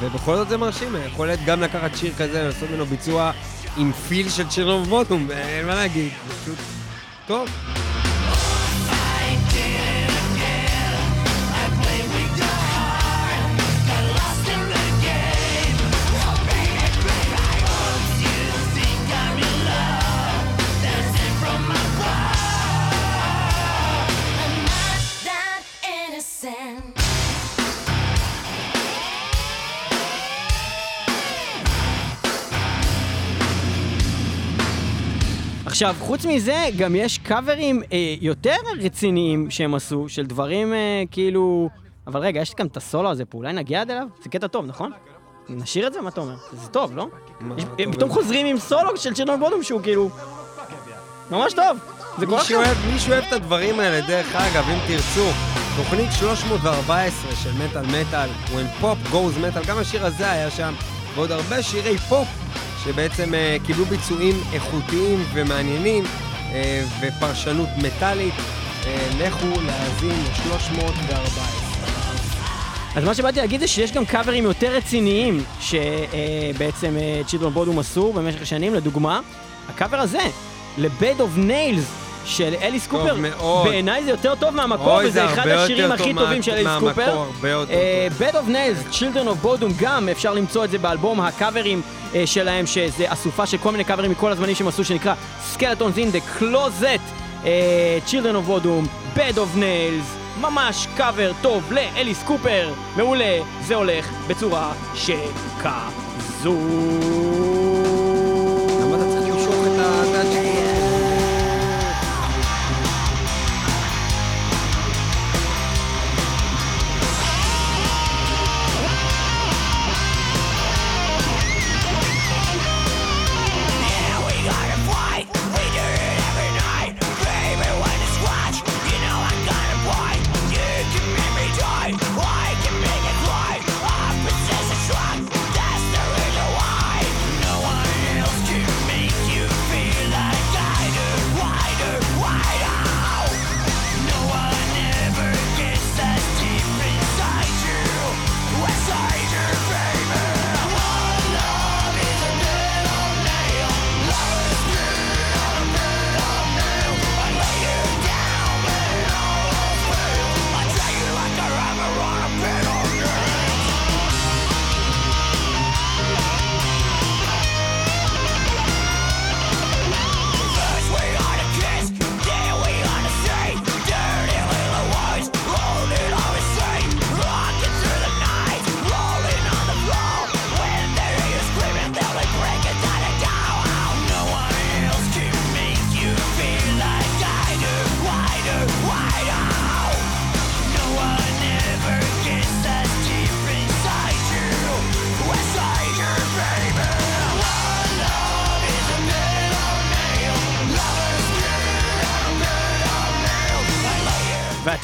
ובכל 0.00 0.36
זאת 0.36 0.48
זה 0.48 0.56
מרשים, 0.56 0.96
יכול 1.06 1.26
להיות 1.26 1.40
גם 1.46 1.60
לקחת 1.60 1.96
שיר 1.96 2.12
כזה, 2.18 2.42
לעשות 2.42 2.70
ממנו 2.70 2.86
ביצוע 2.86 3.32
עם 3.76 3.92
feel 3.92 4.28
של 4.30 4.48
Children 4.48 4.80
of 4.80 4.88
Bodom, 4.88 5.30
אין 5.30 5.66
מה 5.66 5.74
להגיד, 5.74 6.10
זה 6.28 6.34
פשוט 6.42 6.56
טוב. 7.26 7.48
עכשיו, 35.84 36.06
חוץ 36.06 36.24
מזה, 36.24 36.64
גם 36.78 36.96
יש 36.96 37.18
קאברים 37.18 37.82
אה, 37.92 38.14
יותר 38.20 38.56
רציניים 38.80 39.50
שהם 39.50 39.74
עשו, 39.74 40.08
של 40.08 40.26
דברים 40.26 40.74
אה, 40.74 41.02
כאילו... 41.10 41.68
אבל 42.06 42.20
רגע, 42.20 42.40
יש 42.40 42.54
גם 42.58 42.66
את 42.66 42.76
הסולו 42.76 43.10
הזה 43.10 43.24
פה, 43.24 43.38
אולי 43.38 43.52
נגיע 43.52 43.80
עד 43.80 43.90
אליו? 43.90 44.06
זה 44.22 44.28
קטע 44.28 44.46
טוב, 44.46 44.66
נכון? 44.66 44.92
נשאיר 45.48 45.86
את 45.86 45.92
זה? 45.92 46.00
מה 46.00 46.08
אתה 46.08 46.20
אומר? 46.20 46.34
זה 46.52 46.68
טוב, 46.68 46.96
לא? 46.96 47.06
טוב 47.38 47.58
הם 47.78 47.92
פתאום? 47.92 48.10
חוזרים 48.10 48.46
עם 48.46 48.58
סולו 48.58 48.96
של 48.96 49.14
צ'רנוב 49.14 49.40
בודום 49.40 49.62
שהוא 49.62 49.80
כאילו... 49.82 50.10
ממש 51.30 51.52
טוב. 51.52 51.78
זה 52.18 52.26
כל 52.26 52.38
כך 52.38 52.44
שאוהב, 52.44 52.76
מי 52.92 52.98
שאוהב 52.98 53.24
את 53.28 53.32
הדברים 53.32 53.80
האלה, 53.80 54.06
דרך 54.06 54.36
אגב, 54.36 54.64
אם 54.68 54.78
תרצו, 54.86 55.30
תוכנית 55.76 56.10
314 56.18 57.36
של 57.36 57.50
מטאל 57.52 57.86
מטאל, 57.86 58.28
When 58.46 58.82
Pop 58.82 59.12
Goes 59.12 59.14
Metal, 59.14 59.68
גם 59.68 59.78
השיר 59.78 60.06
הזה 60.06 60.30
היה 60.30 60.50
שם, 60.50 60.74
ועוד 61.14 61.30
הרבה 61.30 61.62
שירי 61.62 61.98
פופ, 61.98 62.28
שבעצם 62.84 63.34
אה, 63.34 63.56
קיבלו 63.66 63.84
ביצועים 63.84 64.36
איכותיים 64.52 65.24
ומעניינים, 65.32 66.04
אה, 66.52 66.84
ופרשנות 67.00 67.68
מטאלית. 67.82 68.34
אה, 68.86 69.08
לכו 69.18 69.60
להאזין 69.66 70.10
ל-314. 70.10 71.40
אז 72.96 73.04
מה 73.04 73.14
שבאתי 73.14 73.38
להגיד 73.40 73.60
זה 73.60 73.66
שיש 73.66 73.92
גם 73.92 74.04
קאברים 74.04 74.44
יותר 74.44 74.76
רציניים 74.76 75.44
שבעצם 75.60 76.96
Children 77.26 77.52
of 77.54 77.61
Bodom 77.61 77.78
עשו 77.78 78.12
במשך 78.12 78.42
השנים, 78.42 78.74
לדוגמה, 78.74 79.20
הקאבר 79.68 79.96
הזה, 79.96 80.22
ל-Bed 80.78 81.18
of 81.18 81.38
Nails 81.38 82.11
של 82.24 82.54
אליס 82.62 82.86
טוב 82.86 83.00
קופר, 83.00 83.14
מאוד. 83.16 83.68
בעיניי 83.68 84.04
זה 84.04 84.10
יותר 84.10 84.34
טוב 84.34 84.54
מהמקור, 84.54 84.94
אוי, 84.94 85.04
וזה 85.06 85.12
זה 85.12 85.24
אחד 85.24 85.48
השירים 85.48 85.92
הכי 85.92 86.14
טובים 86.14 86.42
של 86.42 86.52
אליס 86.52 86.68
קופר. 86.80 87.24
Bed 88.18 88.34
of 88.34 88.48
Nails, 88.48 88.94
Children 88.94 89.26
of 89.26 89.46
Bodom, 89.46 89.72
גם 89.80 90.08
אפשר 90.08 90.34
למצוא 90.34 90.64
את 90.64 90.70
זה 90.70 90.78
באלבום 90.78 91.20
הקאברים 91.20 91.82
אה, 92.14 92.26
שלהם, 92.26 92.66
שזה 92.66 93.04
אסופה 93.08 93.46
של 93.46 93.58
כל 93.58 93.70
מיני 93.72 93.84
קאברים 93.84 94.10
מכל 94.10 94.32
הזמנים 94.32 94.54
שהם 94.54 94.68
עשו, 94.68 94.84
שנקרא 94.84 95.14
Skeletons 95.54 95.96
in 95.96 96.14
the 96.16 96.40
Closet, 96.40 97.00
אה, 97.44 97.98
Children 98.06 98.34
of 98.34 98.50
Bodom, 98.50 99.16
Bed 99.18 99.36
of 99.36 99.58
Nails, 99.58 100.40
ממש 100.40 100.86
קאבר 100.96 101.32
טוב 101.42 101.72
לאליס 101.72 102.22
קופר, 102.22 102.72
מעולה, 102.96 103.38
זה 103.62 103.74
הולך 103.74 104.10
בצורה 104.28 104.72
שכזו. 104.94 106.56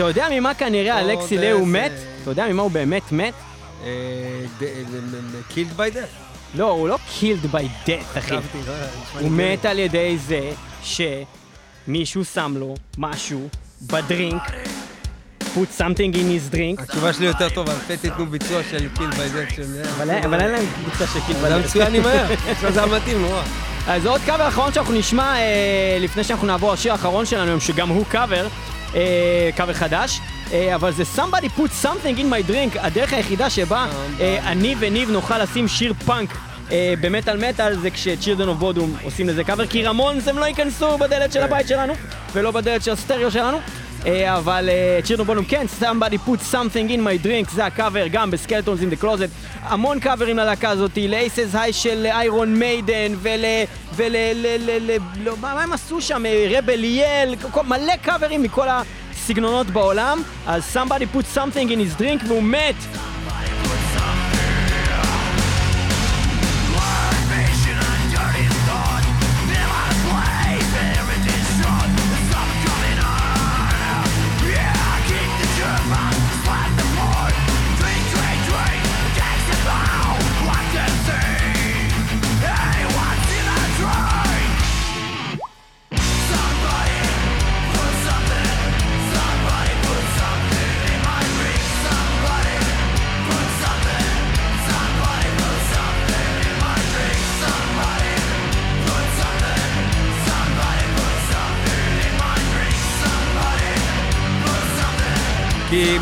יודע 0.08 0.26
ממה 0.30 0.54
כנראה 0.54 1.02
לא, 1.02 1.10
אלכסי 1.12 1.38
לייהו 1.38 1.66
מת? 1.66 1.92
אתה 2.22 2.30
יודע 2.30 2.48
ממה 2.48 2.62
הוא 2.62 2.70
באמת 2.70 3.12
מת? 3.12 3.34
Killed 5.48 5.72
by 5.76 5.90
Death. 5.90 6.08
לא, 6.54 6.70
הוא 6.70 6.88
לא 6.88 6.98
killed 7.20 7.54
by 7.54 7.88
death, 7.88 8.18
אחי. 8.18 8.34
הוא 9.20 9.30
מת 9.30 9.64
על 9.64 9.78
ידי 9.78 10.18
זה 10.26 10.50
שמישהו 10.82 12.24
שם 12.24 12.54
לו 12.56 12.74
משהו 12.98 13.48
ב-drink, 13.82 14.42
put 15.42 15.78
something 15.80 16.14
in 16.14 16.28
his 16.52 16.54
drink, 16.54 16.82
התשובה 16.82 17.12
שלי 17.12 17.26
יותר 17.26 17.48
טובה, 17.48 17.72
לפי 17.74 17.96
תיתנו 17.96 18.26
ביצוע 18.26 18.60
של 18.70 18.88
Killed 18.96 19.14
by 19.14 19.28
Death 19.28 19.48
של... 19.56 19.82
אבל 20.00 20.10
אין- 20.10 20.50
להם 20.50 20.66
קבוצה 20.74 21.06
של 21.12 21.18
killed 21.18 21.44
by 21.44 21.48
זה. 21.48 21.58
מצוין 21.58 21.94
עם 21.94 22.02
מהר, 22.02 22.26
זה 22.74 22.82
המתאים 22.82 23.20
נורא. 23.22 23.42
אז 23.86 24.06
עוד 24.06 24.20
קאבר 24.26 24.48
אחרון 24.48 24.72
שאנחנו 24.72 24.94
נשמע 24.94 25.36
אה, 25.36 25.98
לפני 26.00 26.24
שאנחנו 26.24 26.46
נעבור 26.46 26.72
לשיר 26.72 26.92
האחרון 26.92 27.26
שלנו, 27.26 27.60
שגם 27.60 27.88
הוא 27.88 28.04
קאבר, 28.08 28.46
אה, 28.94 29.50
קאבר 29.56 29.72
חדש, 29.72 30.20
אה, 30.52 30.74
אבל 30.74 30.92
זה 30.92 31.02
somebody 31.16 31.58
put 31.58 31.84
something 31.84 32.18
in 32.18 32.32
my 32.32 32.50
drink, 32.50 32.78
הדרך 32.80 33.12
היחידה 33.12 33.50
שבה 33.50 33.86
אה, 34.20 34.38
אני 34.52 34.74
וניב 34.78 35.10
נוכל 35.10 35.38
לשים 35.38 35.68
שיר 35.68 35.94
פאנק. 36.06 36.30
אה, 36.72 36.94
במטאל 37.00 37.48
מטאל 37.48 37.76
זה 37.78 37.90
כש 37.90 38.10
Children 38.10 38.48
of 38.48 38.58
Bodom 38.58 38.96
עושים 39.02 39.28
לזה 39.28 39.44
קאבר, 39.44 39.66
כי 39.66 39.84
Ramones 39.84 40.28
הם 40.28 40.38
לא 40.38 40.44
ייכנסו 40.44 40.98
בדלת 40.98 41.32
של 41.32 41.42
הבית 41.42 41.68
שלנו, 41.68 41.94
ולא 42.32 42.50
בדלת 42.50 42.82
של 42.82 42.92
הסטריאו 42.92 43.30
שלנו. 43.30 43.58
אה, 44.06 44.36
אבל 44.36 44.68
Children 45.04 45.26
of 45.26 45.31
Bodom 45.31 45.44
כן, 45.44 45.66
somebody 45.80 46.28
put 46.28 46.52
something 46.52 46.90
in 46.90 47.00
my 47.00 47.26
drink, 47.26 47.50
זה 47.54 47.66
הקאבר 47.66 48.06
גם 48.06 48.30
ב-Skeletons 48.30 48.80
in 48.80 48.94
the 48.98 49.02
Closet. 49.04 49.30
המון 49.62 50.00
קאברים 50.00 50.36
ללהקה 50.36 50.70
הזאת, 50.70 50.98
ל-Aces 51.08 51.54
High 51.54 51.72
של 51.72 52.06
Iron 52.06 52.54
Maiden, 52.54 53.12
ול... 53.22 53.40
ול... 53.94 54.06
ל... 54.12 54.46
ל... 54.60 54.90
ל... 54.90 54.96
לא, 55.24 55.34
מה 55.40 55.62
הם 55.62 55.72
עשו 55.72 56.00
שם? 56.00 56.22
רבל 56.50 56.74
ליאל, 56.76 57.34
כל- 57.50 57.62
מלא 57.62 57.96
קאברים 58.02 58.42
מכל 58.42 58.66
הסגנונות 58.68 59.66
בעולם. 59.66 60.22
אז 60.46 60.76
somebody 60.76 61.16
put 61.16 61.36
something 61.36 61.68
in 61.68 61.98
his 61.98 62.00
drink 62.00 62.26
והוא 62.26 62.42
מת. 62.42 62.74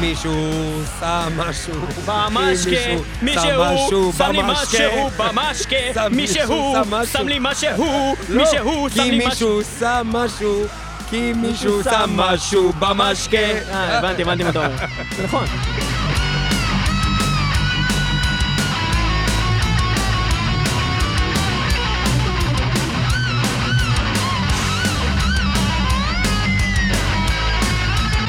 מישהו 0.09 0.83
שם 1.01 1.33
משהו. 1.37 1.75
במשקה, 2.07 2.71
כי 2.71 2.97
מישהו 3.23 4.13
שם 4.19 4.31
לי. 4.33 4.43
משהו 4.43 5.11
במשקה, 5.17 5.77
שם 5.95 6.09
מישהו 6.11 6.75
שם 7.13 7.29
לי 7.29 7.39
משהו, 7.41 8.17
לא, 8.29 8.43
מישהו 8.43 8.89
שם 8.95 9.03
כי 9.03 9.11
לי 9.11 9.27
משהו. 9.27 9.57
מישהו 9.59 9.79
שם 9.79 10.07
משהו. 10.13 10.65
כי 11.11 11.33
מישהו 11.37 11.83
שם 11.85 12.11
משהו 12.17 12.73
במשקה. 12.79 13.37
אה, 13.37 13.99
הבנתי, 13.99 14.23
הבנתי 14.23 14.43
מה 14.43 14.51
אתה 14.51 14.67
אומר. 14.67 14.77
זה 15.17 15.23
נכון. 15.27 15.47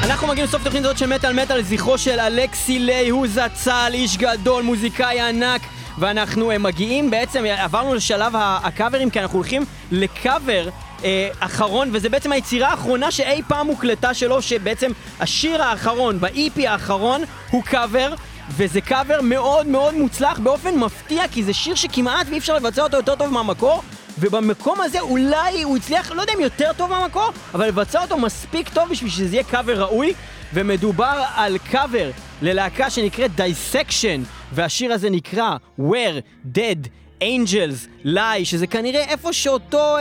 אנחנו 0.08 0.28
מגיעים 0.28 0.48
לסוף 0.48 0.64
תוכנית 0.64 0.84
הזאת 0.84 0.98
של 0.98 1.06
מטאל 1.06 1.42
מטאל 1.42 1.58
לזכרו 1.58 1.98
של 1.98 2.20
אלכסי 2.20 2.78
ליי, 2.78 3.08
הוא 3.08 3.26
זצ"ל, 3.26 3.90
איש 3.94 4.16
גדול, 4.16 4.62
מוזיקאי 4.62 5.20
ענק, 5.20 5.62
ואנחנו 5.98 6.50
אה, 6.50 6.58
מגיעים 6.58 7.10
בעצם, 7.10 7.44
עברנו 7.44 7.94
לשלב 7.94 8.32
הקאברים, 8.36 9.10
כי 9.10 9.20
אנחנו 9.20 9.38
הולכים 9.38 9.64
לקאבר 9.90 10.68
אה, 11.04 11.28
אחרון, 11.40 11.90
וזה 11.92 12.08
בעצם 12.08 12.32
היצירה 12.32 12.68
האחרונה 12.68 13.10
שאי 13.10 13.42
פעם 13.48 13.66
הוקלטה 13.66 14.14
שלו, 14.14 14.42
שבעצם 14.42 14.90
השיר 15.20 15.62
האחרון, 15.62 16.20
ב-EP 16.20 16.68
האחרון, 16.68 17.22
הוא 17.50 17.62
קאבר. 17.62 18.14
וזה 18.50 18.80
קאבר 18.80 19.20
מאוד 19.22 19.66
מאוד 19.66 19.94
מוצלח 19.94 20.38
באופן 20.38 20.74
מפתיע, 20.78 21.28
כי 21.28 21.42
זה 21.42 21.54
שיר 21.54 21.74
שכמעט 21.74 22.26
ואי 22.30 22.38
אפשר 22.38 22.56
לבצע 22.56 22.82
אותו 22.82 22.96
יותר 22.96 23.14
טוב 23.14 23.32
מהמקור, 23.32 23.82
ובמקום 24.20 24.80
הזה 24.80 25.00
אולי 25.00 25.62
הוא 25.62 25.76
הצליח, 25.76 26.12
לא 26.12 26.20
יודע 26.20 26.32
אם 26.36 26.40
יותר 26.40 26.70
טוב 26.76 26.90
מהמקור, 26.90 27.30
אבל 27.54 27.66
לבצע 27.68 28.02
אותו 28.02 28.18
מספיק 28.18 28.68
טוב 28.68 28.88
בשביל 28.90 29.10
שזה 29.10 29.36
יהיה 29.36 29.44
קאבר 29.44 29.82
ראוי, 29.82 30.14
ומדובר 30.54 31.24
על 31.34 31.58
קאבר 31.58 32.10
ללהקה 32.42 32.90
שנקראת 32.90 33.34
Dissection, 33.34 34.22
והשיר 34.52 34.92
הזה 34.92 35.10
נקרא 35.10 35.56
Where 35.80 36.54
Dead 36.54 36.88
Angels 37.22 38.06
Lie, 38.06 38.44
שזה 38.44 38.66
כנראה 38.66 39.04
איפה 39.04 39.32
שאותו 39.32 39.96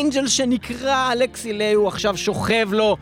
angel 0.00 0.26
שנקרא 0.28 1.12
אלכסי 1.12 1.52
לייהו 1.52 1.88
עכשיו 1.88 2.16
שוכב 2.16 2.68
לו 2.72 2.96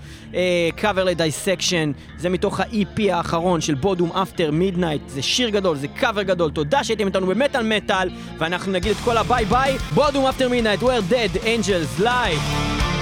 קאבר 0.76 1.05
ל-Dissection, 1.05 1.93
זה 2.18 2.28
מתוך 2.28 2.60
ה-EP 2.60 3.12
האחרון 3.12 3.60
של 3.60 3.74
Bodom 3.74 4.12
After 4.12 4.51
Midnight, 4.51 5.02
זה 5.09 5.22
שיר 5.22 5.48
גדול, 5.48 5.76
זה 5.76 5.89
קאבר 5.89 6.22
גדול, 6.22 6.51
תודה 6.51 6.85
שהייתם 6.85 7.06
איתנו 7.06 7.26
במטאל 7.26 7.62
מטאל, 7.62 8.10
ואנחנו 8.39 8.72
נגיד 8.72 8.90
את 8.90 8.97
כל 9.05 9.16
הביי 9.16 9.44
ביי, 9.44 9.78
Bodom 9.94 10.27
After 10.27 10.48
Midnight, 10.48 10.81
where 10.80 11.12
dead 11.12 11.36
angels 11.44 12.02
lie. 12.02 12.98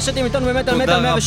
תודה 0.00 0.12
שאתם 0.12 0.24
איתנו 0.24 0.46
במטאל 0.46 0.74
מטאל 0.74 1.06
רבה. 1.06 1.18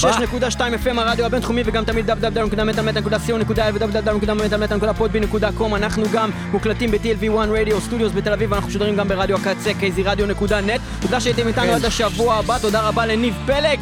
106.2 0.49 0.57
FM 0.57 0.99
הרדיו 0.99 1.26
הבינתחומי 1.26 1.61
וגם 1.65 1.85
תמיד 1.85 2.10
www.מטאלמטאל.co.il 2.10 3.73
ו-www.podbean.com 3.73 5.76
אנחנו 5.76 6.03
גם 6.14 6.30
מוקלטים 6.52 6.91
ב-TLV1 6.91 7.49
רדיו 7.60 7.81
סטודיוס 7.81 8.11
בתל 8.15 8.34
אביב 8.34 8.52
ואנחנו 8.52 8.69
משודרים 8.69 8.95
גם 8.95 9.07
ברדיו 9.07 9.38
הקצה 9.38 9.72
kzradio.net 9.72 11.02
תודה 11.02 11.19
שהייתם 11.19 11.48
איתנו 11.48 11.65
כן. 11.65 11.73
עד 11.73 11.85
השבוע 11.85 12.35
הבא 12.35 12.57
תודה 12.57 12.81
רבה 12.81 13.06
לניב 13.06 13.34
פלג 13.45 13.80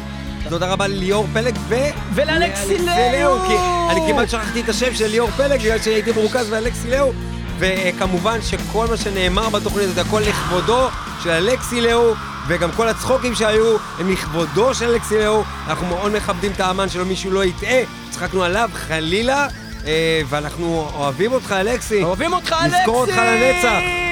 תודה 0.48 0.72
רבה 0.72 0.86
לליאור 0.86 1.26
פלג 1.32 1.56
ו... 1.68 1.74
ולאלכסי 2.14 2.78
לאלכסי 2.78 3.18
לאו. 3.18 3.44
אני 3.90 4.12
כמעט 4.12 4.30
שכחתי 4.30 4.60
את 4.60 4.68
השם 4.68 4.94
של 4.94 5.06
ליאור 5.06 5.30
פלג 5.30 5.60
בגלל 5.60 5.78
שהייתי 5.78 6.12
מרוכז 6.12 6.50
באלכסי 6.50 6.90
לאו. 6.90 7.12
וכמובן 7.58 8.42
שכל 8.42 8.86
מה 8.90 8.96
שנאמר 8.96 9.48
בתוכנית 9.48 9.84
הזאת, 9.84 10.06
הכל 10.06 10.20
לכבודו 10.20 10.88
של 11.22 11.30
אלכסי 11.30 11.80
לאו, 11.80 12.14
וגם 12.50 12.72
כל 12.72 12.88
הצחוקים 12.88 13.34
שהיו 13.34 13.76
הם 13.98 14.10
לכבודו 14.12 14.74
של 14.74 14.88
אלכסי 14.88 15.18
לאו. 15.18 15.42
אנחנו 15.66 15.86
מאוד 15.86 16.12
מכבדים 16.12 16.52
את 16.52 16.60
האמן 16.60 16.88
שלו, 16.88 17.06
מישהו 17.06 17.30
לא 17.30 17.44
יטעה, 17.44 17.82
צחקנו 18.10 18.44
עליו, 18.44 18.70
חלילה, 18.74 19.48
אה, 19.86 20.20
ואנחנו 20.28 20.90
אוהבים 20.94 21.32
אותך, 21.32 21.54
אלכסי. 21.60 22.02
אוהבים 22.02 22.32
אותך 22.32 22.54
אלכסי 22.62 22.78
נזכור 22.78 23.00
אותך 23.00 23.16
לנצח. 23.16 24.09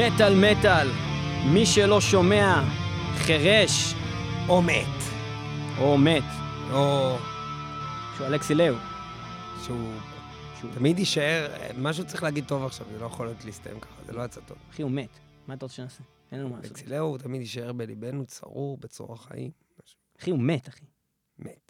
מטאל 0.00 0.34
מטאל 0.34 0.88
מי 1.52 1.66
שלא 1.66 2.00
שומע 2.00 2.62
חירש 3.14 3.94
או 4.48 4.62
מת. 4.62 5.02
או 5.78 5.98
מת 5.98 6.22
או 6.72 7.16
שהוא 8.16 8.26
אלכסי 8.26 8.54
לאו 8.54 8.74
שהוא... 9.64 9.92
שהוא 10.60 10.70
תמיד 10.74 10.98
יישאר, 10.98 11.48
משהו 11.78 12.06
צריך 12.06 12.22
להגיד 12.22 12.44
טוב 12.46 12.64
עכשיו, 12.64 12.86
זה 12.92 12.98
לא 12.98 13.06
יכול 13.06 13.26
להיות 13.26 13.44
להסתיים 13.44 13.80
ככה, 13.80 14.02
זה 14.06 14.12
לא 14.12 14.22
יצא 14.22 14.40
טוב. 14.40 14.56
אחי 14.70 14.82
הוא 14.82 14.90
מת 14.90 15.18
מה 15.46 15.54
אתה 15.54 15.64
רוצה 15.64 15.76
שנעשה? 15.76 16.02
אין 16.32 16.40
לנו 16.40 16.48
מה 16.48 16.56
לעשות 16.56 16.70
אלכסי 16.70 16.86
לאו 16.90 17.18
תמיד 17.18 17.40
יישאר 17.40 17.72
בליבנו 17.72 18.26
צרור 18.26 18.76
בצרור 18.76 19.12
החיים. 19.12 19.50
אחי 20.20 20.30
הוא 20.30 20.38
מת 20.38 20.68
אחי 20.68 20.84
מת. 21.38 21.69